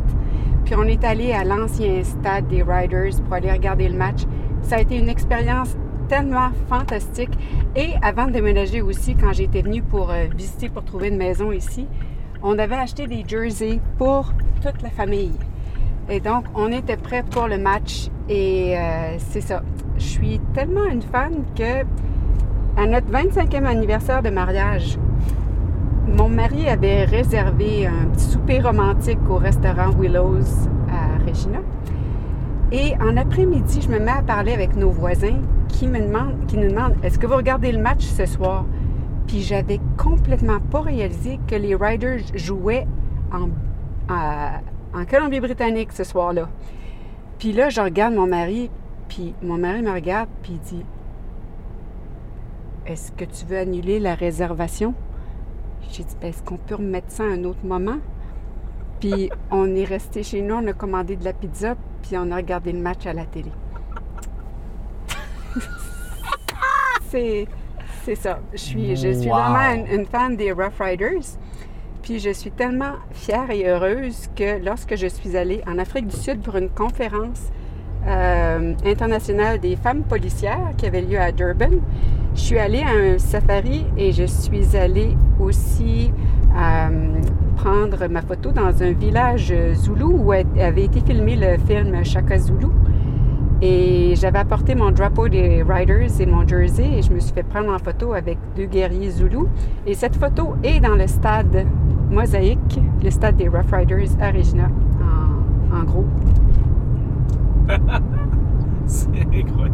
Puis 0.65 0.75
on 0.75 0.83
est 0.83 1.03
allé 1.03 1.33
à 1.33 1.43
l'ancien 1.43 2.03
stade 2.03 2.47
des 2.47 2.63
Riders 2.63 3.21
pour 3.23 3.33
aller 3.33 3.51
regarder 3.51 3.89
le 3.89 3.97
match. 3.97 4.21
Ça 4.61 4.77
a 4.77 4.79
été 4.79 4.97
une 4.97 5.09
expérience 5.09 5.75
tellement 6.07 6.51
fantastique. 6.69 7.31
Et 7.75 7.91
avant 8.01 8.27
de 8.27 8.31
déménager 8.31 8.81
aussi, 8.81 9.15
quand 9.15 9.33
j'étais 9.33 9.61
venue 9.61 9.81
pour 9.81 10.11
euh, 10.11 10.25
visiter, 10.35 10.69
pour 10.69 10.83
trouver 10.83 11.09
une 11.09 11.17
maison 11.17 11.51
ici, 11.51 11.87
on 12.41 12.57
avait 12.59 12.75
acheté 12.75 13.07
des 13.07 13.23
jerseys 13.27 13.79
pour 13.97 14.33
toute 14.61 14.81
la 14.81 14.89
famille. 14.89 15.33
Et 16.09 16.19
donc, 16.19 16.45
on 16.55 16.71
était 16.71 16.97
prêts 16.97 17.23
pour 17.23 17.47
le 17.47 17.57
match. 17.57 18.09
Et 18.29 18.77
euh, 18.77 19.15
c'est 19.17 19.41
ça. 19.41 19.63
Je 19.97 20.03
suis 20.03 20.39
tellement 20.53 20.85
une 20.85 21.01
fan 21.01 21.43
que, 21.55 21.83
à 22.81 22.85
notre 22.85 23.07
25e 23.07 23.65
anniversaire 23.65 24.21
de 24.21 24.29
mariage, 24.29 24.97
mon 26.13 26.29
mari 26.29 26.67
avait 26.69 27.05
réservé 27.05 27.87
un 27.87 28.05
petit 28.13 28.25
souper 28.25 28.59
romantique 28.59 29.19
au 29.29 29.37
restaurant 29.37 29.89
Willows 29.97 30.67
à 30.89 31.17
Regina. 31.25 31.59
Et 32.71 32.93
en 33.01 33.17
après-midi, 33.17 33.81
je 33.81 33.89
me 33.89 33.99
mets 33.99 34.11
à 34.11 34.21
parler 34.21 34.53
avec 34.53 34.75
nos 34.75 34.91
voisins 34.91 35.41
qui 35.69 35.87
me 35.87 35.99
demandent, 35.99 36.45
qui 36.47 36.57
nous 36.57 36.69
demandent 36.69 36.95
Est-ce 37.03 37.17
que 37.17 37.25
vous 37.25 37.35
regardez 37.35 37.71
le 37.71 37.79
match 37.81 38.03
ce 38.03 38.25
soir? 38.25 38.65
Puis 39.27 39.41
j'avais 39.41 39.79
complètement 39.97 40.59
pas 40.59 40.81
réalisé 40.81 41.39
que 41.47 41.55
les 41.55 41.75
Riders 41.75 42.21
jouaient 42.35 42.87
en, 43.31 43.49
en 44.09 45.05
Colombie-Britannique 45.05 45.91
ce 45.93 46.03
soir-là. 46.03 46.47
Puis 47.39 47.53
là, 47.53 47.69
je 47.69 47.81
regarde 47.81 48.13
mon 48.13 48.27
mari, 48.27 48.69
puis 49.07 49.33
mon 49.41 49.57
mari 49.57 49.81
me 49.81 49.91
regarde, 49.91 50.29
puis 50.43 50.53
il 50.53 50.59
dit 50.59 50.85
Est-ce 52.85 53.11
que 53.11 53.25
tu 53.25 53.45
veux 53.45 53.57
annuler 53.57 53.99
la 53.99 54.13
réservation? 54.13 54.93
J'ai 55.91 56.03
dit 56.03 56.15
Ben, 56.21 56.29
Est-ce 56.29 56.43
qu'on 56.43 56.57
peut 56.57 56.75
remettre 56.75 57.07
ça 57.11 57.23
à 57.23 57.27
un 57.27 57.43
autre 57.43 57.63
moment? 57.63 57.97
Puis 58.99 59.29
on 59.51 59.75
est 59.75 59.83
resté 59.85 60.23
chez 60.23 60.41
nous, 60.41 60.55
on 60.55 60.67
a 60.67 60.73
commandé 60.73 61.15
de 61.15 61.23
la 61.25 61.33
pizza, 61.33 61.75
puis 62.01 62.17
on 62.17 62.31
a 62.31 62.35
regardé 62.37 62.71
le 62.71 62.79
match 62.79 63.05
à 63.05 63.13
la 63.13 63.25
télé. 63.25 63.51
c'est, 67.09 67.47
c'est 68.03 68.15
ça. 68.15 68.39
Je 68.53 68.57
suis, 68.57 68.95
je 68.95 69.11
suis 69.13 69.29
Wow. 69.29 69.35
vraiment 69.37 69.85
une, 69.85 69.99
une 70.01 70.05
fan 70.05 70.35
des 70.35 70.51
Rough 70.51 70.79
Riders. 70.79 71.37
Puis 72.01 72.19
je 72.19 72.31
suis 72.31 72.51
tellement 72.51 72.95
fière 73.11 73.49
et 73.49 73.65
heureuse 73.67 74.27
que 74.35 74.61
lorsque 74.63 74.95
je 74.97 75.07
suis 75.07 75.37
allée 75.37 75.61
en 75.67 75.77
Afrique 75.79 76.07
du 76.07 76.17
Sud 76.17 76.41
pour 76.41 76.57
une 76.57 76.69
conférence 76.69 77.43
euh, 78.05 78.73
internationale 78.85 79.59
des 79.59 79.77
femmes 79.77 80.03
policières 80.03 80.71
qui 80.77 80.85
avait 80.85 81.01
lieu 81.01 81.17
à 81.17 81.31
Durban, 81.31 81.77
je 82.35 82.41
suis 82.41 82.57
allée 82.57 82.81
à 82.81 82.89
un 82.89 83.17
safari 83.17 83.85
et 83.97 84.11
je 84.11 84.23
suis 84.23 84.75
allée 84.75 85.15
aussi 85.39 86.11
euh, 86.55 87.21
prendre 87.55 88.07
ma 88.09 88.21
photo 88.21 88.51
dans 88.51 88.81
un 88.81 88.91
village 88.91 89.53
zoulou 89.75 90.11
où 90.11 90.31
avait 90.31 90.85
été 90.85 91.01
filmé 91.01 91.35
le 91.35 91.57
film 91.57 92.03
Chaka 92.03 92.37
Zulu. 92.37 92.67
Et 93.61 94.13
j'avais 94.17 94.39
apporté 94.39 94.75
mon 94.75 94.91
drapeau 94.91 95.29
des 95.29 95.63
Riders 95.63 96.19
et 96.19 96.25
mon 96.25 96.45
jersey 96.45 96.97
et 96.97 97.01
je 97.01 97.13
me 97.13 97.19
suis 97.19 97.33
fait 97.33 97.43
prendre 97.43 97.71
en 97.71 97.79
photo 97.79 98.13
avec 98.13 98.37
deux 98.57 98.65
guerriers 98.65 99.11
zoulous. 99.11 99.47
Et 99.85 99.93
cette 99.93 100.17
photo 100.17 100.55
est 100.63 100.81
dans 100.81 100.95
le 100.95 101.07
stade 101.07 101.65
Mosaïque, 102.09 102.79
le 103.01 103.09
stade 103.09 103.37
des 103.37 103.47
Rough 103.47 103.71
Riders 103.71 104.09
à 104.19 104.31
Regina, 104.31 104.69
en, 105.01 105.77
en 105.79 105.83
gros. 105.83 106.05
C'est 108.85 109.07
incroyable. 109.33 109.72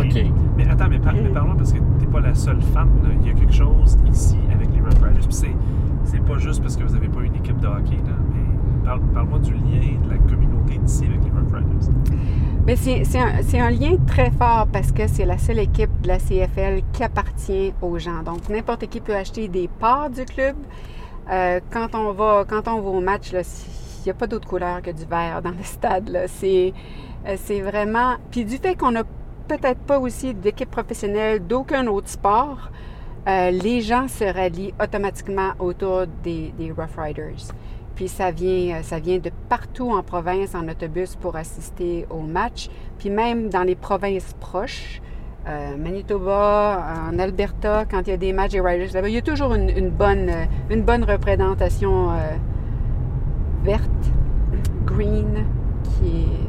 OK. 0.00 0.14
Mais, 0.14 0.32
mais 0.56 0.68
attends, 0.68 0.88
mais, 0.88 0.98
par, 0.98 1.14
mais 1.14 1.28
parlons 1.28 1.56
parce 1.56 1.72
que 1.72 1.78
t'es 1.98 2.06
pas 2.06 2.20
la 2.20 2.34
seule 2.34 2.60
fan. 2.60 2.88
là. 3.02 3.10
Il 3.20 3.28
y 3.28 3.30
a 3.30 3.34
quelque 3.34 3.52
chose 3.52 3.96
ici 4.10 4.36
avec 4.52 4.68
les 4.74 4.80
Rough 4.80 5.02
Riders. 5.02 5.26
Puis 5.26 5.32
c'est, 5.32 5.56
c'est 6.04 6.22
pas 6.24 6.38
juste 6.38 6.62
parce 6.62 6.76
que 6.76 6.84
vous 6.84 6.94
avez 6.94 7.08
pas 7.08 7.22
une 7.22 7.34
équipe 7.36 7.58
de 7.60 7.66
hockey, 7.66 7.96
là, 7.96 8.16
mais 8.32 8.84
parle, 8.84 9.00
parle-moi 9.12 9.38
du 9.38 9.52
lien 9.54 9.98
de 10.04 10.10
la 10.10 10.18
communauté 10.18 10.78
d'ici 10.78 11.04
avec 11.06 11.24
les 11.24 11.30
Rough 11.30 11.52
Riders. 11.52 11.90
Mais 12.66 12.76
c'est, 12.76 13.04
c'est 13.04 13.18
un, 13.18 13.42
c'est 13.42 13.60
un 13.60 13.70
lien 13.70 13.96
très 14.06 14.30
fort 14.30 14.66
parce 14.72 14.90
que 14.90 15.06
c'est 15.06 15.26
la 15.26 15.36
seule 15.36 15.58
équipe 15.58 16.00
de 16.02 16.08
la 16.08 16.18
CFL 16.18 16.80
qui 16.92 17.02
appartient 17.02 17.74
aux 17.82 17.98
gens. 17.98 18.22
Donc, 18.22 18.48
n'importe 18.48 18.86
qui 18.86 19.00
peut 19.00 19.14
acheter 19.14 19.48
des 19.48 19.68
parts 19.68 20.08
du 20.08 20.24
club. 20.24 20.56
Euh, 21.30 21.60
quand, 21.70 21.94
on 21.94 22.12
va, 22.12 22.44
quand 22.48 22.68
on 22.68 22.80
va 22.80 22.90
au 22.90 23.00
match, 23.00 23.32
il 23.32 24.04
n'y 24.04 24.10
a 24.10 24.14
pas 24.14 24.26
d'autre 24.26 24.48
couleur 24.48 24.80
que 24.82 24.90
du 24.90 25.04
vert 25.04 25.42
dans 25.42 25.50
le 25.50 25.62
stade. 25.62 26.08
Là. 26.08 26.26
C'est, 26.26 26.72
euh, 27.26 27.36
c'est 27.36 27.60
vraiment... 27.60 28.14
Puis 28.30 28.44
du 28.46 28.56
fait 28.56 28.76
qu'on 28.76 28.92
n'a 28.92 29.04
peut-être 29.46 29.80
pas 29.80 29.98
aussi 29.98 30.34
d'équipe 30.34 30.70
professionnelle 30.70 31.46
d'aucun 31.46 31.86
autre 31.86 32.08
sport, 32.08 32.70
euh, 33.26 33.50
les 33.50 33.80
gens 33.80 34.06
se 34.08 34.24
rallient 34.24 34.74
automatiquement 34.82 35.52
autour 35.58 36.06
des, 36.22 36.52
Rough 36.76 36.96
Riders. 36.98 37.52
Puis 37.94 38.08
ça 38.08 38.30
vient, 38.30 38.76
euh, 38.76 38.82
ça 38.82 38.98
vient 38.98 39.18
de 39.18 39.30
partout 39.48 39.90
en 39.90 40.02
province 40.02 40.54
en 40.54 40.68
autobus 40.68 41.16
pour 41.16 41.36
assister 41.36 42.06
au 42.10 42.20
match. 42.20 42.68
Puis 42.98 43.08
même 43.08 43.48
dans 43.48 43.62
les 43.62 43.76
provinces 43.76 44.34
proches, 44.40 45.00
euh, 45.46 45.76
Manitoba, 45.76 47.08
en 47.10 47.18
Alberta, 47.18 47.84
quand 47.90 48.02
il 48.06 48.10
y 48.10 48.12
a 48.12 48.16
des 48.16 48.32
matchs 48.32 48.52
des 48.52 48.60
Riders 48.60 49.06
il 49.06 49.12
y 49.12 49.18
a 49.18 49.22
toujours 49.22 49.54
une, 49.54 49.90
bonne, 49.90 50.30
une 50.70 50.82
bonne 50.82 51.04
représentation 51.04 52.10
verte, 53.62 53.90
green, 54.84 55.46
qui 55.82 56.08
est, 56.08 56.43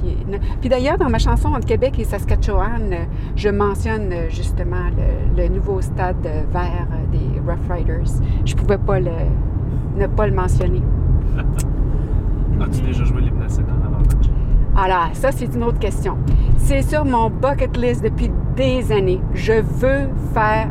qui, 0.00 0.14
qui 0.14 0.34
est... 0.34 0.40
Puis 0.60 0.68
d'ailleurs, 0.68 0.98
dans 0.98 1.08
ma 1.08 1.18
chanson 1.18 1.48
entre 1.48 1.66
Québec 1.66 1.98
et 1.98 2.04
Saskatchewan, 2.04 2.92
euh, 2.92 3.04
je 3.36 3.48
mentionne 3.48 4.12
euh, 4.12 4.28
justement 4.28 4.86
le, 4.96 5.42
le 5.42 5.48
nouveau 5.48 5.80
stade 5.80 6.22
vert 6.52 6.86
euh, 6.92 7.12
des 7.12 7.40
Rough 7.40 7.70
Riders. 7.70 8.20
Je 8.44 8.54
pouvais 8.54 8.78
pas 8.78 9.00
le, 9.00 9.10
ne 9.96 10.06
pas 10.06 10.26
le 10.26 10.34
mentionner. 10.34 10.82
As-tu 12.60 12.82
déjà 12.82 13.04
joué 13.04 13.22
l'hymne 13.22 13.38
national 13.38 13.76
avant 13.84 13.98
le 13.98 14.16
match? 14.16 14.26
Alors, 14.76 15.10
ça, 15.14 15.32
c'est 15.32 15.46
une 15.54 15.64
autre 15.64 15.78
question. 15.78 16.18
C'est 16.56 16.82
sur 16.82 17.04
mon 17.04 17.30
bucket 17.30 17.76
list 17.76 18.04
depuis 18.04 18.30
des 18.56 18.92
années. 18.92 19.20
Je 19.34 19.54
veux 19.54 20.08
faire 20.32 20.68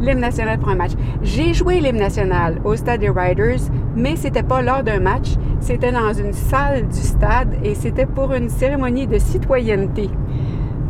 l'hymne 0.00 0.20
national 0.20 0.58
pour 0.58 0.70
un 0.70 0.76
match. 0.76 0.92
J'ai 1.22 1.54
joué 1.54 1.80
l'hymne 1.80 1.98
national 1.98 2.60
au 2.64 2.74
stade 2.74 3.00
des 3.00 3.10
Riders, 3.10 3.60
mais 3.94 4.16
c'était 4.16 4.42
pas 4.42 4.62
lors 4.62 4.82
d'un 4.82 5.00
match. 5.00 5.34
C'était 5.60 5.92
dans 5.92 6.12
une 6.12 6.32
salle 6.32 6.88
du 6.88 7.00
stade 7.00 7.54
et 7.62 7.74
c'était 7.74 8.06
pour 8.06 8.32
une 8.32 8.48
cérémonie 8.48 9.06
de 9.06 9.18
citoyenneté 9.18 10.10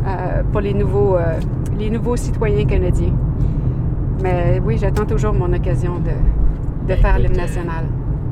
euh, 0.07 0.43
pour 0.51 0.61
les 0.61 0.73
nouveaux, 0.73 1.17
euh, 1.17 1.39
les 1.77 1.89
nouveaux 1.89 2.15
citoyens 2.15 2.65
canadiens. 2.65 3.13
Mais 4.21 4.61
oui, 4.63 4.77
j'attends 4.79 5.05
toujours 5.05 5.33
mon 5.33 5.51
occasion 5.53 5.99
de, 5.99 6.91
de 6.93 6.99
faire 6.99 7.19
l'hymne 7.19 7.37
national. 7.37 7.85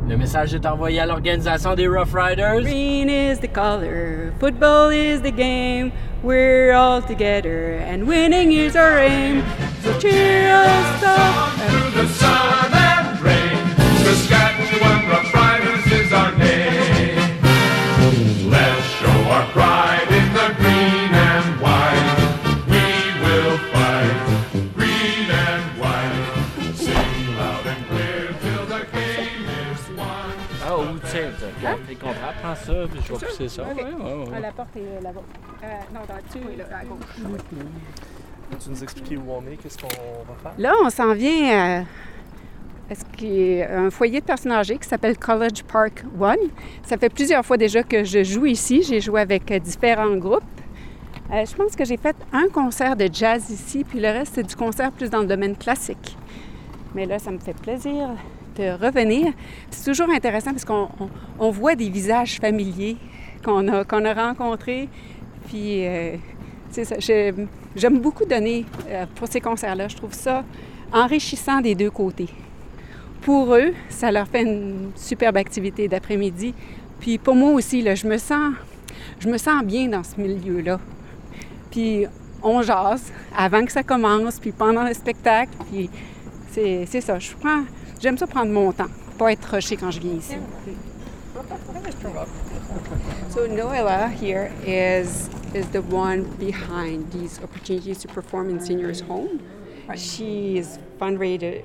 Le 0.07 0.17
message 0.17 0.55
est 0.55 0.65
envoyé 0.65 0.99
à 1.01 1.05
l'organisation 1.05 1.75
des 1.75 1.87
Rough 1.87 2.13
Riders. 2.15 2.61
Green 2.61 3.09
is 3.09 3.37
the 3.39 3.47
color, 3.47 4.33
football 4.39 4.91
is 4.91 5.21
the 5.21 5.31
game. 5.31 5.91
We're 6.23 6.73
all 6.73 7.01
together, 7.01 7.77
and 7.87 8.07
winning 8.07 8.51
is 8.51 8.75
our 8.75 8.97
aim. 8.97 9.43
So 9.83 9.93
cheer 9.99 10.51
us 10.51 11.03
up. 11.03 11.93
the 11.93 12.07
sun 12.07 12.73
and 12.73 13.21
rain. 13.21 13.57
Saskatchewan 14.03 15.09
Rough 15.09 15.28
tes 31.87 31.95
contrats, 31.95 32.33
prends 32.41 32.55
ça, 32.55 32.73
puis 32.91 33.01
je 33.05 33.13
vais 33.13 33.25
pousser 33.25 33.49
ça. 33.49 33.63
Ok. 33.63 33.77
Ouais, 33.77 33.83
ouais, 33.83 34.29
ouais. 34.29 34.39
la 34.39 34.51
porte 34.51 34.75
est 34.75 35.03
là-bas. 35.03 35.21
Euh, 35.63 35.67
non, 35.93 35.99
dans 36.07 36.15
le 36.15 36.21
dessus, 36.21 36.57
là, 36.57 36.63
à 36.77 36.85
gauche. 36.85 37.41
Peux-tu 38.49 38.69
nous 38.69 38.83
expliquer 38.83 39.17
où 39.17 39.25
on 39.29 39.41
est, 39.51 39.57
qu'est-ce 39.57 39.77
qu'on 39.77 39.87
va 39.87 40.35
faire? 40.41 40.53
Là, 40.57 40.73
on 40.83 40.89
s'en 40.89 41.13
vient 41.13 41.79
à 41.79 41.83
à 42.89 42.95
ce 42.95 43.05
qui 43.15 43.41
est 43.41 43.67
un 43.67 43.89
foyer 43.91 44.19
de 44.19 44.25
personnes 44.25 44.51
âgées 44.51 44.77
qui 44.77 44.87
s'appelle 44.87 45.17
College 45.17 45.63
Park 45.63 46.03
One. 46.19 46.49
Ça 46.83 46.97
fait 46.97 47.09
plusieurs 47.09 47.45
fois 47.45 47.57
déjà 47.57 47.83
que 47.83 48.03
je 48.03 48.23
joue 48.23 48.47
ici. 48.47 48.81
J'ai 48.83 48.99
joué 48.99 49.21
avec 49.21 49.51
euh, 49.51 49.59
différents 49.59 50.15
groupes. 50.17 50.43
Euh, 51.31 51.45
je 51.45 51.55
pense 51.55 51.75
que 51.75 51.85
j'ai 51.85 51.97
fait 51.97 52.15
un 52.33 52.47
concert 52.47 52.95
de 52.95 53.07
jazz 53.11 53.47
ici, 53.51 53.83
puis 53.83 53.99
le 53.99 54.07
reste, 54.07 54.33
c'est 54.35 54.43
du 54.43 54.55
concert 54.55 54.91
plus 54.91 55.11
dans 55.11 55.19
le 55.19 55.27
domaine 55.27 55.55
classique. 55.55 56.17
Mais 56.95 57.05
là, 57.05 57.19
ça 57.19 57.29
me 57.29 57.37
fait 57.37 57.53
plaisir 57.53 58.09
revenir. 58.61 59.33
C'est 59.71 59.91
toujours 59.91 60.09
intéressant 60.09 60.51
parce 60.51 60.65
qu'on 60.65 60.89
on- 61.39 61.51
voit 61.51 61.75
des 61.75 61.89
visages 61.89 62.39
familiers 62.39 62.97
qu'on 63.43 63.67
a, 63.67 63.83
a 63.83 64.13
rencontrés. 64.13 64.89
Puis, 65.47 65.85
euh, 65.87 66.15
J'aime 67.75 67.99
beaucoup 67.99 68.25
donner 68.25 68.65
euh, 68.87 69.05
pour 69.15 69.27
ces 69.27 69.41
concerts-là. 69.41 69.87
Je 69.87 69.95
trouve 69.95 70.13
ça 70.13 70.43
enrichissant 70.91 71.61
des 71.61 71.73
deux 71.75 71.89
côtés. 71.89 72.29
Pour 73.21 73.55
eux, 73.55 73.73
ça 73.89 74.11
leur 74.11 74.27
fait 74.27 74.43
une 74.43 74.91
superbe 74.95 75.37
activité 75.37 75.87
d'après-midi. 75.87 76.53
Puis 76.99 77.17
pour 77.17 77.35
moi 77.35 77.51
aussi, 77.51 77.81
là, 77.81 77.95
je 77.95 78.07
me 78.07 78.17
sens, 78.17 78.53
je 79.19 79.27
me 79.29 79.37
sens 79.37 79.63
bien 79.63 79.87
dans 79.87 80.03
ce 80.03 80.19
milieu-là. 80.21 80.79
Puis 81.71 82.05
on 82.43 82.61
jase 82.61 83.11
avant 83.35 83.65
que 83.65 83.71
ça 83.71 83.83
commence, 83.83 84.39
puis 84.39 84.51
pendant 84.51 84.83
le 84.83 84.93
spectacle. 84.93 85.51
Puis 85.71 85.89
c'est 86.51 86.85
c'est 86.85 87.01
ça. 87.01 87.17
Je 87.19 87.31
prends, 87.33 87.63
j'aime 88.01 88.17
ça 88.17 88.27
prendre 88.27 88.51
mon 88.51 88.71
temps, 88.71 88.87
pas 89.17 89.31
être 89.31 89.57
quand 89.79 89.91
je 89.91 89.99
viens 89.99 90.13
ici. 90.13 90.35
So 93.29 93.47
Noella 93.47 94.09
here 94.11 94.51
is 94.65 95.29
is 95.53 95.67
the 95.71 95.81
one 95.81 96.23
behind 96.39 97.11
these 97.11 97.39
opportunities 97.41 97.99
to 97.99 98.07
perform 98.07 98.49
in 98.49 98.59
seniors' 98.59 99.01
home. 99.01 99.39
She 99.95 100.57
is 100.57 100.79
fundraiser. 100.99 101.63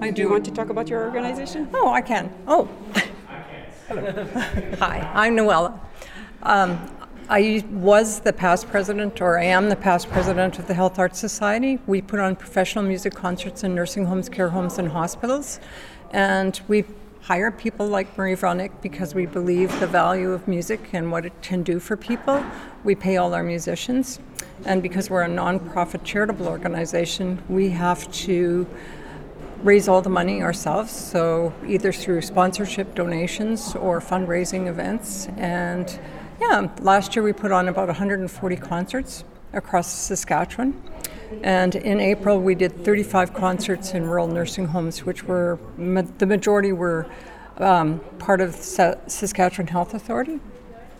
I 0.00 0.10
do 0.10 0.22
you 0.22 0.30
want 0.30 0.44
to 0.44 0.50
talk 0.50 0.70
about 0.70 0.88
your 0.88 1.04
organization? 1.04 1.68
Oh, 1.74 1.90
I 1.92 2.00
can. 2.00 2.30
Oh. 2.46 2.68
Hi, 3.88 5.10
I'm 5.14 5.36
Noella. 5.36 5.78
Um, 6.42 6.78
I 7.30 7.62
was 7.70 8.20
the 8.20 8.32
past 8.32 8.68
president, 8.68 9.20
or 9.20 9.38
I 9.38 9.44
am 9.44 9.68
the 9.68 9.76
past 9.76 10.08
president 10.08 10.58
of 10.58 10.66
the 10.66 10.72
Health 10.72 10.98
Arts 10.98 11.18
Society. 11.18 11.78
We 11.86 12.00
put 12.00 12.20
on 12.20 12.36
professional 12.36 12.82
music 12.82 13.14
concerts 13.14 13.62
in 13.62 13.74
nursing 13.74 14.06
homes, 14.06 14.30
care 14.30 14.48
homes, 14.48 14.78
and 14.78 14.88
hospitals. 14.88 15.60
And 16.10 16.58
we 16.68 16.86
hire 17.20 17.50
people 17.50 17.86
like 17.86 18.16
Marie 18.16 18.34
Vronick 18.34 18.70
because 18.80 19.14
we 19.14 19.26
believe 19.26 19.78
the 19.78 19.86
value 19.86 20.32
of 20.32 20.48
music 20.48 20.88
and 20.94 21.12
what 21.12 21.26
it 21.26 21.34
can 21.42 21.62
do 21.62 21.78
for 21.78 21.98
people. 21.98 22.42
We 22.82 22.94
pay 22.94 23.18
all 23.18 23.34
our 23.34 23.42
musicians. 23.42 24.20
And 24.64 24.82
because 24.82 25.10
we're 25.10 25.24
a 25.24 25.28
nonprofit 25.28 26.04
charitable 26.04 26.48
organization, 26.48 27.42
we 27.50 27.68
have 27.68 28.10
to 28.24 28.66
raise 29.62 29.86
all 29.86 30.00
the 30.00 30.08
money 30.08 30.40
ourselves, 30.40 30.92
so 30.92 31.52
either 31.66 31.92
through 31.92 32.22
sponsorship, 32.22 32.94
donations, 32.94 33.74
or 33.74 34.00
fundraising 34.00 34.66
events. 34.66 35.26
And 35.36 36.00
yeah, 36.40 36.68
last 36.80 37.16
year 37.16 37.22
we 37.22 37.32
put 37.32 37.52
on 37.52 37.68
about 37.68 37.88
140 37.88 38.56
concerts 38.56 39.24
across 39.52 39.90
Saskatchewan. 39.90 40.80
And 41.42 41.74
in 41.74 42.00
April, 42.00 42.40
we 42.40 42.54
did 42.54 42.84
35 42.84 43.34
concerts 43.34 43.92
in 43.92 44.04
rural 44.04 44.26
nursing 44.26 44.66
homes, 44.66 45.04
which 45.04 45.24
were 45.24 45.58
the 45.76 46.26
majority 46.26 46.72
were 46.72 47.06
um, 47.58 48.00
part 48.18 48.40
of 48.40 48.54
Saskatchewan 48.54 49.66
Health 49.66 49.94
Authority. 49.94 50.40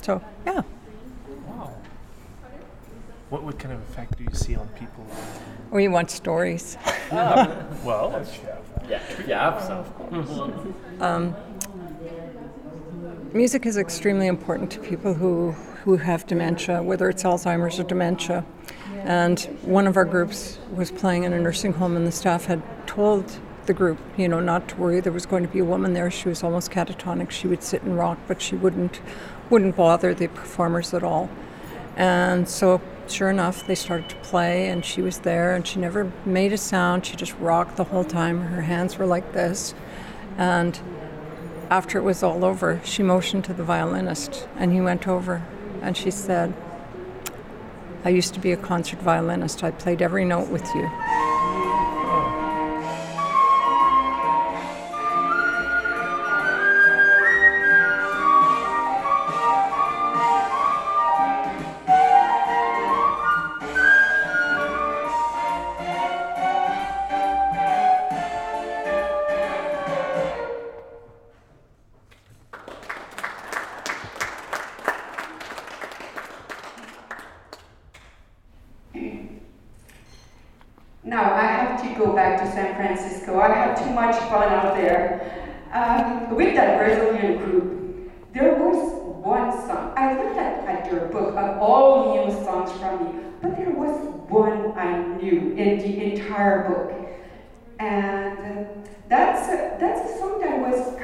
So, 0.03 0.23
yeah. 0.45 0.63
What, 3.31 3.43
what 3.43 3.59
kind 3.59 3.75
of 3.75 3.81
effect 3.83 4.17
do 4.17 4.25
you 4.25 4.35
see 4.35 4.57
on 4.57 4.69
people? 4.69 5.07
We 5.71 5.89
want 5.89 6.11
stories. 6.11 6.79
well, 7.13 8.25
Yeah, 8.89 9.03
yeah, 9.27 9.67
so. 9.67 9.85
Um, 11.01 11.37
music 13.33 13.67
is 13.67 13.77
extremely 13.77 14.27
important 14.27 14.71
to 14.73 14.81
people 14.81 15.15
who, 15.15 15.53
who 15.85 15.97
have 15.97 16.27
dementia, 16.27 16.83
whether 16.83 17.09
it's 17.09 17.23
Alzheimer's 17.23 17.79
or 17.79 17.85
dementia. 17.85 18.45
And 19.05 19.41
one 19.63 19.87
of 19.87 19.97
our 19.97 20.05
groups 20.05 20.59
was 20.75 20.91
playing 20.91 21.25
in 21.25 21.33
a 21.33 21.41
nursing 21.41 21.73
home, 21.75 21.97
and 21.97 22.07
the 22.07 22.13
staff 22.13 22.47
had 22.47 22.63
told 22.87 23.39
the 23.67 23.75
group, 23.75 23.99
you 24.17 24.29
know, 24.29 24.41
not 24.41 24.69
to 24.69 24.77
worry. 24.77 25.01
There 25.01 25.13
was 25.13 25.27
going 25.27 25.43
to 25.43 25.49
be 25.49 25.59
a 25.59 25.65
woman 25.65 25.93
there. 25.93 26.11
She 26.11 26.29
was 26.29 26.43
almost 26.43 26.71
catatonic. 26.71 27.31
She 27.31 27.47
would 27.47 27.63
sit 27.63 27.83
and 27.83 27.97
rock, 27.97 28.19
but 28.27 28.41
she 28.41 28.57
wouldn't 28.57 29.01
wouldn't 29.51 29.77
bother 29.77 30.15
the 30.15 30.29
performers 30.29 30.93
at 30.93 31.03
all. 31.03 31.31
And 31.97 32.49
so, 32.49 32.81
sure 33.09 33.31
enough, 33.31 33.67
they 33.67 33.75
started 33.75 34.09
to 34.11 34.17
play, 34.17 34.69
and 34.69 34.85
she 34.85 35.01
was 35.01 35.21
there, 35.21 35.55
and 35.55 35.67
she 35.67 35.79
never 35.79 36.13
made 36.25 36.53
a 36.53 36.59
sound. 36.59 37.07
She 37.07 37.17
just 37.17 37.35
rocked 37.39 37.77
the 37.77 37.85
whole 37.85 38.05
time. 38.05 38.41
Her 38.41 38.63
hands 38.63 38.99
were 38.99 39.07
like 39.07 39.33
this. 39.33 39.75
And 40.37 40.79
after 41.71 41.99
it 41.99 42.03
was 42.03 42.23
all 42.23 42.45
over, 42.45 42.81
she 42.85 43.03
motioned 43.03 43.45
to 43.45 43.53
the 43.53 43.63
violinist, 43.63 44.49
and 44.57 44.73
he 44.73 44.81
went 44.81 45.07
over, 45.07 45.43
and 45.83 45.97
she 45.97 46.11
said, 46.11 46.55
I 48.05 48.11
used 48.11 48.33
to 48.35 48.41
be 48.41 48.53
a 48.53 48.57
concert 48.57 49.01
violinist. 49.01 49.63
I 49.63 49.71
played 49.71 50.01
every 50.01 50.25
note 50.25 50.49
with 50.49 50.65
you. 50.75 50.91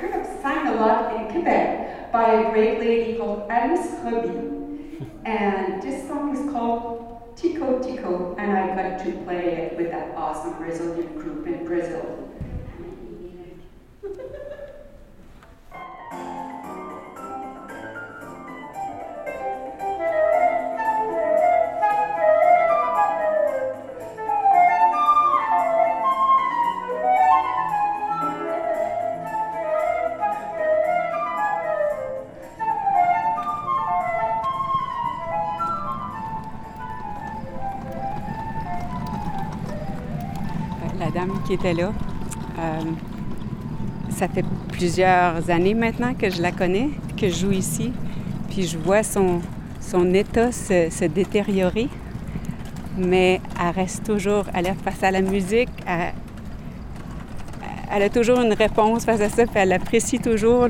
Kind 0.08 0.20
of 0.20 0.42
sang 0.42 0.66
a 0.66 0.74
lot 0.74 1.14
in 1.16 1.30
Quebec 1.30 2.12
by 2.12 2.32
a 2.32 2.50
great 2.52 2.78
lady 2.78 3.18
called 3.18 3.50
Alice 3.50 3.92
Roby. 4.02 5.06
And 5.24 5.82
this 5.82 6.06
song 6.06 6.36
is 6.36 6.52
called 6.52 7.34
Tico 7.36 7.82
Tico, 7.82 8.34
and 8.38 8.52
I 8.52 8.74
got 8.74 9.04
to 9.04 9.12
play 9.24 9.56
it 9.56 9.76
with 9.76 9.90
that 9.90 10.14
awesome 10.16 10.54
Brazilian 10.54 11.14
group 11.14 11.46
in 11.46 11.64
Brazil. 11.64 11.93
Qui 41.46 41.54
était 41.54 41.74
là. 41.74 41.92
euh, 42.58 42.82
ça 44.10 44.28
fait 44.28 44.44
plusieurs 44.68 45.50
années 45.50 45.74
maintenant 45.74 46.14
que 46.14 46.30
je 46.30 46.40
la 46.40 46.52
connais, 46.52 46.90
que 47.16 47.28
je 47.28 47.34
joue 47.34 47.52
ici. 47.52 47.92
Puis 48.50 48.66
je 48.66 48.78
vois 48.78 49.02
son, 49.02 49.40
son 49.80 50.14
état 50.14 50.52
se, 50.52 51.06
détériorer. 51.06 51.88
Mais 52.96 53.40
elle 53.60 53.74
reste 53.74 54.04
toujours, 54.04 54.44
elle 54.54 54.68
est 54.68 54.74
face 54.74 55.02
à 55.02 55.10
la 55.10 55.20
musique. 55.20 55.70
Elle, 57.90 58.02
a 58.02 58.08
toujours 58.08 58.40
une 58.40 58.52
réponse 58.52 59.04
face 59.04 59.20
à 59.20 59.28
ça, 59.28 59.46
puis 59.46 59.56
elle 59.56 59.72
apprécie 59.72 60.20
toujours. 60.20 60.68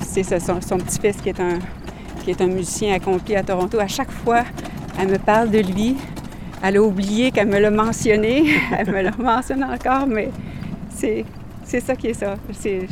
C'est 0.00 0.22
ça, 0.22 0.38
son, 0.38 0.60
son 0.60 0.78
petit-fils 0.78 1.16
qui 1.20 1.30
est 1.30 1.40
un 1.40 1.58
qui 2.28 2.32
est 2.32 2.42
un 2.42 2.46
musicien 2.48 2.94
accompli 2.94 3.36
à 3.36 3.42
Toronto. 3.42 3.80
À 3.80 3.86
chaque 3.86 4.10
fois, 4.10 4.44
elle 5.00 5.08
me 5.08 5.18
parle 5.18 5.50
de 5.50 5.60
lui. 5.60 5.96
Elle 6.62 6.76
a 6.76 6.82
oublié 6.82 7.30
qu'elle 7.30 7.48
me 7.48 7.58
l'a 7.58 7.70
mentionné. 7.70 8.46
elle 8.78 8.90
me 8.90 9.02
le 9.02 9.10
mentionne 9.22 9.64
encore, 9.64 10.06
mais 10.06 10.30
c'est, 10.90 11.24
c'est 11.64 11.80
ça 11.80 11.94
qui 11.94 12.08
est 12.08 12.14
ça. 12.14 12.36
C'est, 12.52 12.86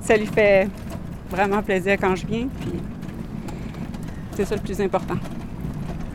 ça 0.00 0.16
lui 0.16 0.26
fait 0.26 0.68
vraiment 1.30 1.62
plaisir 1.62 1.96
quand 2.00 2.14
je 2.14 2.26
viens, 2.26 2.46
puis 2.60 2.72
c'est 4.36 4.44
ça 4.44 4.54
le 4.54 4.60
plus 4.60 4.80
important. 4.80 5.16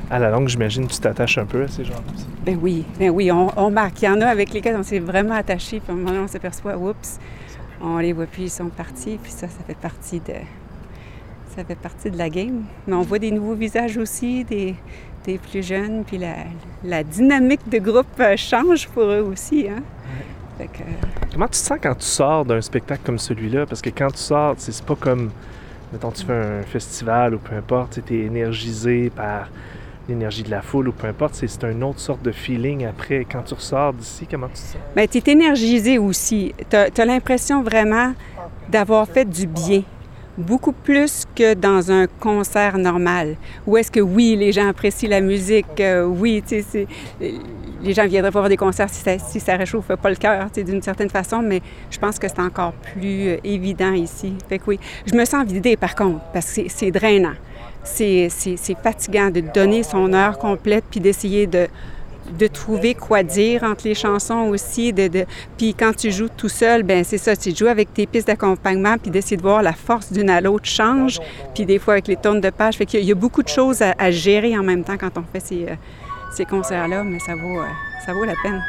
À 0.10 0.20
la 0.20 0.30
longue, 0.30 0.48
j'imagine 0.48 0.88
que 0.88 0.94
tu 0.94 1.00
t'attaches 1.00 1.38
un 1.38 1.46
peu 1.46 1.64
à 1.64 1.68
ces 1.68 1.84
gens-là. 1.84 2.02
aussi. 2.14 2.28
Ben 2.46 2.58
oui, 2.62 2.86
ben 3.00 3.10
oui, 3.10 3.32
on, 3.32 3.50
on 3.58 3.70
marque. 3.72 4.02
Il 4.02 4.06
y 4.06 4.10
en 4.10 4.20
a 4.22 4.28
avec 4.28 4.52
lesquels 4.52 4.76
on 4.76 4.84
s'est 4.84 5.00
vraiment 5.00 5.36
attaché, 5.36 5.80
puis 5.80 5.90
à 5.90 5.94
un 5.94 5.98
moment 5.98 6.10
donné, 6.10 6.24
on 6.24 6.28
s'aperçoit, 6.28 6.78
oups, 6.78 7.20
on 7.82 7.98
les 7.98 8.14
voit 8.14 8.26
plus, 8.26 8.44
ils 8.44 8.50
sont 8.50 8.70
partis, 8.70 9.18
puis 9.22 9.32
ça, 9.32 9.48
ça 9.48 9.64
fait 9.66 9.78
partie 9.78 10.20
de, 10.20 10.34
ça 11.56 11.64
fait 11.64 11.76
partie 11.76 12.12
de 12.12 12.18
la 12.18 12.30
game. 12.30 12.64
Mais 12.88 12.94
on 12.94 13.02
voit 13.02 13.20
des 13.20 13.32
nouveaux 13.32 13.56
visages 13.56 13.98
aussi, 13.98 14.44
des, 14.44 14.76
des 15.26 15.38
plus 15.38 15.66
jeunes, 15.66 16.04
puis 16.06 16.18
la, 16.18 16.36
la 16.84 17.04
dynamique 17.04 17.68
de 17.70 17.80
groupe 17.80 18.08
euh, 18.20 18.36
change 18.36 18.88
pour 18.88 19.04
eux 19.04 19.22
aussi. 19.22 19.68
Hein? 19.70 19.82
Fait 20.58 20.68
que, 20.68 20.84
Comment 21.32 21.46
tu 21.46 21.52
te 21.52 21.58
sens 21.58 21.78
quand 21.82 21.96
tu 21.96 22.06
sors 22.06 22.46
d'un 22.46 22.62
spectacle 22.62 23.02
comme 23.06 23.20
celui-là? 23.20 23.66
Parce 23.66 23.82
que 23.82 23.90
quand 23.90 24.12
tu 24.12 24.18
sors, 24.20 24.56
c'est 24.58 24.84
pas 24.84 24.96
comme, 24.96 25.32
mettons, 25.94 26.12
tu 26.12 26.26
fais 26.26 26.34
un 26.34 26.64
festival 26.64 27.36
ou 27.36 27.40
peu 27.40 27.56
importe, 27.56 28.00
tu 28.06 28.16
es 28.16 28.26
énergisé 28.26 29.10
par 29.10 29.50
l'énergie 30.10 30.44
de 30.44 30.52
la 30.52 30.62
foule 30.62 30.90
ou 30.90 30.92
peu 30.92 31.08
importe, 31.08 31.36
c'est 31.36 31.48
c'est 31.48 31.72
une 31.72 31.84
autre 31.84 32.00
sorte 32.00 32.22
de 32.22 32.32
feeling 32.32 32.86
après. 32.86 33.26
Quand 33.32 33.44
tu 33.44 33.54
ressors 33.54 33.94
d'ici, 33.94 34.28
comment 34.30 34.48
tu 34.48 34.54
te 34.54 34.60
sens? 34.60 34.78
Bien, 34.96 35.08
tu 35.08 35.18
es 35.18 35.32
énergisé 35.32 35.98
aussi. 35.98 36.54
Tu 36.70 36.76
as, 36.76 37.06
l'impression 37.06 37.64
vraiment 37.64 38.14
d'avoir 38.70 39.08
fait 39.08 39.26
du 39.26 39.48
bien. 39.48 39.84
Beaucoup 40.38 40.72
plus 40.72 41.24
que 41.36 41.54
dans 41.54 41.92
un 41.92 42.08
concert 42.08 42.78
normal. 42.78 43.36
Où 43.68 43.76
est-ce 43.78 43.92
que 43.92 44.00
oui, 44.00 44.36
les 44.38 44.52
gens 44.54 44.68
apprécient 44.70 45.10
la 45.10 45.20
musique, 45.22 45.80
euh, 45.80 46.06
oui, 46.06 46.42
tu 46.42 46.62
sais, 46.62 46.88
c'est- 47.20 47.34
les 47.84 47.94
gens 47.94 48.08
viendraient 48.08 48.30
voir 48.32 48.48
des 48.48 48.56
concerts 48.58 48.90
si 48.90 49.02
ça, 49.02 49.18
si 49.20 49.40
réchauffe 49.52 49.88
pas 49.96 50.10
le 50.10 50.16
cœur, 50.16 50.46
tu 50.54 50.62
sais, 50.62 50.64
d'une 50.64 50.82
certaine 50.82 51.10
façon, 51.10 51.42
mais 51.42 51.62
je 51.90 51.98
pense 52.00 52.18
que 52.18 52.28
c'est 52.30 52.40
encore 52.40 52.72
plus 52.74 53.28
euh, 53.30 53.38
évident 53.44 53.92
ici. 53.94 54.34
Fait 54.48 54.58
que 54.60 54.64
oui, 54.68 54.80
je 55.06 55.16
me 55.16 55.26
sens 55.26 55.46
vidée 55.46 55.76
par 55.76 55.96
contre, 55.96 56.22
parce 56.34 56.54
que 56.54 56.62
c'est- 56.70 56.92
drainant. 56.92 57.34
C'est 57.84 58.30
fatigant 58.84 59.32
de 59.32 59.42
donner 59.42 59.82
son 59.84 60.14
heure 60.14 60.38
complète 60.38 60.84
puis 60.90 61.00
d'essayer 61.00 61.48
de, 61.48 61.68
de 62.38 62.48
trouver 62.48 62.96
quoi 62.96 63.24
dire 63.24 63.64
entre 63.64 63.86
les 63.88 63.96
chansons 63.96 64.48
aussi. 64.50 64.94
De, 64.94 65.08
de- 65.08 65.26
Puis 65.58 65.74
quand 65.74 65.96
tu 65.96 66.12
joues 66.12 66.30
tout 66.36 66.50
seul, 66.50 66.84
ben 66.84 67.04
c'est 67.04 67.18
ça, 67.18 67.36
tu 67.36 67.56
joues 67.56 67.68
avec 67.68 67.94
tes 67.94 68.06
pistes 68.06 68.28
d'accompagnement 68.28 68.98
puis 68.98 69.12
d'essayer 69.12 69.38
de 69.38 69.42
voir 69.42 69.62
la 69.62 69.74
force 69.74 70.12
d'une 70.12 70.30
à 70.30 70.42
l'autre 70.42 70.66
change. 70.66 71.20
Puis 71.54 71.66
des 71.66 71.80
fois 71.80 71.94
avec 71.96 72.08
les 72.08 72.16
tournes 72.18 72.42
de 72.42 72.50
page, 72.50 72.76
fait 72.78 72.86
qu'il 72.86 73.04
y 73.04 73.12
a 73.12 73.16
beaucoup 73.16 73.44
de 73.44 73.50
choses 73.50 73.82
à, 73.82 73.94
à 73.98 74.12
gérer 74.12 74.58
en 74.58 74.64
même 74.64 74.84
temps 74.84 74.98
quand 74.98 75.18
on 75.18 75.24
fait 75.32 75.40
ces, 75.46 75.66
euh, 75.66 75.76
ces 76.36 76.46
concerts-là, 76.46 77.04
mais 77.04 77.20
ça 77.20 77.36
vaut, 77.36 77.60
euh, 77.60 77.66
ça 78.06 78.14
vaut 78.14 78.24
la 78.26 78.36
peine. 78.42 78.62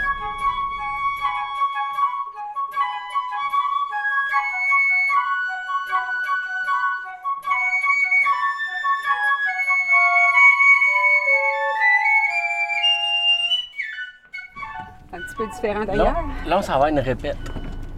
Différent 15.62 15.84
d'ailleurs. 15.84 16.14
Là, 16.46 16.58
on 16.58 16.62
s'en 16.62 16.78
va 16.78 16.86
à 16.86 16.90
une 16.90 16.98
répète. 16.98 17.36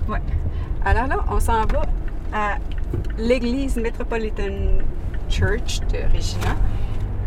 Ouais. 0.08 0.20
Alors 0.84 1.06
là, 1.06 1.16
on 1.30 1.40
s'en 1.40 1.62
va 1.66 1.82
à 2.32 2.56
l'église 3.18 3.76
Metropolitan 3.76 4.82
Church 5.28 5.80
de 5.92 5.98
Regina, 6.14 6.54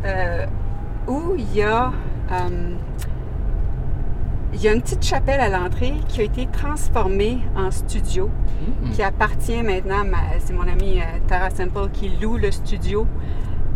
euh, 0.06 0.46
où 1.08 1.34
il 1.38 1.56
y 1.56 1.62
a, 1.64 1.92
euh, 2.32 2.74
il 4.54 4.62
y 4.62 4.68
a 4.68 4.74
une 4.74 4.82
petite 4.82 5.04
chapelle 5.04 5.40
à 5.40 5.50
l'entrée 5.50 5.94
qui 6.08 6.22
a 6.22 6.24
été 6.24 6.46
transformée 6.48 7.40
en 7.56 7.72
studio, 7.72 8.30
qui 8.94 9.02
appartient 9.04 9.62
maintenant 9.64 10.02
à 10.02 10.04
ma- 10.04 10.40
c'est 10.40 10.54
mon 10.54 10.68
amie 10.68 11.00
euh, 11.00 11.04
Tara 11.28 11.50
Semple 11.50 11.90
qui 11.92 12.10
loue 12.22 12.38
le 12.38 12.52
studio. 12.52 13.06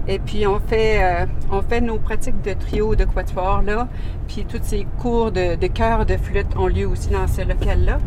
Et 0.08 0.20
puis 0.20 0.48
on 0.48 0.60
fait, 0.60 1.04
euh, 1.04 1.26
on 1.52 1.62
fait 1.62 1.82
nos 1.82 1.98
pratiques 1.98 2.42
de 2.42 2.54
trio, 2.54 2.96
de 2.96 3.06
quatuor 3.06 3.62
là, 3.62 3.88
puis 4.28 4.46
tous 4.46 4.60
ces 4.64 4.88
cours 5.00 5.32
de, 5.32 5.68
chœur, 5.68 6.06
de 6.06 6.18
flûte 6.18 6.56
ont 6.58 6.68
lieu 6.68 6.88
aussi 6.88 7.10
dans 7.10 7.28
ce 7.28 7.42
local-là. 7.42 8.00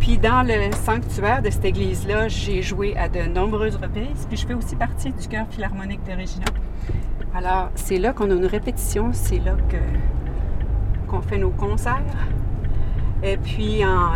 Puis 0.00 0.18
dans 0.18 0.46
le 0.46 0.72
sanctuaire 0.74 1.42
de 1.42 1.50
cette 1.50 1.64
église-là, 1.64 2.28
j'ai 2.28 2.62
joué 2.62 2.96
à 2.96 3.08
de 3.08 3.20
nombreuses 3.20 3.76
reprises, 3.76 4.26
puis 4.28 4.36
je 4.36 4.46
fais 4.46 4.54
aussi 4.54 4.76
partie 4.76 5.12
du 5.12 5.28
chœur 5.28 5.46
philharmonique 5.48 6.04
de 6.04 6.12
Regina. 6.12 6.46
Alors 7.34 7.70
c'est 7.74 7.98
là 7.98 8.12
qu'on 8.12 8.30
a 8.30 8.34
une 8.34 8.46
répétition, 8.46 9.10
c'est 9.12 9.38
là 9.38 9.56
qu'on 11.08 11.20
fait 11.22 11.38
nos 11.38 11.50
concerts. 11.50 12.02
Et 13.22 13.36
puis 13.36 13.84
en 13.84 14.14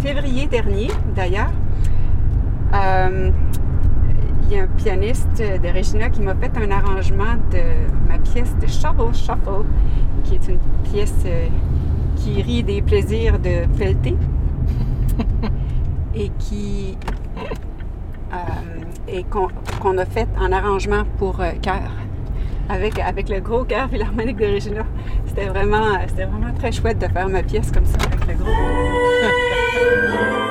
février 0.00 0.46
dernier, 0.46 0.88
d'ailleurs, 1.14 1.52
euh, 2.74 3.30
il 4.52 4.56
y 4.56 4.60
a 4.60 4.64
un 4.64 4.66
pianiste 4.66 5.38
de 5.38 5.74
Regina 5.74 6.10
qui 6.10 6.20
m'a 6.20 6.34
fait 6.34 6.52
un 6.58 6.70
arrangement 6.70 7.36
de 7.50 7.62
ma 8.06 8.18
pièce 8.18 8.54
de 8.60 8.66
Shovel 8.66 9.14
Shuffle, 9.14 9.64
qui 10.24 10.34
est 10.34 10.46
une 10.46 10.58
pièce 10.92 11.14
euh, 11.24 11.48
qui 12.16 12.42
rit 12.42 12.62
des 12.62 12.82
plaisirs 12.82 13.38
de 13.38 13.64
Felté 13.78 14.14
et 16.14 16.30
qui 16.38 16.98
euh, 18.34 18.36
et 19.08 19.24
qu'on 19.24 19.96
a 19.96 20.04
fait 20.04 20.28
en 20.38 20.52
arrangement 20.52 21.04
pour 21.16 21.40
euh, 21.40 21.52
chœur 21.62 21.90
avec, 22.68 22.98
avec 22.98 23.30
le 23.30 23.40
gros 23.40 23.64
chœur 23.64 23.88
philharmonique 23.88 24.36
de 24.36 24.46
Regina. 24.46 24.84
C'était 25.24 25.46
vraiment, 25.46 25.98
c'était 26.08 26.26
vraiment 26.26 26.52
très 26.52 26.72
chouette 26.72 26.98
de 26.98 27.06
faire 27.06 27.28
ma 27.30 27.42
pièce 27.42 27.70
comme 27.72 27.86
ça 27.86 27.96
avec 28.04 28.26
le 28.26 28.34
gros. 28.34 28.50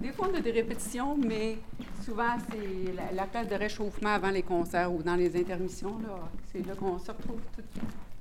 Des 0.00 0.12
fois, 0.12 0.28
on 0.32 0.36
a 0.36 0.40
des 0.40 0.50
répétitions, 0.52 1.16
mais 1.16 1.58
souvent, 2.04 2.36
c'est 2.50 2.92
la, 2.94 3.12
la 3.12 3.26
place 3.26 3.48
de 3.48 3.54
réchauffement 3.54 4.10
avant 4.10 4.30
les 4.30 4.42
concerts 4.42 4.92
ou 4.92 5.02
dans 5.02 5.14
les 5.16 5.34
intermissions. 5.38 5.98
là. 6.00 6.18
C'est 6.52 6.66
là 6.66 6.74
qu'on 6.74 6.98
se 6.98 7.10
retrouve 7.10 7.40
tout, 7.56 7.62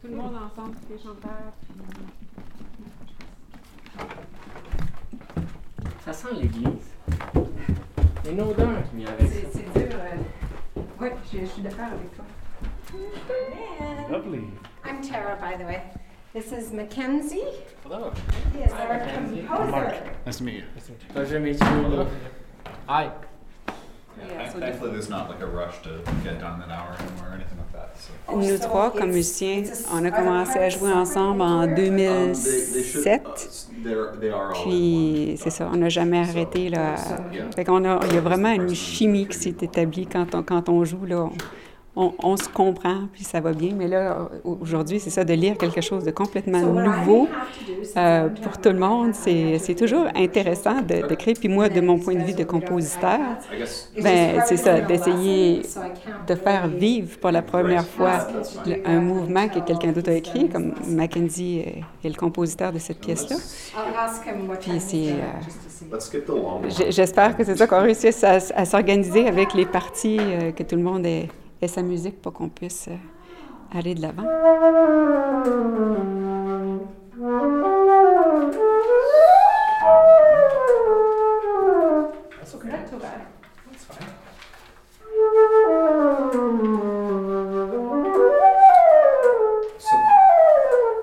tout 0.02 0.08
le 0.08 0.16
monde 0.16 0.36
ensemble, 0.36 0.76
tous 0.88 0.94
les 0.94 1.00
chanteurs. 1.00 1.54
puis- 1.62 1.76
Ça 6.06 6.14
sent 6.14 6.34
l'église. 6.36 6.66
Il 7.36 8.26
y 8.26 8.30
a 8.30 8.32
une 8.32 8.42
odeur 8.42 8.84
qui 8.90 8.98
vient 8.98 9.10
avec 9.10 9.28
ça. 9.28 9.36
C'est 9.54 9.66
c'est 9.74 9.88
dur. 9.90 9.98
Oui, 11.00 11.08
je, 11.32 11.40
je 11.40 11.46
suis 11.46 11.62
d'accord 11.62 11.86
avec 11.86 12.16
toi. 12.16 12.26
Lovely. 14.10 14.44
I'm 14.86 15.02
Tara, 15.02 15.36
by 15.38 15.58
the 15.62 15.66
way. 15.68 15.82
This 16.34 16.52
is 16.52 16.74
Mackenzie. 16.74 17.42
Hello. 17.92 18.14
He 18.54 18.60
is 18.60 18.72
Hi, 18.72 18.86
our 18.88 19.00
composer. 19.00 20.16
Nice 20.26 20.38
to 20.38 20.44
meet 20.44 20.56
you. 20.56 20.64
Pleasure 21.10 21.34
to 21.34 21.40
meet 21.42 21.60
you. 21.60 22.08
Hi. 22.88 23.12
Yeah, 24.18 24.50
so 24.50 24.60
Thankfully, 24.60 24.92
there's 24.92 25.10
not 25.10 25.42
a 25.42 25.46
rush 25.46 25.82
to 25.82 26.00
get 26.24 26.40
done 26.40 26.62
an 26.62 26.72
hour 26.72 26.96
anymore 26.98 27.28
or 27.28 27.34
anything 27.34 27.58
like 27.58 27.74
that. 27.74 27.98
Nous 28.34 28.58
trois, 28.60 28.92
comme 28.92 29.12
musiciens, 29.12 29.90
on 29.92 30.06
a 30.06 30.12
commencé 30.12 30.58
à 30.60 30.70
jouer 30.70 30.94
ensemble 30.94 31.42
en 31.42 31.64
Um, 31.64 31.76
they, 31.76 31.90
they 31.90 32.84
should, 32.84 33.04
2007. 33.04 33.26
uh, 33.26 33.84
they're, 33.84 34.16
they 34.16 34.30
are 34.30 34.54
all 34.54 34.64
Puis, 34.64 35.36
c'est 35.38 35.50
ça, 35.50 35.70
on 35.70 35.76
n'a 35.76 35.90
jamais 35.90 36.20
arrêté. 36.20 36.70
Là. 36.70 36.96
Fait 37.54 37.66
qu'on 37.66 37.84
a, 37.84 38.00
il 38.08 38.14
y 38.14 38.18
a 38.18 38.22
vraiment 38.22 38.54
une 38.54 38.74
chimie 38.74 39.28
qui 39.28 39.38
s'est 39.38 39.58
établie 39.62 40.08
quand 40.08 40.34
on, 40.34 40.44
quand 40.44 40.70
on 40.70 40.86
joue. 40.86 41.06
Là. 41.06 41.28
On 41.96 42.38
se 42.38 42.48
comprend, 42.48 43.02
puis 43.12 43.24
ça 43.24 43.42
va 43.42 43.52
bien. 43.52 43.72
Mais 43.78 43.88
là, 43.88 44.30
aujourd'hui, 44.46 45.00
c'est 45.00 45.10
ça, 45.10 45.26
de 45.26 45.34
lire 45.34 45.58
quelque 45.58 45.82
chose 45.82 46.04
de 46.06 46.12
complètement 46.12 46.62
nouveau 46.62 47.28
euh, 47.98 48.30
pour 48.30 48.58
tout 48.60 48.70
le 48.70 48.80
monde, 48.80 49.14
c'est 49.14 49.76
toujours 49.78 50.06
intéressant 50.16 50.82
de, 50.82 51.08
de 51.08 51.16
créer. 51.16 51.34
Puis 51.34 51.50
moi, 51.50 51.68
de 51.68 51.82
mon 51.82 52.00
point 52.00 52.16
de 52.16 52.24
vue 52.24 52.34
de 52.34 52.46
compositeur, 52.46 53.20
ben, 54.02 54.42
c'est 54.46 54.58
ça, 54.58 54.80
d'essayer 54.80 55.64
de 56.28 56.36
faire 56.36 56.68
vivre 56.68 57.18
pour 57.20 57.32
la 57.32 57.42
première 57.42 57.86
fois 57.86 58.28
un 58.86 59.00
mouvement 59.02 59.48
que 59.50 59.60
quelqu'un 59.60 59.92
d'autre 59.92 60.12
a 60.12 60.16
écrit, 60.16 60.48
comme 60.50 60.74
Mackenzie 60.88 61.60
est, 61.60 61.84
est 62.06 62.10
le 62.10 62.16
compositeur 62.16 62.72
de 62.72 62.80
cette 62.80 63.00
pièce-là. 63.00 63.36
I'll 63.36 63.96
ask 63.98 64.26
him 64.26 64.48
what 64.50 64.58
time 64.58 64.74
Puis 64.74 64.82
c'est... 64.82 65.12
euh, 65.12 66.90
J'espère 66.90 67.36
que 67.36 67.44
c'est 67.44 67.56
ça 67.58 67.68
qu'on 67.68 67.82
réussisse 67.82 68.24
à, 68.24 68.38
à 68.56 68.66
s'organiser 68.66 69.28
avec 69.28 69.54
les 69.54 69.66
parties, 69.66 70.20
euh, 70.20 70.52
que 70.52 70.64
tout 70.64 70.76
le 70.76 70.84
monde 70.84 71.06
ait, 71.06 71.28
ait 71.62 71.68
sa 71.68 71.82
musique 71.82 72.22
pour 72.22 72.34
qu'on 72.34 72.50
puisse 72.50 72.88
euh, 72.88 72.98
aller 73.78 73.96
de 73.96 74.02
l'avant. 74.02 74.24
That's 81.22 82.56
okay. 82.56 82.70
Not 82.70 82.90
too 82.90 82.98
bad. 82.98 83.28
That's 83.70 83.84
fine. 83.84 84.08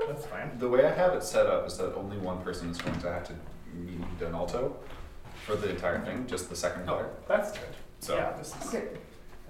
That's 0.09 0.27
fine. 0.27 0.59
the 0.59 0.69
way 0.69 0.85
I 0.85 0.91
have 0.95 1.15
it 1.15 1.23
set 1.23 1.47
up 1.47 1.67
is 1.67 1.77
that 1.79 1.95
only 1.95 2.19
one 2.19 2.43
person 2.43 2.71
is 2.71 2.79
going 2.79 2.99
to 3.01 3.13
have 3.13 3.25
to 3.29 3.35
need 3.75 4.01
an 4.21 4.35
alto 4.35 4.77
for 5.47 5.55
the 5.57 5.71
entire 5.71 6.01
thing, 6.05 6.27
just 6.27 6.49
the 6.51 6.57
second 6.57 6.89
Oh, 6.89 6.95
player. 6.97 7.11
that's 7.29 7.53
good. 7.53 7.75
So 8.01 8.17
yeah, 8.17 8.33
this 8.37 8.55
is. 8.61 8.67
Okay. 8.75 8.89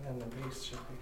And 0.09 0.22
the 0.22 0.24
bass 0.24 0.64
should 0.64 0.78
be. 0.88 0.94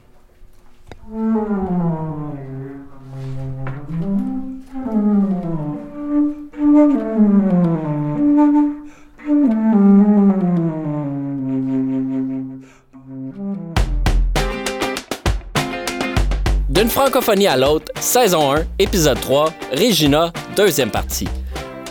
D'une 16.69 16.89
francophonie 16.89 17.47
à 17.47 17.57
l'autre, 17.57 17.93
saison 18.01 18.53
1, 18.53 18.65
épisode 18.81 19.21
3, 19.21 19.53
Regina, 19.73 20.33
deuxième 20.57 20.91
partie. 20.91 21.29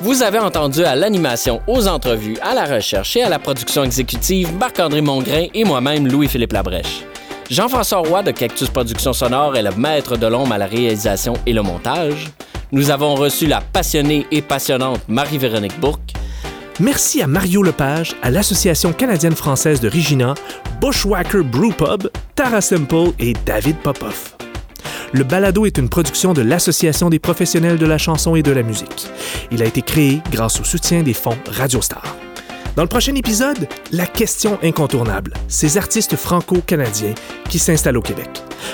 Vous 0.01 0.21
avez 0.21 0.39
entendu 0.39 0.83
à 0.83 0.95
l'animation, 0.95 1.61
aux 1.67 1.87
entrevues, 1.87 2.37
à 2.41 2.53
la 2.53 2.65
recherche 2.65 3.15
et 3.15 3.23
à 3.23 3.29
la 3.29 3.39
production 3.39 3.83
exécutive 3.83 4.53
Marc-André 4.57 5.01
Mongrain 5.01 5.45
et 5.53 5.63
moi-même 5.63 6.07
Louis-Philippe 6.07 6.51
Labrèche. 6.51 7.05
Jean-François 7.49 7.99
Roy 7.99 8.23
de 8.23 8.31
Cactus 8.31 8.69
Productions 8.69 9.13
Sonores 9.13 9.55
est 9.55 9.63
le 9.63 9.71
maître 9.71 10.17
de 10.17 10.27
l'ombre 10.27 10.53
à 10.53 10.57
la 10.57 10.65
réalisation 10.65 11.33
et 11.45 11.53
le 11.53 11.61
montage. 11.61 12.27
Nous 12.71 12.91
avons 12.91 13.15
reçu 13.15 13.47
la 13.47 13.61
passionnée 13.61 14.27
et 14.31 14.41
passionnante 14.41 15.01
Marie-Véronique 15.07 15.79
Bourque. 15.79 16.13
Merci 16.79 17.21
à 17.21 17.27
Mario 17.27 17.63
Lepage, 17.63 18.15
à 18.21 18.29
l'Association 18.31 18.91
canadienne-française 18.91 19.79
de 19.79 19.89
Regina, 19.89 20.33
Bushwhacker 20.81 21.43
Brew 21.43 21.71
Pub, 21.71 22.09
Tara 22.35 22.59
Simple 22.59 23.11
et 23.17 23.33
David 23.45 23.77
Popoff. 23.77 24.34
Le 25.15 25.23
balado 25.23 25.65
est 25.65 25.77
une 25.77 25.87
production 25.87 26.33
de 26.33 26.41
l'Association 26.41 27.09
des 27.09 27.19
professionnels 27.19 27.77
de 27.77 27.85
la 27.85 27.97
chanson 27.97 28.35
et 28.35 28.43
de 28.43 28.51
la 28.51 28.63
musique. 28.63 29.07
Il 29.49 29.63
a 29.63 29.65
été 29.65 29.81
créé 29.81 30.21
grâce 30.29 30.59
au 30.59 30.65
soutien 30.65 31.03
des 31.03 31.13
fonds 31.13 31.37
Radio 31.47 31.79
Star. 31.81 32.17
Dans 32.75 32.81
le 32.81 32.89
prochain 32.89 33.15
épisode, 33.15 33.69
la 33.93 34.07
question 34.07 34.59
incontournable, 34.61 35.33
ces 35.47 35.77
artistes 35.77 36.17
franco-canadiens 36.17 37.13
qui 37.47 37.59
s'installent 37.59 37.95
au 37.95 38.01
Québec. 38.01 38.27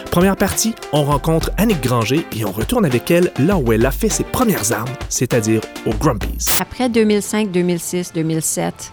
Première 0.09 0.35
partie, 0.35 0.73
on 0.93 1.03
rencontre 1.03 1.51
Annick 1.57 1.83
Granger 1.83 2.25
et 2.35 2.43
on 2.43 2.51
retourne 2.51 2.85
avec 2.87 3.11
elle 3.11 3.31
là 3.37 3.57
où 3.57 3.71
elle 3.71 3.85
a 3.85 3.91
fait 3.91 4.09
ses 4.09 4.23
premières 4.23 4.71
armes, 4.71 4.89
c'est-à-dire 5.09 5.61
au 5.85 5.93
Grumpies. 5.93 6.47
Après 6.59 6.89
2005, 6.89 7.51
2006, 7.51 8.13
2007, 8.13 8.91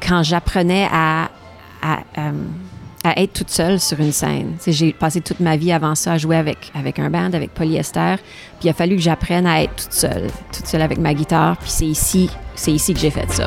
quand 0.00 0.22
j'apprenais 0.22 0.88
à, 0.90 1.28
à, 1.82 1.98
euh, 2.16 2.32
à 3.04 3.20
être 3.20 3.34
toute 3.34 3.50
seule 3.50 3.78
sur 3.78 4.00
une 4.00 4.12
scène, 4.12 4.56
j'ai 4.66 4.92
passé 4.92 5.20
toute 5.20 5.40
ma 5.40 5.56
vie 5.56 5.72
avant 5.72 5.94
ça 5.94 6.12
à 6.12 6.18
jouer 6.18 6.36
avec, 6.36 6.72
avec 6.74 6.98
un 6.98 7.10
band, 7.10 7.32
avec 7.34 7.52
Polyester, 7.52 8.16
puis 8.58 8.68
il 8.68 8.70
a 8.70 8.72
fallu 8.72 8.96
que 8.96 9.02
j'apprenne 9.02 9.46
à 9.46 9.62
être 9.62 9.76
toute 9.76 9.92
seule, 9.92 10.28
toute 10.52 10.66
seule 10.66 10.82
avec 10.82 10.98
ma 10.98 11.12
guitare, 11.12 11.58
puis 11.58 11.70
c'est 11.70 11.86
ici, 11.86 12.30
c'est 12.54 12.72
ici 12.72 12.94
que 12.94 13.00
j'ai 13.00 13.10
fait 13.10 13.30
ça. 13.30 13.46